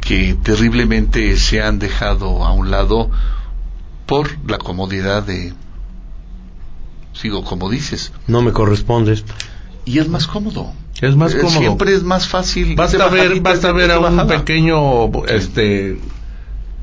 que 0.00 0.34
terriblemente 0.34 1.34
se 1.38 1.62
han 1.62 1.78
dejado 1.78 2.44
a 2.44 2.52
un 2.52 2.70
lado 2.70 3.10
por 4.04 4.28
la 4.46 4.58
comodidad 4.58 5.22
de 5.22 5.54
sigo 7.14 7.42
como 7.42 7.70
dices. 7.70 8.12
No 8.26 8.42
me 8.42 8.52
correspondes 8.52 9.24
y 9.86 9.98
es 9.98 10.08
más 10.08 10.26
cómodo. 10.26 10.72
Es 11.00 11.16
más 11.16 11.34
cómodo. 11.34 11.58
siempre 11.58 11.94
es 11.94 12.02
más 12.02 12.28
fácil. 12.28 12.76
Basta 12.76 13.08
ver 13.08 13.40
basta 13.40 13.72
ver 13.72 13.90
a 13.90 13.98
un 13.98 14.26
pequeño 14.26 15.10
este 15.26 15.98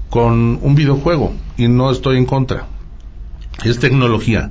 con 0.09 0.59
un 0.61 0.75
videojuego 0.75 1.33
y 1.57 1.67
no 1.67 1.91
estoy 1.91 2.17
en 2.17 2.25
contra. 2.25 2.65
Es 3.63 3.79
tecnología. 3.79 4.49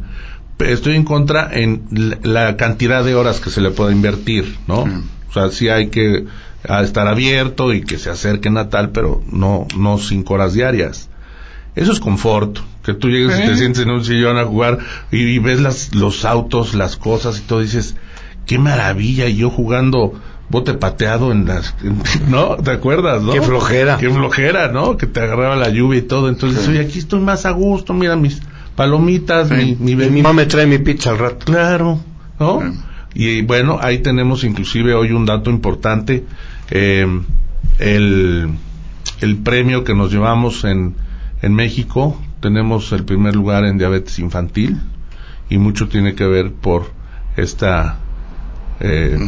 Estoy 0.61 0.97
en 0.97 1.05
contra 1.05 1.51
en 1.53 2.19
la 2.23 2.57
cantidad 2.57 3.05
de 3.05 3.15
horas 3.15 3.41
que 3.41 3.51
se 3.51 3.61
le 3.61 3.71
pueda 3.71 3.93
invertir, 3.93 4.59
¿no? 4.67 4.85
O 5.29 5.33
sea, 5.33 5.51
sí 5.51 5.69
hay 5.69 5.89
que 5.89 6.27
estar 6.83 7.07
abierto 7.07 7.73
y 7.73 7.83
que 7.83 7.99
se 7.99 8.11
acerquen 8.11 8.59
a 8.59 8.69
tal, 8.69 8.91
pero 8.91 9.23
no, 9.31 9.67
no 9.77 9.99
cinco 9.99 10.35
horas 10.35 10.55
diarias. 10.55 11.09
Eso 11.77 11.93
es 11.93 12.01
confort, 12.01 12.59
que 12.85 12.95
tú 12.95 13.09
llegues 13.09 13.39
y 13.39 13.43
te 13.43 13.57
sientes 13.57 13.85
en 13.85 13.91
un 13.91 14.05
sillón 14.05 14.39
a 14.39 14.45
jugar 14.45 14.79
y, 15.13 15.39
ves 15.39 15.61
las, 15.61 15.95
los 15.95 16.25
autos, 16.25 16.75
las 16.75 16.97
cosas 16.97 17.39
y 17.39 17.43
todo, 17.43 17.61
dices, 17.61 17.97
qué 18.47 18.59
maravilla, 18.59 19.29
y 19.29 19.37
yo 19.37 19.51
jugando 19.51 20.21
bote 20.49 20.75
pateado 20.75 21.31
en 21.31 21.47
las, 21.47 21.77
¿no? 22.29 22.57
¿Te 22.57 22.73
acuerdas, 22.73 23.23
no? 23.23 23.33
Qué 23.33 23.41
flojera. 23.41 23.99
Qué 23.99 24.11
flojera, 24.11 24.69
¿no? 24.69 24.97
Que 24.97 25.07
te 25.07 25.21
agarraba 25.21 25.55
la 25.55 25.69
lluvia 25.69 26.01
y 26.01 26.03
todo. 26.03 26.29
Entonces, 26.29 26.67
oye, 26.67 26.81
aquí 26.81 26.99
estoy 26.99 27.21
más 27.21 27.47
a 27.47 27.53
gusto, 27.53 27.95
mira 27.95 28.17
mis 28.17 28.43
palomitas, 28.81 29.51
mi, 29.51 29.77
mi, 29.79 29.95
mi 29.95 30.23
mamá 30.23 30.33
me 30.33 30.47
trae 30.47 30.65
mi 30.65 30.79
pizza 30.79 31.11
al 31.11 31.19
rato. 31.19 31.45
Claro, 31.45 32.01
¿no? 32.39 32.63
Y 33.13 33.43
bueno, 33.43 33.79
ahí 33.79 33.99
tenemos 33.99 34.43
inclusive 34.43 34.95
hoy 34.95 35.13
un 35.13 35.27
dato 35.27 35.51
importante, 35.51 36.25
eh, 36.71 37.07
el, 37.79 38.49
el 39.21 39.37
premio 39.37 39.85
que 39.85 39.95
nos 39.95 40.11
llevamos 40.11 40.65
en, 40.65 40.95
en 41.43 41.55
México, 41.55 42.19
tenemos 42.41 42.91
el 42.93 43.05
primer 43.05 43.37
lugar 43.37 43.67
en 43.67 43.77
diabetes 43.77 44.19
infantil 44.19 44.81
y 45.51 45.59
mucho 45.59 45.89
tiene 45.89 46.15
que 46.15 46.25
ver 46.25 46.51
por 46.51 46.91
esta 47.37 47.99
eh, 48.81 49.19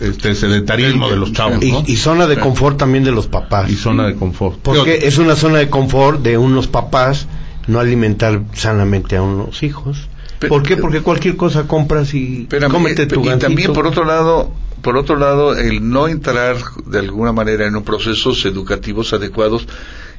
este 0.00 0.34
sedentarismo 0.34 1.10
de 1.10 1.16
los 1.16 1.34
chavos. 1.34 1.58
Y, 1.62 1.96
zona 1.96 2.26
de 2.26 2.38
confort 2.38 2.78
también 2.78 3.04
de 3.04 3.12
los 3.12 3.26
papás. 3.26 3.70
Y 3.70 3.74
zona 3.74 4.06
de 4.06 4.14
confort. 4.14 4.58
Porque 4.62 5.00
es 5.02 5.18
una 5.18 5.36
zona 5.36 5.58
de 5.58 5.68
confort 5.68 6.22
de 6.22 6.38
unos 6.38 6.66
papás 6.66 7.28
no 7.66 7.80
alimentar 7.80 8.42
sanamente 8.52 9.16
a 9.16 9.22
unos 9.22 9.62
hijos. 9.62 10.08
¿Por 10.48 10.62
qué? 10.62 10.76
Porque 10.76 11.00
cualquier 11.00 11.36
cosa 11.36 11.66
compras 11.66 12.12
y 12.14 12.48
cómete 12.70 13.06
tu 13.06 13.24
Y 13.24 13.38
también 13.38 13.72
por 13.72 13.86
otro 13.86 14.04
lado, 14.04 14.52
por 14.82 14.96
otro 14.96 15.16
lado, 15.16 15.56
el 15.56 15.88
no 15.88 16.08
entrar 16.08 16.56
de 16.84 16.98
alguna 16.98 17.32
manera 17.32 17.66
en 17.66 17.76
un 17.76 17.84
procesos 17.84 18.44
educativos 18.44 19.12
adecuados 19.12 19.66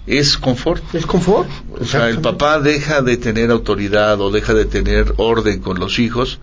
es 0.08 0.38
confort. 0.38 0.84
Es 0.96 1.06
confort. 1.06 1.50
O 1.80 1.86
sea, 1.86 2.10
el 2.10 2.20
papá 2.22 2.60
deja 2.60 3.02
de 3.02 3.18
tener 3.18 3.52
autoridad 3.52 4.20
o 4.22 4.32
deja 4.32 4.54
de 4.54 4.66
tener 4.66 5.14
orden 5.18 5.60
con 5.60 5.80
los 5.80 6.00
hijos 6.00 6.40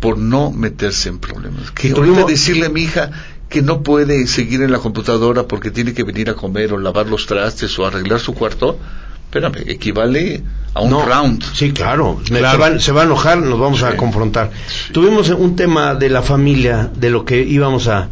por 0.00 0.18
no 0.18 0.50
meterse 0.50 1.08
en 1.08 1.18
problemas. 1.18 1.70
Que 1.70 1.92
ahorita 1.92 2.24
decirle 2.24 2.66
a 2.66 2.70
mi 2.70 2.82
hija 2.82 3.10
que 3.48 3.62
no 3.62 3.82
puede 3.82 4.26
seguir 4.26 4.62
en 4.62 4.72
la 4.72 4.78
computadora 4.78 5.44
porque 5.46 5.70
tiene 5.70 5.94
que 5.94 6.02
venir 6.02 6.30
a 6.30 6.34
comer 6.34 6.72
o 6.72 6.78
lavar 6.78 7.06
los 7.06 7.26
trastes 7.26 7.78
o 7.78 7.86
arreglar 7.86 8.20
su 8.20 8.34
cuarto, 8.34 8.78
Espérame, 9.26 9.64
equivale 9.66 10.42
a 10.74 10.80
un 10.80 10.92
round. 10.92 11.42
Sí, 11.52 11.72
claro. 11.72 12.20
Se, 12.24 12.40
va, 12.40 12.78
se, 12.78 12.92
va, 12.92 13.02
a 13.02 13.04
enojar, 13.04 13.38
nos 13.38 13.58
vamos 13.58 13.82
a 13.82 13.96
confrontar. 13.96 14.50
Tuvimos 14.92 15.28
un 15.30 15.56
tema 15.56 15.94
de 15.94 16.08
la 16.10 16.22
familia, 16.22 16.90
de 16.94 17.10
lo 17.10 17.24
que 17.24 17.42
íbamos 17.42 17.88
a... 17.88 18.08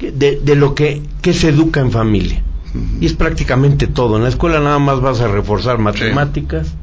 de, 0.00 0.40
de 0.42 0.54
lo 0.56 0.74
que, 0.74 1.02
que 1.20 1.32
se 1.34 1.48
educa 1.48 1.80
en 1.80 1.90
familia. 1.90 2.42
Y 3.00 3.06
es 3.06 3.14
prácticamente 3.14 3.86
todo. 3.86 4.16
En 4.16 4.22
la 4.22 4.28
escuela 4.28 4.60
nada 4.60 4.78
más 4.78 5.00
vas 5.00 5.20
a 5.20 5.28
reforzar 5.28 5.78
matemáticas, 5.78 6.74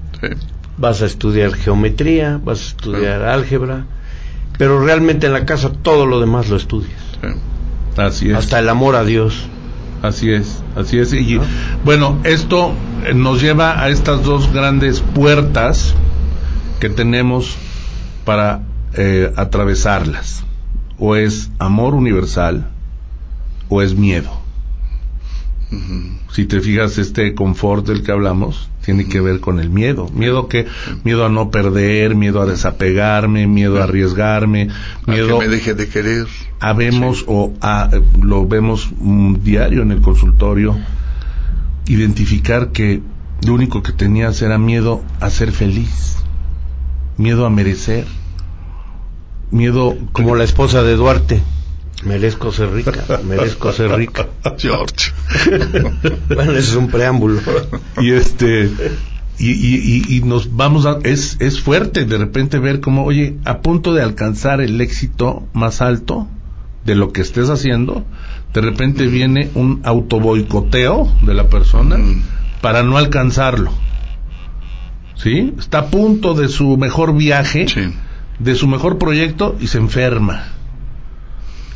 vas 0.78 1.02
a 1.02 1.06
estudiar 1.06 1.54
geometría, 1.54 2.40
vas 2.44 2.60
a 2.60 2.68
estudiar 2.68 3.24
álgebra, 3.24 3.86
pero 4.58 4.84
realmente 4.84 5.28
en 5.28 5.34
la 5.34 5.46
casa 5.46 5.72
todo 5.72 6.06
lo 6.06 6.20
demás 6.20 6.50
lo 6.50 6.58
estudias. 6.58 7.00
Así 7.96 8.30
es. 8.30 8.36
Hasta 8.36 8.60
el 8.60 8.70
amor 8.70 8.96
a 8.96 9.04
Dios. 9.04 9.48
Así 10.02 10.32
es, 10.32 10.64
así 10.76 11.00
es. 11.00 11.14
Y 11.14 11.40
bueno, 11.84 12.20
esto 12.24 12.74
nos 13.16 13.42
lleva 13.42 13.82
a 13.82 13.90
estas 13.90 14.24
dos 14.24 14.52
grandes 14.54 15.02
puertas 15.02 15.96
que 16.80 16.90
tenemos 16.90 17.56
para 18.26 18.62
eh, 18.94 19.32
atravesarlas. 19.36 20.44
O 21.00 21.16
es 21.16 21.50
amor 21.60 21.94
universal 21.94 22.70
o 23.70 23.82
es 23.82 23.96
miedo. 23.96 24.32
Si 26.32 26.46
te 26.46 26.62
fijas, 26.62 26.98
este 26.98 27.36
confort 27.36 27.86
del 27.86 28.04
que 28.04 28.12
hablamos 28.12 28.70
tiene 28.88 29.06
que 29.06 29.20
ver 29.20 29.42
con 29.42 29.60
el 29.60 29.70
miedo. 29.70 30.08
Miedo 30.14 30.48
que, 30.48 30.66
miedo 31.04 31.26
a 31.26 31.30
no 31.30 31.52
perder, 31.52 32.16
miedo 32.16 32.42
a 32.42 32.46
desapegarme, 32.46 33.46
miedo 33.46 33.82
a 33.82 33.84
arriesgarme, 33.84 34.70
miedo 35.06 35.36
a 35.36 35.42
que 35.42 35.48
me 35.50 35.54
deje 35.54 35.74
de 35.74 35.90
querer. 35.90 36.26
Habemos 36.62 37.26
o 37.28 37.52
a, 37.60 37.90
lo 38.22 38.48
vemos 38.48 38.90
diario 39.44 39.82
en 39.82 39.92
el 39.92 40.00
consultorio, 40.00 40.78
identificar 41.86 42.72
que 42.72 43.02
lo 43.46 43.56
único 43.56 43.84
que 43.84 43.92
tenías 43.92 44.42
era 44.42 44.58
miedo 44.58 45.04
a 45.20 45.30
ser 45.32 45.52
feliz, 45.52 46.20
miedo 47.18 47.46
a 47.46 47.50
merecer, 47.50 48.06
miedo 49.52 49.98
como 50.14 50.34
la 50.38 50.46
esposa 50.46 50.82
de 50.82 50.96
Duarte 50.96 51.42
Merezco 52.04 52.52
ser 52.52 52.72
rica, 52.72 53.20
merezco 53.24 53.72
ser 53.72 53.92
rica. 53.92 54.28
George. 54.58 55.12
bueno, 56.30 56.52
ese 56.52 56.60
es 56.60 56.76
un 56.76 56.90
preámbulo. 56.90 57.42
Y 58.00 58.12
este, 58.12 58.70
y, 59.40 59.52
y, 59.52 60.04
y, 60.08 60.22
nos 60.22 60.56
vamos 60.56 60.86
a, 60.86 61.00
es, 61.04 61.38
es 61.40 61.60
fuerte 61.60 62.06
de 62.06 62.18
repente 62.18 62.60
ver 62.60 62.82
como, 62.82 63.04
oye, 63.04 63.38
a 63.46 63.62
punto 63.62 63.94
de 63.96 64.04
alcanzar 64.04 64.62
el 64.62 64.80
éxito 64.80 65.48
más 65.54 65.82
alto 65.82 66.28
de 66.86 66.96
lo 66.96 67.12
que 67.12 67.22
estés 67.22 67.50
haciendo, 67.50 68.06
de 68.54 68.62
repente 68.62 69.08
viene 69.08 69.50
un 69.56 69.82
autoboicoteo 69.84 71.12
de 71.24 71.34
la 71.34 71.48
persona 71.50 71.98
para 72.62 72.84
no 72.84 72.98
alcanzarlo. 72.98 73.72
¿Sí? 75.16 75.54
Está 75.58 75.80
a 75.80 75.86
punto 75.88 76.36
de 76.36 76.48
su 76.48 76.78
mejor 76.78 77.18
viaje, 77.18 77.66
de 78.38 78.56
su 78.56 78.68
mejor 78.68 79.00
proyecto 79.00 79.56
y 79.60 79.66
se 79.66 79.80
enferma 79.80 80.57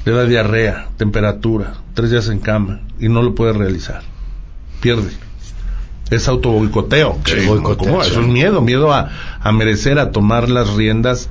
le 0.06 0.12
da 0.12 0.26
diarrea, 0.26 0.89
temperatura, 0.97 1.74
tres 1.93 2.12
días 2.12 2.30
en 2.30 2.39
cama 2.39 2.82
y 2.99 3.10
no 3.10 3.22
lo 3.22 3.36
puede 3.36 3.54
realizar. 3.54 4.02
Pierde. 4.80 5.12
Es 6.10 6.28
autoboicoteo. 6.28 7.20
Eso 7.26 8.22
es 8.22 8.28
miedo, 8.28 8.62
miedo 8.62 8.93
a, 8.93 9.10
a 9.39 9.52
merecer, 9.52 9.99
a 9.99 10.12
tomar 10.12 10.49
las 10.49 10.74
riendas. 10.74 11.30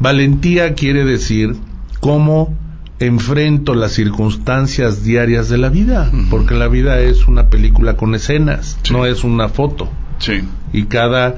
Valentía 0.00 0.74
quiere 0.74 1.04
decir 1.04 1.56
cómo 2.00 2.54
enfrento 2.98 3.74
las 3.74 3.92
circunstancias 3.92 5.04
diarias 5.04 5.48
de 5.48 5.58
la 5.58 5.68
vida, 5.68 6.10
porque 6.30 6.54
la 6.54 6.68
vida 6.68 6.98
es 7.00 7.26
una 7.26 7.50
película 7.50 7.96
con 7.96 8.14
escenas, 8.14 8.78
no 8.90 9.06
es 9.06 9.22
una 9.22 9.48
foto. 9.48 9.88
Sí. 10.18 10.42
Y 10.72 10.84
cada 10.84 11.36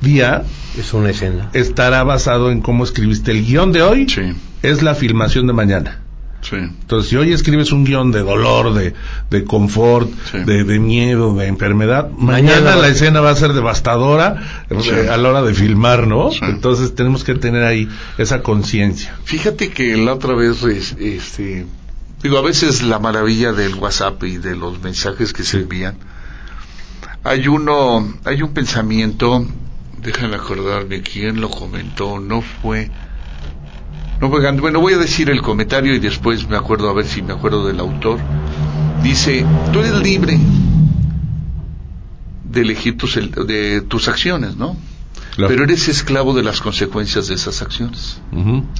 día 0.00 0.44
es 0.78 0.92
una 0.92 1.10
escena. 1.10 1.50
Estará 1.54 2.04
basado 2.04 2.50
en 2.50 2.60
cómo 2.60 2.84
escribiste 2.84 3.32
el 3.32 3.44
guion 3.44 3.72
de 3.72 3.82
hoy. 3.82 4.08
Sí. 4.08 4.34
Es 4.62 4.82
la 4.82 4.94
filmación 4.94 5.46
de 5.46 5.52
mañana. 5.54 6.02
Entonces, 6.50 7.10
si 7.10 7.16
hoy 7.16 7.32
escribes 7.32 7.72
un 7.72 7.84
guion 7.84 8.10
de 8.10 8.20
dolor, 8.20 8.72
de, 8.72 8.94
de 9.30 9.44
confort, 9.44 10.08
de, 10.32 10.64
de, 10.64 10.78
miedo, 10.78 11.34
de 11.34 11.46
enfermedad, 11.46 12.10
mañana, 12.10 12.76
la 12.76 12.88
escena 12.88 13.20
va 13.20 13.30
a 13.30 13.36
ser 13.36 13.52
devastadora 13.52 14.64
eh, 14.70 15.08
a 15.10 15.16
la 15.16 15.28
hora 15.28 15.42
de 15.42 15.52
filmar, 15.54 16.06
¿no? 16.06 16.30
Entonces, 16.42 16.94
tenemos 16.94 17.24
que 17.24 17.34
tener 17.34 17.64
ahí 17.64 17.88
esa 18.16 18.42
conciencia. 18.42 19.14
Fíjate 19.24 19.70
que 19.70 19.96
la 19.96 20.14
otra 20.14 20.34
vez, 20.34 20.62
este, 20.62 21.66
digo, 22.22 22.38
a 22.38 22.42
veces 22.42 22.82
la 22.82 22.98
maravilla 22.98 23.52
del 23.52 23.74
WhatsApp 23.74 24.22
y 24.24 24.38
de 24.38 24.56
los 24.56 24.80
mensajes 24.80 25.32
que 25.32 25.44
se 25.44 25.58
envían, 25.58 25.96
hay 27.24 27.48
uno, 27.48 28.14
hay 28.24 28.42
un 28.42 28.54
pensamiento, 28.54 29.46
déjame 30.00 30.36
acordarme 30.36 31.02
quién 31.02 31.40
lo 31.40 31.50
comentó, 31.50 32.20
no 32.20 32.40
fue 32.40 32.90
no, 34.20 34.28
bueno, 34.28 34.80
voy 34.80 34.94
a 34.94 34.98
decir 34.98 35.30
el 35.30 35.42
comentario 35.42 35.94
y 35.94 36.00
después 36.00 36.48
me 36.48 36.56
acuerdo 36.56 36.90
a 36.90 36.94
ver 36.94 37.06
si 37.06 37.22
me 37.22 37.32
acuerdo 37.32 37.66
del 37.66 37.78
autor. 37.78 38.18
Dice, 39.02 39.46
tú 39.72 39.78
eres 39.80 39.94
libre 40.02 40.38
de 42.44 42.60
elegir 42.60 42.96
tus, 42.96 43.14
de 43.14 43.82
tus 43.82 44.08
acciones, 44.08 44.56
¿no? 44.56 44.76
Pero 45.36 45.62
eres 45.62 45.86
esclavo 45.86 46.34
de 46.34 46.42
las 46.42 46.60
consecuencias 46.60 47.28
de 47.28 47.34
esas 47.34 47.62
acciones. 47.62 48.20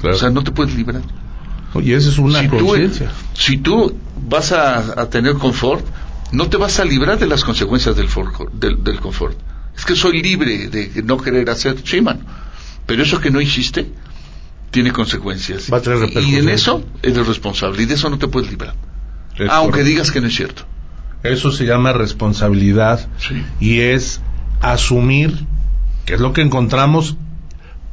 O 0.03 0.12
sea, 0.14 0.30
no 0.30 0.43
te 0.43 0.51
puedes 0.51 0.74
librar. 0.74 1.03
Oye, 1.74 1.95
eso 1.95 2.11
es 2.11 2.18
una 2.18 2.49
conciencia. 2.49 3.12
Si 3.34 3.59
tú 3.59 3.95
vas 4.28 4.51
a, 4.51 5.09
tener 5.09 5.34
confort, 5.34 5.86
no 6.32 6.49
te 6.49 6.57
vas 6.57 6.80
a 6.80 6.84
librar 6.84 7.18
de 7.18 7.26
las 7.26 7.45
consecuencias 7.45 7.95
del, 7.95 8.09
del, 8.55 8.82
del 8.82 9.01
confort. 9.01 9.39
Es 9.76 9.84
que 9.84 9.95
soy 9.95 10.20
libre 10.20 10.68
de 10.68 11.03
no 11.05 11.16
querer 11.18 11.49
hacer, 11.49 11.76
sí, 11.84 12.01
Pero 12.86 13.03
eso 13.05 13.20
que 13.20 13.30
no 13.30 13.41
hiciste, 13.41 13.93
tiene 14.70 14.92
consecuencias. 14.92 15.70
y 16.22 16.36
en 16.36 16.48
eso 16.48 16.84
eres 17.02 17.26
responsable 17.26 17.82
y 17.82 17.86
de 17.86 17.94
eso 17.94 18.10
no 18.10 18.18
te 18.18 18.28
puedes 18.28 18.50
librar. 18.50 18.74
aunque 19.50 19.84
digas 19.84 20.10
que 20.10 20.20
no 20.20 20.28
es 20.28 20.34
cierto. 20.34 20.64
Eso 21.22 21.50
se 21.50 21.64
llama 21.64 21.92
responsabilidad 21.92 23.08
y 23.60 23.80
es 23.80 24.20
asumir, 24.60 25.46
que 26.04 26.14
es 26.14 26.20
lo 26.20 26.32
que 26.32 26.42
encontramos, 26.42 27.16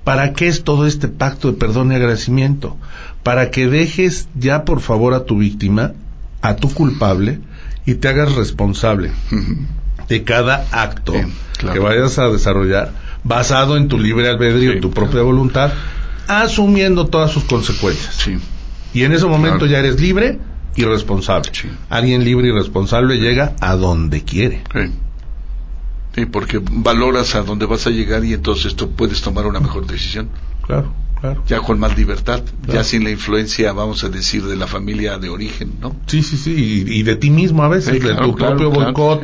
¿para 0.03 0.33
qué 0.33 0.47
es 0.47 0.63
todo 0.63 0.85
este 0.85 1.07
pacto 1.07 1.51
de 1.51 1.57
perdón 1.57 1.91
y 1.91 1.95
agradecimiento? 1.95 2.77
Para 3.23 3.49
que 3.49 3.67
dejes 3.67 4.27
ya 4.35 4.63
por 4.63 4.79
favor 4.79 5.15
a 5.15 5.25
tu 5.25 5.37
víctima, 5.37 5.93
a 6.41 6.55
tu 6.55 6.71
culpable, 6.71 7.39
y 7.85 7.95
te 7.95 8.07
hagas 8.07 8.33
responsable 8.35 9.11
de 10.07 10.23
cada 10.23 10.67
acto 10.71 11.13
que 11.71 11.79
vayas 11.79 12.17
a 12.19 12.29
desarrollar 12.29 12.91
basado 13.23 13.77
en 13.77 13.87
tu 13.87 13.97
libre 13.99 14.29
albedrío, 14.29 14.71
en 14.71 14.81
tu 14.81 14.91
propia 14.91 15.21
voluntad 15.21 15.71
asumiendo 16.27 17.07
todas 17.07 17.31
sus 17.31 17.43
consecuencias. 17.43 18.15
Sí. 18.15 18.37
Y 18.93 19.03
en 19.03 19.11
ese 19.11 19.25
momento 19.25 19.65
ya 19.65 19.79
eres 19.79 19.99
libre 19.99 20.39
y 20.75 20.83
responsable. 20.83 21.51
Alguien 21.89 22.23
libre 22.23 22.47
y 22.47 22.51
responsable 22.51 23.17
llega 23.17 23.55
a 23.59 23.75
donde 23.75 24.23
quiere. 24.23 24.63
Sí. 26.15 26.25
porque 26.25 26.61
valoras 26.61 27.35
a 27.35 27.41
dónde 27.41 27.65
vas 27.65 27.87
a 27.87 27.89
llegar 27.89 28.23
y 28.23 28.33
entonces 28.33 28.75
tú 28.75 28.91
puedes 28.91 29.21
tomar 29.21 29.45
una 29.45 29.59
mejor 29.59 29.85
decisión. 29.85 30.29
Claro, 30.65 30.93
claro. 31.19 31.43
Ya 31.47 31.59
con 31.59 31.79
más 31.79 31.97
libertad, 31.97 32.41
ya 32.67 32.83
sin 32.83 33.03
la 33.03 33.11
influencia, 33.11 33.73
vamos 33.73 34.03
a 34.03 34.09
decir, 34.09 34.43
de 34.45 34.55
la 34.55 34.67
familia 34.67 35.17
de 35.17 35.29
origen, 35.29 35.73
¿no? 35.81 35.95
Sí, 36.07 36.23
sí, 36.23 36.37
sí, 36.37 36.83
y, 36.87 37.03
de 37.03 37.15
ti 37.15 37.29
mismo 37.29 37.63
a 37.63 37.67
veces, 37.67 38.01
de 38.03 38.15
tu 38.15 38.35
propio 38.35 38.71
boicot, 38.71 39.23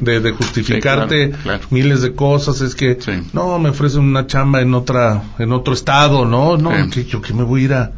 de, 0.00 0.32
justificarte 0.32 1.32
miles 1.70 2.02
de 2.02 2.14
cosas, 2.14 2.60
es 2.60 2.74
que, 2.74 2.98
no, 3.32 3.58
me 3.58 3.70
ofrecen 3.70 4.02
una 4.02 4.26
chamba 4.26 4.60
en 4.60 4.74
otra, 4.74 5.22
en 5.38 5.52
otro 5.52 5.74
estado, 5.74 6.24
¿no? 6.24 6.56
No, 6.56 6.70
que 6.90 7.04
yo 7.04 7.20
que 7.20 7.32
me 7.32 7.42
voy 7.42 7.62
a 7.62 7.64
ir 7.64 7.72
a 7.74 7.92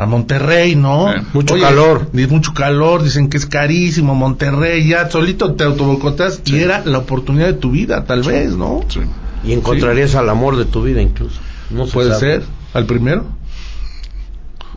a 0.00 0.06
Monterrey, 0.06 0.76
¿no? 0.76 1.12
Mucho 1.34 1.58
calor. 1.58 2.08
Mucho 2.30 2.54
calor, 2.54 3.02
dicen 3.02 3.28
que 3.28 3.36
es 3.36 3.44
carísimo 3.44 4.14
Monterrey, 4.14 4.88
ya 4.88 5.10
solito 5.10 5.54
te 5.54 5.64
autobocotas 5.64 6.40
y 6.46 6.56
era 6.56 6.82
la 6.86 6.98
oportunidad 6.98 7.48
de 7.48 7.52
tu 7.54 7.72
vida, 7.72 8.04
tal 8.04 8.22
vez, 8.22 8.56
¿no? 8.56 8.80
Sí. 8.88 9.00
Y 9.44 9.52
encontrarías 9.52 10.14
al 10.14 10.30
amor 10.30 10.56
de 10.56 10.64
tu 10.64 10.82
vida 10.82 11.02
incluso. 11.02 11.38
No 11.70 11.86
Puede 11.86 12.18
ser, 12.18 12.44
al 12.72 12.86
primero. 12.86 13.26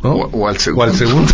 O, 0.04 0.48
al 0.48 0.60
segundo. 0.60 0.84
O 0.84 0.84
al, 0.84 0.96
segundo. 0.96 1.34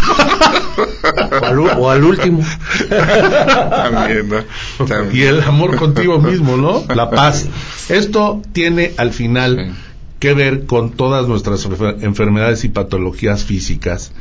o, 1.78 1.90
al, 1.90 2.04
último. 2.04 2.44
También, 2.90 4.30
¿no? 4.30 5.12
Y 5.12 5.24
el 5.24 5.42
amor 5.42 5.76
contigo 5.76 6.20
mismo, 6.20 6.56
¿no? 6.56 6.84
La 6.94 7.10
paz. 7.10 7.48
Esto 7.90 8.42
tiene 8.54 8.94
al 8.98 9.12
final 9.12 9.76
que 10.20 10.34
ver 10.34 10.66
con 10.66 10.92
todas 10.92 11.28
nuestras 11.28 11.68
enfermedades 12.02 12.64
y 12.64 12.70
patologías 12.70 13.44
físicas. 13.44 14.12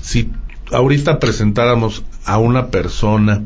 Si 0.00 0.30
ahorita 0.72 1.18
presentáramos 1.18 2.04
a 2.24 2.38
una 2.38 2.68
persona 2.68 3.42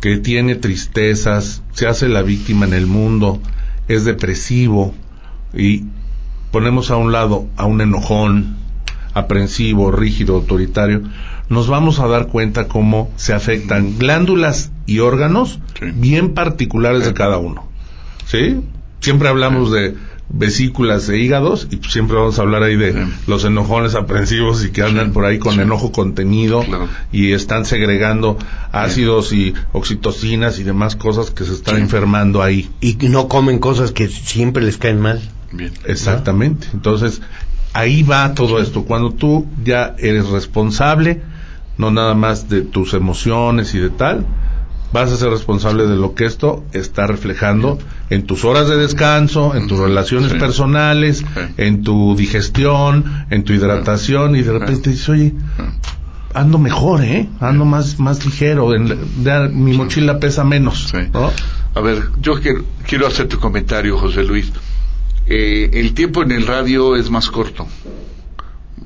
que 0.00 0.18
tiene 0.18 0.56
tristezas, 0.56 1.62
se 1.72 1.86
hace 1.86 2.08
la 2.08 2.22
víctima 2.22 2.66
en 2.66 2.74
el 2.74 2.86
mundo, 2.86 3.40
es 3.88 4.04
depresivo 4.04 4.94
y 5.54 5.84
ponemos 6.56 6.90
a 6.90 6.96
un 6.96 7.12
lado 7.12 7.48
a 7.58 7.66
un 7.66 7.82
enojón, 7.82 8.56
aprensivo, 9.12 9.90
rígido, 9.90 10.36
autoritario, 10.36 11.02
nos 11.50 11.68
vamos 11.68 12.00
a 12.00 12.06
dar 12.06 12.28
cuenta 12.28 12.66
cómo 12.66 13.10
se 13.16 13.34
afectan 13.34 13.98
glándulas 13.98 14.72
y 14.86 15.00
órganos 15.00 15.60
bien 15.82 16.32
particulares 16.32 17.04
de 17.04 17.12
cada 17.12 17.36
uno. 17.36 17.68
¿sí? 18.24 18.62
Siempre 19.00 19.28
hablamos 19.28 19.70
de 19.70 19.96
vesículas 20.30 21.10
e 21.10 21.18
hígados 21.18 21.68
y 21.70 21.78
siempre 21.90 22.16
vamos 22.16 22.38
a 22.38 22.42
hablar 22.42 22.62
ahí 22.62 22.76
de 22.76 23.06
los 23.26 23.44
enojones 23.44 23.94
aprensivos 23.94 24.64
y 24.64 24.70
que 24.70 24.80
andan 24.80 25.12
por 25.12 25.26
ahí 25.26 25.38
con 25.38 25.60
enojo 25.60 25.92
contenido 25.92 26.64
y 27.12 27.32
están 27.32 27.66
segregando 27.66 28.38
ácidos 28.72 29.34
y 29.34 29.52
oxitocinas 29.72 30.58
y 30.58 30.62
demás 30.62 30.96
cosas 30.96 31.30
que 31.30 31.44
se 31.44 31.52
están 31.52 31.76
enfermando 31.76 32.42
ahí. 32.42 32.70
Y 32.80 32.94
no 33.10 33.28
comen 33.28 33.58
cosas 33.58 33.92
que 33.92 34.08
siempre 34.08 34.64
les 34.64 34.78
caen 34.78 35.00
mal. 35.00 35.20
Exactamente. 35.84 36.68
Entonces, 36.72 37.20
ahí 37.72 38.02
va 38.02 38.34
todo 38.34 38.60
esto. 38.60 38.84
Cuando 38.84 39.12
tú 39.12 39.46
ya 39.64 39.94
eres 39.98 40.28
responsable, 40.28 41.22
no 41.78 41.90
nada 41.90 42.14
más 42.14 42.48
de 42.48 42.62
tus 42.62 42.94
emociones 42.94 43.74
y 43.74 43.78
de 43.78 43.90
tal, 43.90 44.26
vas 44.92 45.12
a 45.12 45.16
ser 45.16 45.30
responsable 45.30 45.86
de 45.86 45.96
lo 45.96 46.14
que 46.14 46.24
esto 46.24 46.64
está 46.72 47.06
reflejando 47.06 47.78
en 48.08 48.24
tus 48.24 48.44
horas 48.44 48.68
de 48.68 48.76
descanso, 48.76 49.54
en 49.54 49.66
tus 49.66 49.78
relaciones 49.78 50.32
personales, 50.34 51.24
en 51.56 51.82
tu 51.82 52.16
digestión, 52.16 53.26
en 53.30 53.44
tu 53.44 53.52
hidratación 53.52 54.36
y 54.36 54.42
de 54.42 54.52
repente 54.52 54.90
dices, 54.90 55.08
oye, 55.08 55.34
ando 56.34 56.58
mejor, 56.58 57.02
¿eh? 57.02 57.28
Ando 57.40 57.64
más, 57.64 57.98
más 57.98 58.24
ligero, 58.24 58.70
mi 59.52 59.76
mochila 59.76 60.18
pesa 60.18 60.44
menos. 60.44 60.92
A 61.74 61.80
ver, 61.80 62.04
yo 62.22 62.34
quiero, 62.86 63.06
hacer 63.06 63.28
tu 63.28 63.38
comentario, 63.38 63.98
José 63.98 64.24
Luis. 64.24 64.50
Eh, 65.26 65.70
el 65.72 65.94
tiempo 65.94 66.22
en 66.22 66.32
el 66.32 66.46
radio 66.46 66.96
es 66.96 67.10
más 67.10 67.30
corto. 67.30 67.66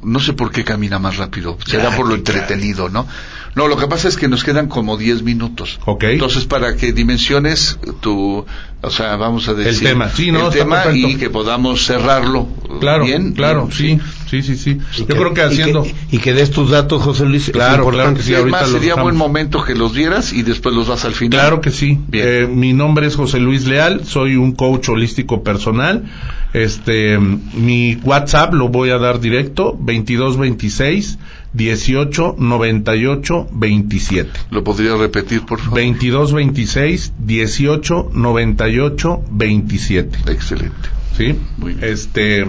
No 0.02 0.18
sé 0.18 0.32
por 0.32 0.50
qué 0.50 0.64
camina 0.64 0.98
más 0.98 1.18
rápido. 1.18 1.58
Será 1.66 1.94
por 1.94 2.08
lo 2.08 2.14
entretenido, 2.14 2.88
¿no? 2.88 3.06
No, 3.54 3.68
lo 3.68 3.76
que 3.76 3.86
pasa 3.88 4.08
es 4.08 4.16
que 4.16 4.28
nos 4.28 4.44
quedan 4.44 4.68
como 4.68 4.96
10 4.96 5.22
minutos. 5.22 5.80
Ok. 5.84 6.04
Entonces, 6.04 6.44
para 6.44 6.76
que 6.76 6.92
dimensiones 6.92 7.78
tu, 8.00 8.46
o 8.80 8.90
sea, 8.90 9.16
vamos 9.16 9.48
a 9.48 9.54
decir. 9.54 9.86
El 9.86 9.92
tema, 9.92 10.08
sí, 10.08 10.30
¿no? 10.30 10.46
El 10.46 10.52
tema 10.52 10.84
y 10.92 11.16
que 11.16 11.30
podamos 11.30 11.84
cerrarlo. 11.84 12.46
Claro, 12.80 13.04
bien. 13.04 13.32
Claro, 13.32 13.68
sí, 13.72 13.98
sí, 13.98 14.00
sí, 14.42 14.56
sí. 14.56 14.78
Yo 14.96 15.06
creo 15.06 15.34
que 15.34 15.42
haciendo. 15.42 15.86
Y 16.10 16.18
que, 16.18 16.32
des 16.32 16.50
tus 16.50 16.70
datos, 16.70 17.02
José 17.02 17.24
Luis. 17.24 17.50
Claro, 17.50 17.88
claro 17.88 18.14
que 18.14 18.22
sí. 18.22 18.34
Ahorita 18.34 18.66
sería 18.66 18.94
buen 18.94 19.16
momento 19.16 19.64
que 19.64 19.74
los 19.74 19.94
dieras 19.94 20.32
y 20.32 20.42
después 20.42 20.74
los 20.74 20.88
das 20.88 21.04
al 21.04 21.14
final. 21.14 21.40
Claro 21.40 21.60
que 21.60 21.70
sí. 21.70 21.98
Bien. 22.08 22.26
Eh, 22.26 22.46
mi 22.46 22.72
nombre 22.72 23.06
es 23.06 23.16
José 23.16 23.40
Luis 23.40 23.66
Leal, 23.66 24.04
soy 24.04 24.36
un 24.36 24.52
coach 24.52 24.88
holístico 24.88 25.42
personal. 25.42 26.04
Este, 26.52 27.18
mi 27.18 27.96
WhatsApp 28.02 28.54
lo 28.54 28.68
voy 28.68 28.90
a 28.90 28.98
dar 28.98 29.20
directo, 29.20 29.76
2226 29.78 31.18
18 31.52 32.36
98 32.38 33.48
27. 33.52 34.30
¿Lo 34.50 34.64
podría 34.64 34.96
repetir, 34.96 35.44
por 35.44 35.60
favor? 35.60 35.76
22 35.76 36.32
26 36.32 37.12
18 37.18 38.10
98 38.12 39.22
27. 39.30 40.18
Excelente. 40.30 40.88
¿Sí? 41.16 41.36
Muy 41.56 41.74
bien. 41.74 41.92
Este, 41.92 42.48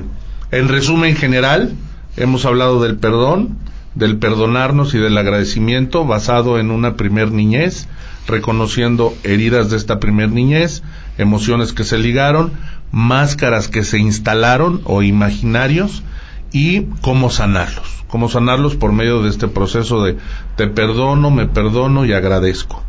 en 0.52 0.68
resumen 0.68 1.16
general, 1.16 1.74
hemos 2.18 2.45
hablado 2.45 2.82
del 2.82 2.97
perdón, 2.97 3.58
del 3.95 4.18
perdonarnos 4.18 4.93
y 4.93 4.97
del 4.97 5.18
agradecimiento 5.18 6.06
basado 6.06 6.60
en 6.60 6.72
una 6.72 6.95
primer 6.95 7.32
niñez, 7.32 7.88
reconociendo 8.28 9.14
heridas 9.24 9.70
de 9.70 9.78
esta 9.78 9.99
primer 9.99 10.30
niñez, 10.30 10.84
emociones 11.18 11.74
que 11.74 11.84
se 11.84 11.97
ligaron, 11.97 12.52
máscaras 12.91 13.68
que 13.68 13.84
se 13.84 13.99
instalaron 13.99 14.82
o 14.86 15.02
imaginarios 15.02 16.04
y 16.52 16.84
cómo 17.02 17.30
sanarlos. 17.30 18.04
Cómo 18.08 18.30
sanarlos 18.30 18.76
por 18.76 18.91
medio 18.91 19.22
de 19.24 19.30
este 19.30 19.47
proceso 19.47 20.04
de 20.04 20.18
te 20.58 20.68
perdono, 20.68 21.32
me 21.32 21.47
perdono 21.47 22.06
y 22.06 22.14
agradezco 22.14 22.84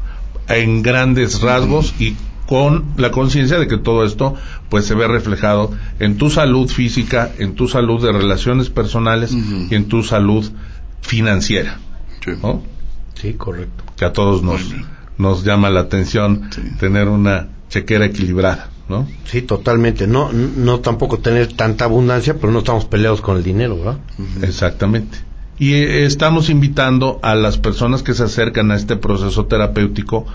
en 0.48 0.82
grandes 0.82 1.40
rasgos 1.40 1.94
y 1.98 2.16
con 2.52 2.84
la 2.98 3.10
conciencia 3.10 3.58
de 3.58 3.66
que 3.66 3.78
todo 3.78 4.04
esto 4.04 4.34
pues 4.68 4.84
se 4.84 4.94
ve 4.94 5.08
reflejado 5.08 5.72
en 6.00 6.18
tu 6.18 6.28
salud 6.28 6.68
física, 6.68 7.32
en 7.38 7.54
tu 7.54 7.66
salud 7.66 8.04
de 8.04 8.12
relaciones 8.12 8.68
personales 8.68 9.32
y 9.32 9.74
en 9.74 9.86
tu 9.86 10.02
salud 10.02 10.44
financiera. 11.00 11.78
Sí, 13.14 13.32
correcto. 13.32 13.84
Que 13.96 14.04
a 14.04 14.12
todos 14.12 14.42
nos, 14.42 14.60
nos 15.16 15.44
llama 15.44 15.70
la 15.70 15.80
atención 15.80 16.50
tener 16.78 17.08
una 17.08 17.48
chequera 17.70 18.04
equilibrada. 18.04 18.68
¿no? 18.86 19.08
Sí, 19.24 19.40
totalmente. 19.40 20.06
No, 20.06 20.30
no 20.30 20.80
tampoco 20.80 21.20
tener 21.20 21.54
tanta 21.54 21.86
abundancia, 21.86 22.34
pero 22.34 22.52
no 22.52 22.58
estamos 22.58 22.84
peleados 22.84 23.22
con 23.22 23.38
el 23.38 23.42
dinero, 23.42 23.78
¿verdad? 23.78 23.96
Exactamente. 24.42 25.16
Y 25.58 25.72
eh, 25.72 26.04
estamos 26.04 26.50
invitando 26.50 27.18
a 27.22 27.34
las 27.34 27.56
personas 27.56 28.02
que 28.02 28.12
se 28.12 28.24
acercan 28.24 28.70
a 28.72 28.76
este 28.76 28.96
proceso 28.96 29.46
terapéutico 29.46 30.26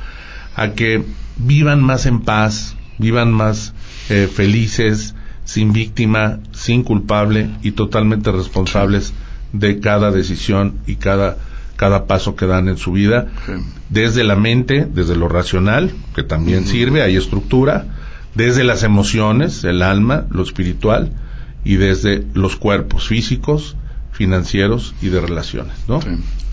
a 0.57 0.73
que 0.73 1.05
vivan 1.37 1.81
más 1.81 2.05
en 2.05 2.19
paz, 2.19 2.75
vivan 2.97 3.31
más 3.31 3.73
eh, 4.09 4.27
felices, 4.27 5.15
sin 5.45 5.71
víctima, 5.71 6.39
sin 6.51 6.83
culpable 6.83 7.49
y 7.61 7.71
totalmente 7.71 8.31
responsables 8.33 9.13
de 9.53 9.79
cada 9.79 10.11
decisión 10.11 10.79
y 10.85 10.97
cada 10.97 11.37
cada 11.77 12.07
paso 12.07 12.35
que 12.35 12.47
dan 12.47 12.67
en 12.67 12.77
su 12.77 12.91
vida, 12.91 13.27
desde 13.89 14.23
la 14.23 14.35
mente, 14.35 14.87
desde 14.91 15.15
lo 15.15 15.29
racional, 15.29 15.91
que 16.15 16.23
también 16.23 16.65
sirve, 16.65 17.03
hay 17.03 17.15
estructura, 17.15 17.85
desde 18.33 18.63
las 18.63 18.81
emociones, 18.83 19.63
el 19.63 19.83
alma, 19.83 20.25
lo 20.31 20.41
espiritual, 20.41 21.11
y 21.63 21.75
desde 21.75 22.25
los 22.33 22.55
cuerpos 22.55 23.07
físicos, 23.07 23.77
financieros 24.11 24.95
y 25.03 25.09
de 25.09 25.21
relaciones, 25.21 25.75
¿no? 25.87 25.99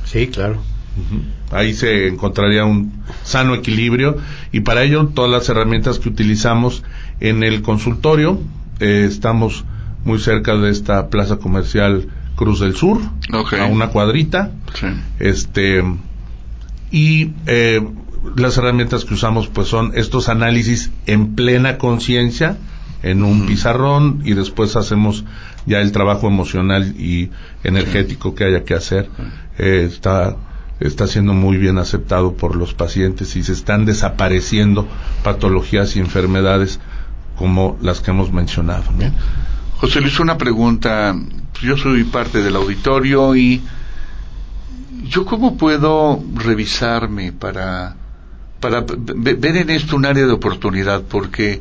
Sí, 0.05 0.27
claro. 0.27 0.61
Ahí 1.51 1.75
se 1.75 2.09
encontraría 2.09 2.65
un 2.65 2.93
sano 3.23 3.55
equilibrio 3.55 4.17
y 4.53 4.61
para 4.61 4.83
ello 4.83 5.07
todas 5.09 5.31
las 5.31 5.49
herramientas 5.49 5.99
que 5.99 6.09
utilizamos 6.09 6.83
en 7.21 7.43
el 7.43 7.63
consultorio, 7.63 8.41
eh, 8.81 9.07
estamos 9.09 9.65
muy 10.05 10.19
cerca 10.19 10.55
de 10.57 10.71
esta 10.71 11.09
plaza 11.09 11.37
comercial 11.37 12.09
Cruz 12.37 12.61
del 12.61 12.75
Sur, 12.75 13.01
a 13.33 13.67
una 13.67 13.89
cuadrita, 13.89 14.53
este 15.21 15.85
y 16.91 17.31
eh, 17.47 17.81
las 18.37 18.57
herramientas 18.59 19.05
que 19.05 19.15
usamos 19.15 19.49
pues 19.49 19.69
son 19.69 19.93
estos 19.95 20.29
análisis 20.29 20.91
en 21.07 21.35
plena 21.35 21.79
conciencia 21.79 22.57
en 23.03 23.23
un 23.23 23.47
pizarrón 23.47 24.23
y 24.25 24.33
después 24.33 24.77
hacemos 24.77 25.25
ya 25.67 25.81
el 25.81 25.93
trabajo 25.93 26.27
emocional 26.27 26.95
y 26.99 27.31
energético 27.63 28.35
que 28.35 28.45
haya 28.45 28.65
que 28.65 28.75
hacer. 28.75 29.11
Eh, 29.59 29.87
está 29.91 30.37
está 30.87 31.07
siendo 31.07 31.33
muy 31.33 31.57
bien 31.57 31.79
aceptado 31.79 32.35
por 32.35 32.57
los 32.57 32.75
pacientes 32.75 33.37
y 33.37 33.43
se 33.43 33.53
están 33.53 33.85
desapareciendo 33.85 34.87
patologías 35.23 35.97
y 35.97 36.01
enfermedades 36.01 36.81
como 37.37 37.77
las 37.81 38.01
que 38.01 38.11
hemos 38.11 38.33
mencionado 38.33 38.85
José 39.77 40.01
Luis 40.01 40.19
una 40.21 40.39
pregunta 40.39 41.15
yo 41.63 41.77
soy 41.77 42.05
parte 42.05 42.43
del 42.43 42.57
auditorio 42.57 43.35
y 43.35 43.63
yo 45.05 45.25
cómo 45.25 45.57
puedo 45.57 46.23
revisarme 46.35 47.33
para 47.33 47.97
para 48.65 48.81
ver 48.97 49.57
en 49.59 49.69
esto 49.69 49.95
un 49.95 50.07
área 50.07 50.25
de 50.25 50.33
oportunidad, 50.33 51.03
porque 51.03 51.61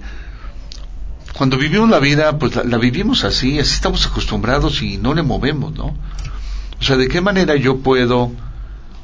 cuando 1.33 1.57
vivimos 1.57 1.89
la 1.89 1.99
vida, 1.99 2.39
pues 2.39 2.55
la, 2.55 2.77
vivimos 2.77 3.25
así, 3.25 3.59
así 3.59 3.73
estamos 3.73 4.07
acostumbrados 4.07 4.81
y 4.81 4.97
no 4.97 5.13
le 5.13 5.21
movemos, 5.21 5.73
¿no? 5.73 5.87
O 6.79 6.81
sea, 6.83 6.95
¿de 6.95 7.09
qué 7.09 7.19
manera 7.19 7.57
yo 7.57 7.79
puedo 7.79 8.31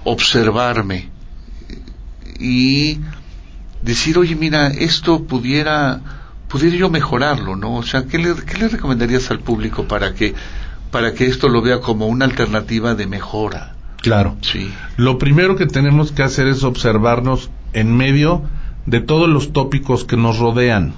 observarme 0.03 1.09
y 2.39 2.99
decir, 3.81 4.17
oye, 4.17 4.35
mira, 4.35 4.67
esto 4.67 5.23
pudiera, 5.25 6.01
pudiera 6.47 6.77
yo 6.77 6.89
mejorarlo, 6.89 7.55
¿no? 7.55 7.75
O 7.75 7.83
sea, 7.83 8.05
¿qué 8.05 8.17
le, 8.17 8.35
qué 8.35 8.57
le 8.57 8.69
recomendarías 8.69 9.29
al 9.31 9.39
público 9.39 9.83
para 9.83 10.13
que, 10.13 10.33
para 10.91 11.13
que 11.13 11.27
esto 11.27 11.49
lo 11.49 11.61
vea 11.61 11.79
como 11.81 12.07
una 12.07 12.25
alternativa 12.25 12.95
de 12.95 13.07
mejora? 13.07 13.75
Claro. 14.01 14.37
Sí. 14.41 14.71
Lo 14.95 15.17
primero 15.17 15.55
que 15.55 15.65
tenemos 15.65 16.11
que 16.11 16.23
hacer 16.23 16.47
es 16.47 16.63
observarnos 16.63 17.49
en 17.73 17.95
medio 17.95 18.43
de 18.85 19.01
todos 19.01 19.29
los 19.29 19.51
tópicos 19.51 20.05
que 20.05 20.17
nos 20.17 20.39
rodean. 20.39 20.93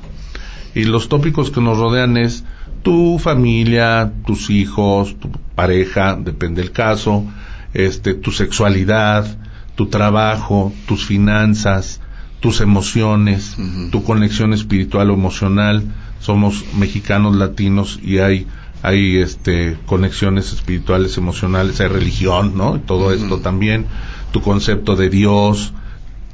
Y 0.76 0.86
los 0.86 1.10
tópicos 1.10 1.52
que 1.52 1.62
nos 1.62 1.78
rodean 1.78 2.16
es 2.18 2.46
tu 2.84 3.20
familia, 3.20 4.14
tus 4.26 4.50
hijos, 4.50 5.20
tu 5.20 5.30
pareja, 5.56 6.16
depende 6.16 6.62
del 6.62 6.72
caso, 6.72 7.26
este, 7.74 8.14
tu 8.14 8.32
sexualidad, 8.32 9.38
tu 9.76 9.88
trabajo, 9.88 10.74
tus 10.88 11.06
finanzas, 11.06 12.02
tus 12.40 12.62
emociones, 12.62 13.56
tu 13.92 14.04
conexión 14.04 14.54
espiritual 14.54 15.12
o 15.12 15.14
emocional. 15.14 15.84
Somos 16.20 16.66
mexicanos 16.78 17.36
latinos 17.36 18.00
y 18.04 18.20
hay 18.20 18.48
hay 18.84 19.18
este 19.18 19.78
conexiones 19.86 20.54
espirituales, 20.54 21.18
emocionales, 21.18 21.80
hay 21.82 21.88
religión, 21.88 22.58
¿no? 22.58 22.80
Todo 22.80 23.14
esto 23.14 23.40
también, 23.40 23.86
tu 24.32 24.42
concepto 24.42 24.96
de 24.96 25.10
Dios, 25.10 25.74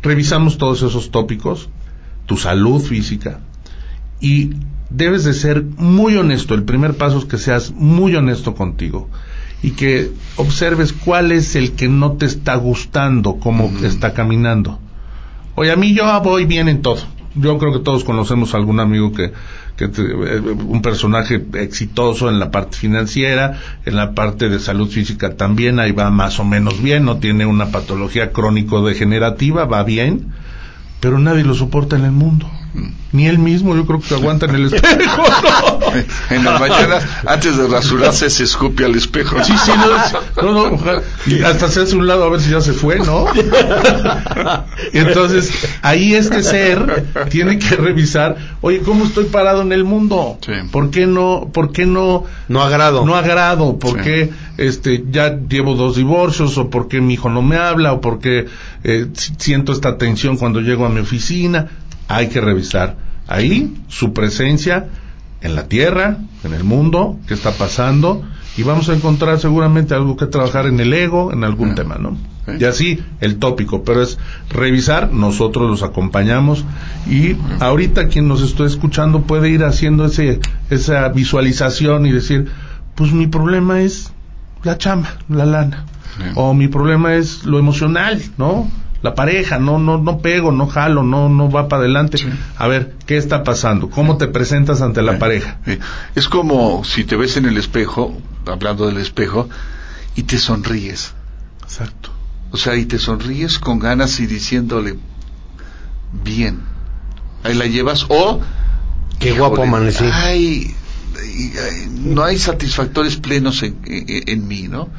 revisamos 0.02 0.58
todos 0.58 0.82
esos 0.82 1.12
tópicos, 1.12 1.70
tu 2.26 2.38
salud 2.38 2.82
física 2.82 3.42
y 4.22 4.52
debes 4.90 5.26
de 5.26 5.34
ser 5.34 5.64
muy 5.64 6.16
honesto. 6.16 6.54
El 6.54 6.64
primer 6.64 6.96
paso 6.96 7.20
es 7.20 7.26
que 7.26 7.38
seas 7.38 7.72
muy 7.72 8.16
honesto 8.16 8.56
contigo 8.56 9.10
y 9.62 9.72
que 9.72 10.12
observes 10.36 10.94
cuál 10.94 11.32
es 11.32 11.56
el 11.56 11.74
que 11.74 11.88
no 11.88 12.14
te 12.14 12.26
está 12.26 12.56
gustando, 12.56 13.38
cómo 13.40 13.72
está 13.84 14.14
caminando. 14.14 14.80
Oye, 15.56 15.72
a 15.72 15.76
mí 15.76 15.94
yo 15.94 16.04
voy 16.22 16.46
bien 16.46 16.70
en 16.70 16.82
todo. 16.82 17.02
yo 17.36 17.58
creo 17.58 17.74
que 17.74 17.80
todos 17.80 18.04
conocemos 18.04 18.54
a 18.54 18.58
algún 18.58 18.80
amigo 18.80 19.12
que, 19.12 19.34
que 19.76 19.86
eh, 19.86 20.40
un 20.40 20.82
personaje 20.82 21.44
exitoso 21.54 22.30
en 22.30 22.40
la 22.40 22.52
parte 22.52 22.78
financiera, 22.78 23.60
en 23.86 23.96
la 23.96 24.14
parte 24.14 24.50
de 24.50 24.60
salud 24.60 24.90
física 24.90 25.36
también, 25.36 25.80
ahí 25.80 25.92
va 25.92 26.10
más 26.10 26.40
o 26.40 26.44
menos 26.44 26.82
bien, 26.82 27.06
no 27.06 27.18
tiene 27.18 27.46
una 27.46 27.72
patología 27.72 28.32
crónico-degenerativa, 28.32 29.66
va 29.66 29.84
bien, 29.84 30.34
pero 31.00 31.20
nadie 31.20 31.44
lo 31.44 31.56
soporta 31.56 31.96
en 31.96 32.06
el 32.06 32.12
mundo. 32.12 32.50
Ni 33.14 33.26
él 33.26 33.40
mismo, 33.40 33.76
yo 33.76 33.86
creo 33.86 34.00
que 34.00 34.08
se 34.08 34.16
aguanta 34.16 34.46
en 34.46 34.56
el 34.56 34.66
espejo. 34.66 35.24
en 36.30 36.44
las 36.44 36.60
mañanas, 36.60 37.04
antes 37.26 37.58
de 37.58 37.68
rasurarse, 37.68 38.30
se 38.30 38.44
escupe 38.44 38.84
al 38.86 38.96
espejo. 38.96 39.44
Sí, 39.44 39.54
sí, 39.58 39.72
no, 40.42 40.52
no, 40.52 40.70
no 40.72 41.02
y 41.26 41.42
hasta 41.42 41.70
se 41.70 41.82
hace 41.82 41.96
un 41.96 42.06
lado 42.06 42.26
a 42.26 42.30
ver 42.30 42.42
si 42.42 42.52
ya 42.52 42.62
se 42.62 42.74
fue, 42.74 43.00
¿no? 43.00 43.26
Entonces, 44.94 45.52
ahí 45.82 46.14
este 46.14 46.44
ser 46.44 47.06
tiene 47.30 47.58
que 47.60 47.76
revisar, 47.76 48.38
oye, 48.62 48.80
¿cómo 48.80 49.06
estoy 49.06 49.26
parado 49.26 49.62
en 49.62 49.72
el 49.72 49.84
mundo? 49.84 50.38
¿Por 50.72 50.92
qué 50.92 51.08
no, 51.08 51.50
por 51.54 51.72
qué 51.72 51.86
no? 51.86 52.26
No 52.48 52.62
agrado. 52.62 53.06
No 53.06 53.16
agrado, 53.16 53.80
¿por 53.80 54.02
qué 54.02 54.32
este, 54.58 55.06
ya 55.10 55.38
llevo 55.38 55.76
dos 55.76 55.96
divorcios? 55.96 56.58
¿O 56.58 56.70
por 56.70 56.88
qué 56.88 57.02
mi 57.02 57.14
hijo 57.14 57.30
no 57.30 57.42
me 57.42 57.58
habla? 57.58 57.94
¿O 57.94 58.02
por 58.02 58.20
qué 58.20 58.48
eh, 58.84 59.08
siento 59.38 59.72
esta 59.72 59.98
tensión 59.98 60.38
cuando 60.38 60.60
llego 60.62 60.86
a 60.86 60.90
mi 60.90 61.00
oficina? 61.00 61.68
Hay 62.08 62.30
que 62.30 62.42
revisar 62.42 62.96
ahí 63.28 63.76
su 63.88 64.14
presencia 64.14 64.88
en 65.42 65.56
la 65.56 65.68
tierra, 65.68 66.18
en 66.44 66.54
el 66.54 66.64
mundo, 66.64 67.20
qué 67.28 67.34
está 67.34 67.52
pasando, 67.52 68.24
y 68.58 68.64
vamos 68.64 68.90
a 68.90 68.94
encontrar 68.94 69.40
seguramente 69.40 69.94
algo 69.94 70.18
que 70.18 70.26
trabajar 70.26 70.66
en 70.66 70.80
el 70.80 70.92
ego, 70.94 71.32
en 71.32 71.44
algún 71.44 71.76
tema, 71.76 71.98
¿no? 72.00 72.18
Y 72.60 72.64
así 72.64 73.04
el 73.20 73.38
tópico, 73.38 73.84
pero 73.84 74.02
es 74.02 74.18
revisar, 74.50 75.12
nosotros 75.12 75.70
los 75.70 75.84
acompañamos 75.84 76.64
y 77.06 77.36
ahorita 77.60 78.08
quien 78.08 78.30
nos 78.30 78.42
está 78.42 78.66
escuchando 78.66 79.24
puede 79.24 79.50
ir 79.50 79.64
haciendo 79.66 80.06
ese, 80.06 80.40
esa 80.70 81.10
visualización 81.10 82.06
y 82.06 82.14
decir, 82.14 82.48
pues 82.96 83.12
mi 83.12 83.28
problema 83.28 83.82
es 83.82 84.14
la 84.64 84.78
chamba, 84.78 85.18
la 85.30 85.46
lana, 85.46 85.86
o 86.36 86.54
mi 86.54 86.68
problema 86.68 87.16
es 87.16 87.46
lo 87.46 87.60
emocional, 87.60 88.22
¿no? 88.38 88.72
La 89.02 89.14
pareja, 89.14 89.60
no, 89.60 89.78
no, 89.78 89.98
no 89.98 90.20
pego, 90.20 90.52
no 90.52 90.68
jalo, 90.68 91.04
no, 91.04 91.30
no 91.30 91.52
va 91.52 91.68
para 91.68 91.82
adelante. 91.82 92.18
A 92.58 92.68
ver, 92.68 92.96
¿qué 93.06 93.18
está 93.18 93.44
pasando? 93.44 93.90
¿Cómo 93.90 94.18
te 94.18 94.28
presentas 94.28 94.82
ante 94.82 95.02
la 95.02 95.20
pareja? 95.20 95.60
Es 96.16 96.28
como 96.28 96.84
si 96.84 97.04
te 97.04 97.16
ves 97.16 97.38
en 97.38 97.46
el 97.46 97.58
espejo, 97.58 98.18
hablando 98.46 98.88
del 98.88 98.98
espejo, 98.98 99.50
y 100.16 100.24
te 100.24 100.38
sonríes. 100.38 101.14
Exacto. 101.64 102.12
O 102.52 102.58
sea, 102.58 102.76
y 102.76 102.86
te 102.86 102.98
sonríes 102.98 103.60
con 103.60 103.78
ganas 103.78 104.20
y 104.20 104.26
diciéndole, 104.26 104.98
bien, 106.12 106.62
ahí 107.44 107.54
la 107.54 107.66
llevas, 107.66 108.06
o... 108.10 108.42
Qué 109.20 109.32
guapo 109.32 109.64
amanecí. 109.64 110.06
Ay, 110.12 110.76
no 111.92 112.24
hay 112.24 112.38
satisfactores 112.38 113.18
plenos 113.18 113.64
en, 113.64 113.78
en 113.86 114.48
mí, 114.48 114.68
¿no? 114.68 114.90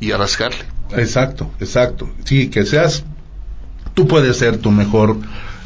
Y 0.00 0.12
a 0.12 0.16
rascarle. 0.16 0.64
Exacto, 0.96 1.50
exacto. 1.60 2.08
Sí, 2.24 2.48
que 2.48 2.64
seas 2.64 3.04
Tú 3.98 4.06
puedes 4.06 4.36
ser 4.36 4.58
tu 4.58 4.70
mejor 4.70 5.16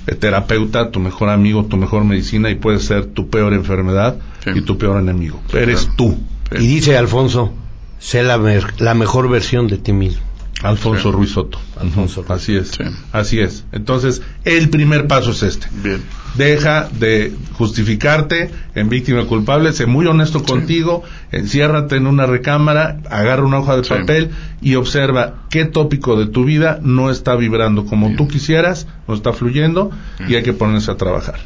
eh, 0.07 0.15
terapeuta, 0.15 0.91
tu 0.91 1.01
mejor 1.01 1.29
amigo, 1.29 1.67
tu 1.67 1.77
mejor 1.77 2.05
medicina 2.05 2.49
y 2.49 2.55
puedes 2.55 2.83
ser 2.83 3.05
tu 3.05 3.29
peor 3.29 3.53
enfermedad 3.53 4.17
y 4.55 4.63
tu 4.63 4.79
peor 4.79 4.99
enemigo. 4.99 5.39
Eres 5.53 5.91
tú. 5.99 6.17
Y 6.51 6.67
dice 6.67 6.97
Alfonso, 6.97 7.53
sé 7.99 8.23
la, 8.23 8.41
la 8.79 8.95
mejor 8.95 9.29
versión 9.29 9.69
de 9.69 9.77
ti 9.77 9.93
mismo. 9.93 10.23
Alfonso 10.63 11.11
Ruiz 11.11 11.31
Soto. 11.31 11.59
Alfonso. 11.81 12.25
Así 12.29 12.57
es. 12.57 12.79
Así 13.13 13.41
es. 13.41 13.65
Entonces, 13.73 14.23
el 14.45 14.71
primer 14.71 15.07
paso 15.07 15.33
es 15.33 15.43
este. 15.43 15.67
Bien. 15.83 16.03
Deja 16.37 16.89
de 16.89 17.33
justificarte 17.53 18.51
en 18.75 18.89
víctima 18.89 19.25
culpable, 19.25 19.73
sé 19.73 19.87
muy 19.87 20.07
honesto 20.07 20.43
contigo, 20.43 21.03
enciérrate 21.31 21.97
en 21.97 22.07
una 22.07 22.27
recámara, 22.27 23.01
agarra 23.11 23.45
una 23.45 23.59
hoja 23.59 23.77
de 23.77 23.83
papel 23.83 24.31
y 24.63 24.77
observa 24.77 25.43
qué 25.51 25.67
tópico 25.67 26.19
de 26.19 26.27
tu 26.27 26.45
vida 26.45 26.79
no 26.83 27.11
está 27.11 27.37
vibrando 27.37 27.85
como 27.85 28.15
tú 28.17 28.29
quisieras, 28.29 28.87
no 29.07 29.15
está 29.15 29.33
fluyendo 29.33 29.91
y 30.27 30.37
hay 30.37 30.43
que 30.43 30.55
ponerse 30.55 30.91
a 30.91 30.97
trabajar. 30.97 31.41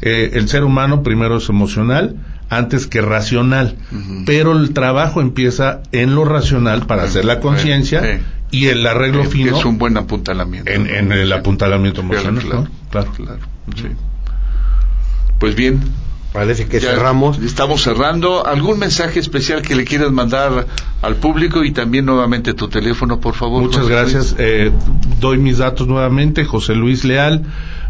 Eh, 0.00 0.30
el 0.34 0.48
ser 0.48 0.64
humano 0.64 1.02
primero 1.02 1.36
es 1.36 1.48
emocional, 1.48 2.16
antes 2.48 2.86
que 2.86 3.00
racional. 3.00 3.76
Pero 4.26 4.52
el 4.52 4.72
trabajo 4.72 5.20
empieza 5.20 5.80
en 5.92 6.14
lo 6.14 6.24
racional 6.24 6.86
para 6.86 7.04
hacer 7.04 7.24
la 7.24 7.40
conciencia 7.40 8.20
y 8.50 8.66
el 8.66 8.86
arreglo 8.86 9.24
fino. 9.24 9.56
Es 9.56 9.64
un 9.64 9.78
buen 9.78 9.96
apuntalamiento. 9.96 10.70
En, 10.70 11.12
el 11.12 11.32
apuntalamiento 11.32 12.00
emocional. 12.00 12.42
Claro, 12.42 12.66
claro, 12.90 13.12
claro. 13.12 13.40
Sí. 13.76 13.88
Pues 15.38 15.54
bien. 15.54 15.80
Parece 16.32 16.66
que 16.66 16.78
cerramos. 16.78 17.38
Estamos 17.38 17.82
cerrando. 17.82 18.46
¿Algún 18.46 18.78
mensaje 18.78 19.18
especial 19.18 19.62
que 19.62 19.74
le 19.74 19.84
quieras 19.84 20.12
mandar 20.12 20.66
al 21.02 21.16
público 21.16 21.64
y 21.64 21.72
también 21.72 22.06
nuevamente 22.06 22.54
tu 22.54 22.68
teléfono, 22.68 23.18
por 23.18 23.34
favor? 23.34 23.62
Muchas 23.62 23.88
gracias. 23.88 24.36
Eh, 24.38 24.70
doy 25.18 25.38
mis 25.38 25.58
datos 25.58 25.88
nuevamente. 25.88 26.44
José 26.44 26.76
Luis 26.76 27.04
Leal. 27.04 27.44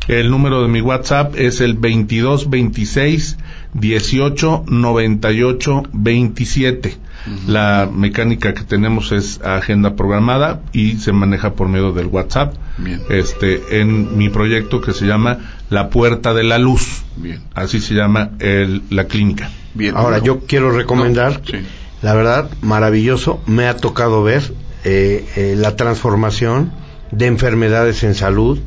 El 0.09 0.31
número 0.31 0.63
de 0.63 0.69
mi 0.69 0.81
WhatsApp 0.81 1.35
es 1.37 1.61
el 1.61 1.75
2226 1.75 3.37
18 3.75 4.65
98 4.67 5.83
27. 5.93 6.97
La 7.47 7.89
mecánica 7.93 8.55
que 8.55 8.63
tenemos 8.63 9.13
es 9.13 9.41
agenda 9.43 9.95
programada 9.95 10.63
y 10.73 10.97
se 10.97 11.13
maneja 11.13 11.53
por 11.55 11.69
medio 11.69 11.93
del 11.93 12.07
WhatsApp. 12.07 12.55
Este, 13.11 13.81
en 13.81 14.17
mi 14.17 14.31
proyecto 14.31 14.81
que 14.81 14.93
se 14.93 15.07
llama 15.07 15.39
La 15.69 15.91
Puerta 15.91 16.33
de 16.33 16.45
la 16.45 16.59
Luz. 16.59 17.03
Así 17.55 17.81
se 17.81 17.95
llama 17.95 18.31
la 18.91 19.05
clínica. 19.05 19.51
Ahora 19.95 20.19
yo 20.19 20.41
quiero 20.41 20.71
recomendar, 20.71 21.43
la 22.03 22.15
verdad, 22.15 22.51
maravilloso. 22.63 23.43
Me 23.47 23.67
ha 23.67 23.77
tocado 23.77 24.23
ver 24.23 24.43
eh, 24.85 25.27
eh, 25.37 25.55
la 25.57 25.77
transformación 25.77 26.73
de 27.11 27.27
enfermedades 27.27 28.03
en 28.03 28.15
salud 28.15 28.59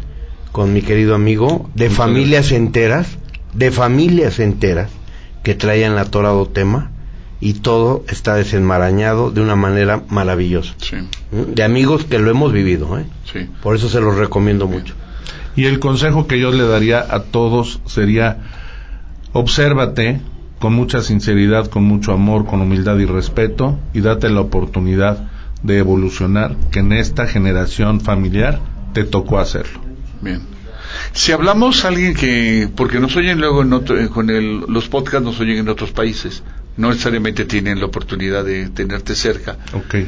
con 0.51 0.71
mi 0.71 0.83
querido 0.83 1.15
amigo, 1.15 1.69
de 1.73 1.89
familias 1.89 2.51
enteras, 2.51 3.07
de 3.53 3.71
familias 3.71 4.39
enteras 4.39 4.91
que 5.41 5.55
traían 5.55 5.95
la 5.95 6.01
atorado 6.01 6.47
tema 6.47 6.91
y 7.43 7.55
todo 7.55 8.05
está 8.07 8.35
desenmarañado 8.35 9.29
de 9.29 9.41
una 9.41 9.57
manera 9.57 10.03
maravillosa. 10.07 10.75
¿Mm? 11.31 11.53
De 11.55 11.63
amigos 11.63 12.05
que 12.05 12.17
lo 12.17 12.31
hemos 12.31 12.53
vivido, 12.53 12.97
¿eh? 12.97 13.05
Por 13.61 13.75
eso 13.75 13.89
se 13.89 13.99
los 13.99 14.15
recomiendo 14.15 14.65
mucho. 14.65 14.95
Y 15.57 15.65
el 15.65 15.79
consejo 15.79 16.25
que 16.25 16.39
yo 16.39 16.51
le 16.51 16.63
daría 16.63 16.99
a 17.01 17.23
todos 17.23 17.81
sería, 17.85 18.37
obsérvate 19.33 20.21
con 20.59 20.73
mucha 20.73 21.01
sinceridad, 21.01 21.67
con 21.67 21.83
mucho 21.83 22.13
amor, 22.13 22.45
con 22.45 22.61
humildad 22.61 22.97
y 22.99 23.05
respeto, 23.05 23.77
y 23.93 23.99
date 23.99 24.29
la 24.29 24.39
oportunidad 24.39 25.29
de 25.63 25.79
evolucionar, 25.79 26.55
que 26.71 26.79
en 26.79 26.93
esta 26.93 27.27
generación 27.27 27.99
familiar 27.99 28.61
te 28.93 29.03
tocó 29.03 29.39
hacerlo. 29.39 29.81
Bien. 30.21 30.52
Si 31.13 31.31
hablamos 31.31 31.85
a 31.85 31.89
alguien 31.89 32.13
que, 32.13 32.69
porque 32.75 32.99
nos 32.99 33.15
oyen 33.15 33.39
luego 33.39 33.61
en 33.61 33.73
eh, 33.73 34.09
con 34.09 34.29
el, 34.29 34.61
los 34.67 34.89
podcasts 34.89 35.23
nos 35.23 35.39
oyen 35.39 35.59
en 35.59 35.69
otros 35.69 35.91
países, 35.91 36.43
no 36.77 36.89
necesariamente 36.89 37.45
tienen 37.45 37.79
la 37.79 37.85
oportunidad 37.85 38.43
de 38.43 38.69
tenerte 38.69 39.15
cerca. 39.15 39.57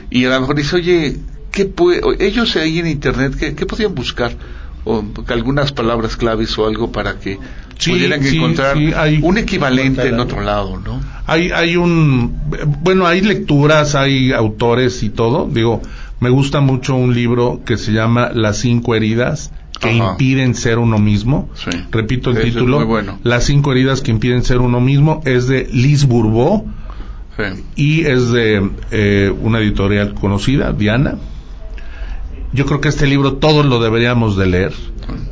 Y 0.09 0.25
a 0.25 0.29
lo 0.29 0.41
mejor 0.41 0.55
dice, 0.55 0.75
oye, 0.75 1.17
¿qué 1.51 1.65
puede, 1.65 2.01
ellos 2.19 2.55
ahí 2.55 2.79
en 2.79 2.87
internet, 2.87 3.35
¿qué, 3.37 3.55
qué 3.55 3.65
podían 3.65 3.93
buscar? 3.93 4.35
O 4.83 5.03
algunas 5.29 5.71
palabras 5.71 6.15
claves 6.15 6.55
o 6.59 6.67
algo 6.67 6.91
para 6.91 7.19
que 7.19 7.39
pudieran 7.83 8.23
encontrar 8.23 8.77
un 9.21 9.37
equivalente 9.37 10.07
en 10.07 10.19
otro 10.19 10.41
lado, 10.41 10.79
¿no? 10.79 11.01
Hay, 11.25 11.51
hay 11.51 11.75
un, 11.75 12.39
bueno, 12.81 13.07
hay 13.07 13.21
lecturas, 13.21 13.95
hay 13.95 14.31
autores 14.31 15.01
y 15.01 15.09
todo. 15.09 15.49
Digo, 15.51 15.81
me 16.19 16.29
gusta 16.29 16.59
mucho 16.61 16.95
un 16.95 17.15
libro 17.15 17.61
que 17.65 17.77
se 17.77 17.93
llama 17.93 18.29
Las 18.33 18.57
cinco 18.57 18.93
heridas 18.93 19.51
que 19.79 19.91
impiden 19.91 20.55
ser 20.55 20.79
uno 20.79 20.97
mismo. 20.97 21.49
Repito 21.91 22.31
el 22.31 22.41
título. 22.41 23.17
Las 23.23 23.45
cinco 23.45 23.71
heridas 23.71 24.01
que 24.01 24.11
impiden 24.11 24.43
ser 24.43 24.59
uno 24.59 24.79
mismo 24.79 25.21
es 25.25 25.47
de 25.47 25.67
Liz 25.71 26.05
Bourbeau 26.05 26.65
y 27.75 28.05
es 28.05 28.31
de 28.31 28.69
eh, 28.91 29.33
una 29.41 29.59
editorial 29.59 30.13
conocida, 30.13 30.71
Diana. 30.71 31.15
Yo 32.53 32.65
creo 32.65 32.79
que 32.79 32.87
este 32.87 33.07
libro 33.07 33.33
todos 33.33 33.65
lo 33.65 33.81
deberíamos 33.81 34.37
de 34.37 34.45
leer 34.45 34.73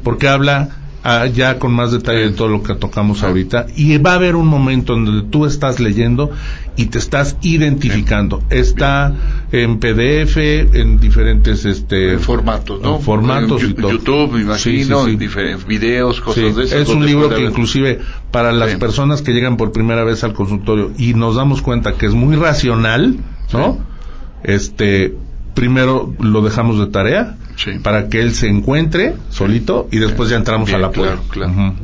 porque 0.03 0.27
habla 0.27 0.69
ah, 1.03 1.25
ya 1.27 1.59
con 1.59 1.73
más 1.73 1.91
detalle 1.91 2.19
de 2.19 2.31
todo 2.31 2.47
lo 2.47 2.63
que 2.63 2.75
tocamos 2.75 3.23
ahorita. 3.23 3.67
Y 3.75 3.97
va 3.97 4.13
a 4.13 4.15
haber 4.15 4.35
un 4.35 4.47
momento 4.47 4.95
en 4.95 5.05
donde 5.05 5.29
tú 5.29 5.45
estás 5.45 5.79
leyendo 5.79 6.31
y 6.75 6.87
te 6.87 6.97
estás 6.97 7.37
identificando. 7.41 8.41
Está 8.49 9.13
en 9.51 9.79
PDF, 9.79 10.37
en 10.37 10.99
diferentes 10.99 11.65
este 11.65 12.17
formatos, 12.17 12.81
¿no? 12.81 12.99
Formatos 12.99 13.63
y 13.63 13.75
YouTube, 13.75 14.39
imagino, 14.39 15.05
videos, 15.67 16.21
cosas 16.21 16.55
de 16.55 16.81
Es 16.81 16.89
un 16.89 17.05
libro 17.05 17.29
que 17.29 17.43
inclusive 17.43 17.99
para 18.31 18.51
las 18.51 18.75
personas 18.75 19.21
que 19.21 19.33
llegan 19.33 19.57
por 19.57 19.71
primera 19.71 20.03
vez 20.03 20.23
al 20.23 20.33
consultorio 20.33 20.91
y 20.97 21.13
nos 21.13 21.35
damos 21.35 21.61
cuenta 21.61 21.93
que 21.93 22.05
es 22.05 22.13
muy 22.13 22.35
racional, 22.35 23.17
¿no? 23.51 23.77
Este, 24.43 25.15
primero 25.53 26.13
lo 26.19 26.41
dejamos 26.41 26.79
de 26.79 26.87
tarea 26.87 27.37
para 27.81 28.09
que 28.09 28.21
él 28.21 28.33
se 28.33 28.47
encuentre 28.47 29.15
solito 29.29 29.87
y 29.91 29.99
después 29.99 30.29
ya 30.29 30.37
entramos 30.37 30.71
a 30.73 30.77
la 30.77 30.91
Claro, 30.91 31.21
claro. 31.29 31.75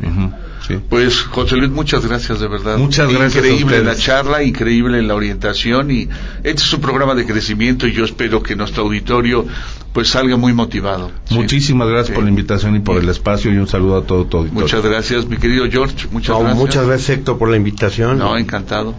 Pues 0.88 1.22
José 1.24 1.56
Luis, 1.56 1.72
muchas 1.72 2.06
gracias 2.06 2.40
de 2.40 2.48
verdad. 2.48 2.78
Muchas 2.78 3.12
gracias. 3.12 3.44
Increíble 3.44 3.84
la 3.84 3.96
charla, 3.96 4.44
increíble 4.44 5.02
la 5.02 5.16
orientación 5.16 5.90
y 5.90 6.08
este 6.44 6.62
es 6.62 6.74
un 6.74 6.82
programa 6.82 7.16
de 7.16 7.26
crecimiento 7.26 7.88
y 7.88 7.94
yo 7.94 8.06
espero 8.06 8.44
que 8.44 8.56
nuestro 8.56 8.84
auditorio 8.84 9.48
pues 9.94 10.10
salga 10.10 10.38
muy 10.38 10.54
motivado. 10.54 11.12
Muchísimas 11.32 11.88
gracias 11.88 12.14
por 12.14 12.24
la 12.24 12.30
invitación 12.30 12.76
y 12.76 12.80
por 12.82 12.98
el 13.02 13.10
espacio 13.10 13.52
y 13.52 13.58
un 13.58 13.68
saludo 13.68 13.98
a 13.98 14.04
todo 14.04 14.26
tu 14.26 14.38
auditorio. 14.38 14.62
Muchas 14.62 14.84
gracias, 14.84 15.26
mi 15.26 15.38
querido 15.38 15.66
George. 15.72 16.08
Muchas 16.12 16.30
No, 16.36 16.40
gracias. 16.42 16.58
muchas 16.60 16.86
gracias 16.86 17.10
Héctor 17.18 17.40
por 17.40 17.50
la 17.50 17.58
invitación. 17.58 18.20
No, 18.20 18.38
encantado. 18.38 18.94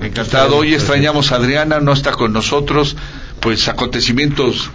Encantado. 0.00 0.58
Hoy 0.58 0.74
extrañamos 0.74 1.32
a 1.32 1.36
Adriana, 1.36 1.80
no 1.80 1.92
está 1.92 2.12
con 2.12 2.32
nosotros, 2.34 2.96
pues 3.40 3.66
acontecimientos 3.68 4.70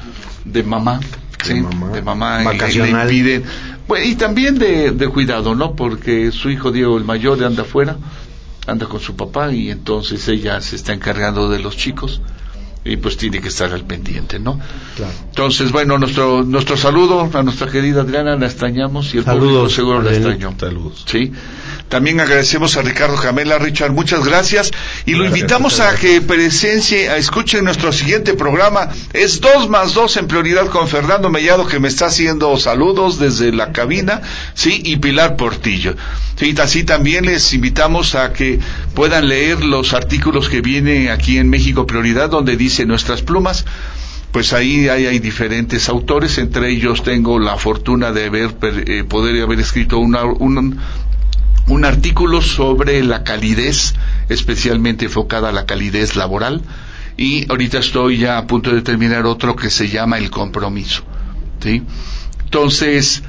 de 0.46 0.64
mamá, 0.64 1.00
¿sí? 1.44 1.62
de 1.94 2.02
mamá, 2.02 2.42
y- 2.42 2.46
Vacacional. 2.46 3.08
le 3.08 3.14
impiden. 3.16 3.44
Bueno, 3.88 4.06
y 4.06 4.16
también 4.16 4.58
de, 4.58 4.92
de 4.92 5.08
cuidado, 5.10 5.56
¿no? 5.56 5.76
Porque 5.76 6.32
su 6.32 6.50
hijo 6.50 6.72
Diego, 6.72 6.98
el 6.98 7.04
mayor, 7.04 7.44
anda 7.44 7.64
afuera, 7.64 7.98
anda 8.66 8.86
con 8.88 9.00
su 9.02 9.16
papá 9.16 9.52
y 9.52 9.70
entonces 9.70 10.28
ella 10.30 10.60
se 10.62 10.76
está 10.78 10.94
encargando 10.94 11.50
de 11.50 11.60
los 11.60 11.76
chicos 11.76 12.22
y 12.86 12.98
pues 12.98 13.16
tiene 13.18 13.40
que 13.40 13.48
estar 13.48 13.72
al 13.72 13.86
pendiente, 13.86 14.40
¿no? 14.40 14.60
Claro. 14.96 15.14
Entonces, 15.30 15.72
bueno, 15.72 15.98
nuestro 15.98 16.44
nuestro 16.44 16.76
saludo 16.76 17.30
a 17.34 17.44
nuestra 17.44 17.68
querida 17.68 18.02
Adriana, 18.02 18.36
la 18.36 18.46
extrañamos 18.46 19.14
y 19.14 19.18
el 19.20 19.24
público 19.24 19.46
Saludos, 19.46 19.74
seguro 19.74 20.02
la 20.02 20.12
extrañó. 20.12 20.54
Saludos. 20.60 21.06
Sí. 21.08 21.32
También 21.88 22.20
agradecemos 22.20 22.76
a 22.76 22.82
Ricardo 22.82 23.16
Jamela, 23.18 23.60
Richard, 23.60 23.92
muchas 23.92 24.26
gracias. 24.26 24.72
Y 25.06 25.12
lo 25.12 25.20
Gracias, 25.20 25.40
invitamos 25.40 25.80
a 25.80 25.96
que 25.96 26.22
presencie, 26.22 27.10
a 27.10 27.18
escuchen 27.18 27.64
nuestro 27.64 27.94
siguiente 27.94 28.34
programa. 28.34 28.90
Es 29.14 29.40
dos 29.40 29.70
más 29.70 29.94
dos 29.94 30.18
en 30.18 30.28
prioridad 30.28 30.68
con 30.68 30.88
Fernando 30.88 31.30
Mellado, 31.30 31.68
que 31.68 31.80
me 31.80 31.88
está 31.88 32.08
haciendo 32.08 32.58
saludos 32.58 33.20
desde 33.20 33.52
la 33.52 33.72
cabina, 33.72 34.22
sí, 34.56 34.82
y 34.84 34.98
Pilar 34.98 35.36
Portillo. 35.36 35.96
Sí, 36.36 36.56
así 36.60 36.84
también 36.84 37.28
les 37.28 37.54
invitamos 37.54 38.16
a 38.16 38.34
que 38.34 38.60
puedan 38.96 39.30
leer 39.30 39.64
los 39.64 39.94
artículos 39.94 40.50
que 40.50 40.62
viene 40.62 41.12
aquí 41.12 41.38
en 41.38 41.48
México 41.48 41.86
Prioridad, 41.86 42.30
donde 42.32 42.58
dice 42.58 42.73
nuestras 42.86 43.22
plumas 43.22 43.66
pues 44.34 44.52
ahí 44.52 44.90
hay, 44.90 45.20
diferentes 45.20 45.90
autores, 45.90 46.40
entre 46.40 46.72
ellos 46.72 47.04
tengo 47.04 47.38
la 47.38 47.56
fortuna 47.56 48.12
de 48.12 48.26
haber, 48.26 48.56
eh, 48.88 49.04
poder 49.04 49.44
haber 49.44 49.60
escrito 49.60 50.00
un, 50.00 50.80
un 51.68 51.86
artículo 51.86 52.42
sobre 52.42 53.04
la 53.04 53.24
calidez, 53.24 53.94
especialmente 54.30 55.06
enfocada 55.06 55.50
a 55.50 55.52
la 55.52 55.68
calidez 55.68 56.16
laboral, 56.16 56.64
y 57.16 57.48
ahorita 57.48 57.78
estoy 57.78 58.18
ya 58.18 58.40
a 58.40 58.48
punto 58.48 58.74
de 58.74 58.82
terminar 58.82 59.28
otro 59.28 59.56
que 59.56 59.70
se 59.70 59.88
llama 59.88 60.18
El 60.18 60.32
Compromiso. 60.32 61.04
¿sí? 61.62 61.84
Entonces, 62.44 63.22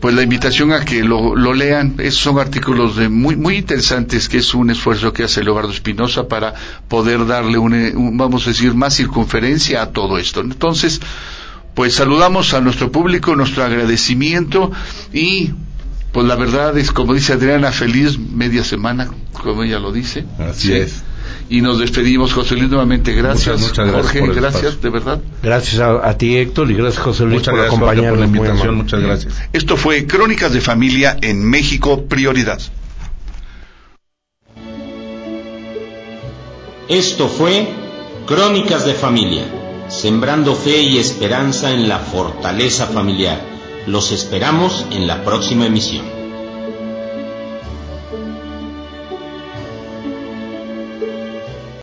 pues 0.00 0.14
la 0.14 0.22
invitación 0.22 0.72
a 0.72 0.84
que 0.84 1.02
lo, 1.02 1.34
lo 1.34 1.54
lean, 1.54 1.94
esos 1.98 2.20
son 2.20 2.38
artículos 2.38 2.96
de 2.96 3.08
muy, 3.08 3.34
muy 3.36 3.56
interesantes, 3.56 4.28
que 4.28 4.38
es 4.38 4.54
un 4.54 4.70
esfuerzo 4.70 5.12
que 5.12 5.24
hace 5.24 5.42
Leobardo 5.42 5.70
Espinosa 5.72 6.28
para 6.28 6.54
poder 6.88 7.26
darle 7.26 7.58
un, 7.58 7.72
un, 7.72 8.16
vamos 8.18 8.46
a 8.46 8.50
decir, 8.50 8.74
más 8.74 8.94
circunferencia 8.94 9.82
a 9.82 9.90
todo 9.92 10.18
esto. 10.18 10.40
Entonces, 10.40 11.00
pues 11.74 11.94
saludamos 11.94 12.52
a 12.54 12.60
nuestro 12.60 12.92
público, 12.92 13.34
nuestro 13.36 13.64
agradecimiento 13.64 14.70
y 15.12 15.50
pues 16.12 16.26
la 16.26 16.36
verdad 16.36 16.76
es, 16.78 16.92
como 16.92 17.12
dice 17.14 17.34
Adriana, 17.34 17.72
feliz 17.72 18.18
media 18.18 18.64
semana, 18.64 19.08
como 19.32 19.62
ella 19.64 19.78
lo 19.78 19.92
dice. 19.92 20.24
Así 20.38 20.68
Sí. 20.68 20.72
es. 20.74 21.02
Y 21.48 21.60
nos 21.60 21.78
despedimos, 21.78 22.32
José 22.32 22.54
Luis, 22.56 22.68
nuevamente. 22.68 23.12
Gracias, 23.12 23.60
Muchas, 23.60 23.68
muchas 23.86 23.86
gracias 23.92 24.20
Jorge, 24.24 24.40
gracias, 24.40 24.62
espacio. 24.64 24.80
de 24.82 24.90
verdad. 24.98 25.20
Gracias 25.42 25.80
a, 25.80 26.08
a 26.08 26.18
ti 26.18 26.36
Héctor 26.36 26.70
y 26.70 26.74
gracias 26.74 27.02
José 27.02 27.24
Luis 27.24 27.34
Muchas 27.38 27.52
por 27.52 27.60
gracias 27.60 27.76
acompañarnos. 27.76 28.10
por 28.10 28.18
la 28.18 28.26
invitación. 28.26 28.74
Muchas 28.76 29.00
gracias. 29.00 29.34
Esto 29.52 29.76
fue 29.76 30.06
Crónicas 30.06 30.52
de 30.52 30.60
Familia 30.60 31.16
en 31.22 31.44
México 31.44 32.04
Prioridad. 32.06 32.60
Esto 36.88 37.28
fue 37.28 37.68
Crónicas 38.26 38.84
de 38.86 38.94
Familia, 38.94 39.44
sembrando 39.88 40.54
fe 40.54 40.80
y 40.82 40.98
esperanza 40.98 41.72
en 41.72 41.88
la 41.88 41.98
fortaleza 41.98 42.86
familiar. 42.86 43.40
Los 43.86 44.12
esperamos 44.12 44.84
en 44.92 45.06
la 45.06 45.24
próxima 45.24 45.66
emisión. 45.66 46.04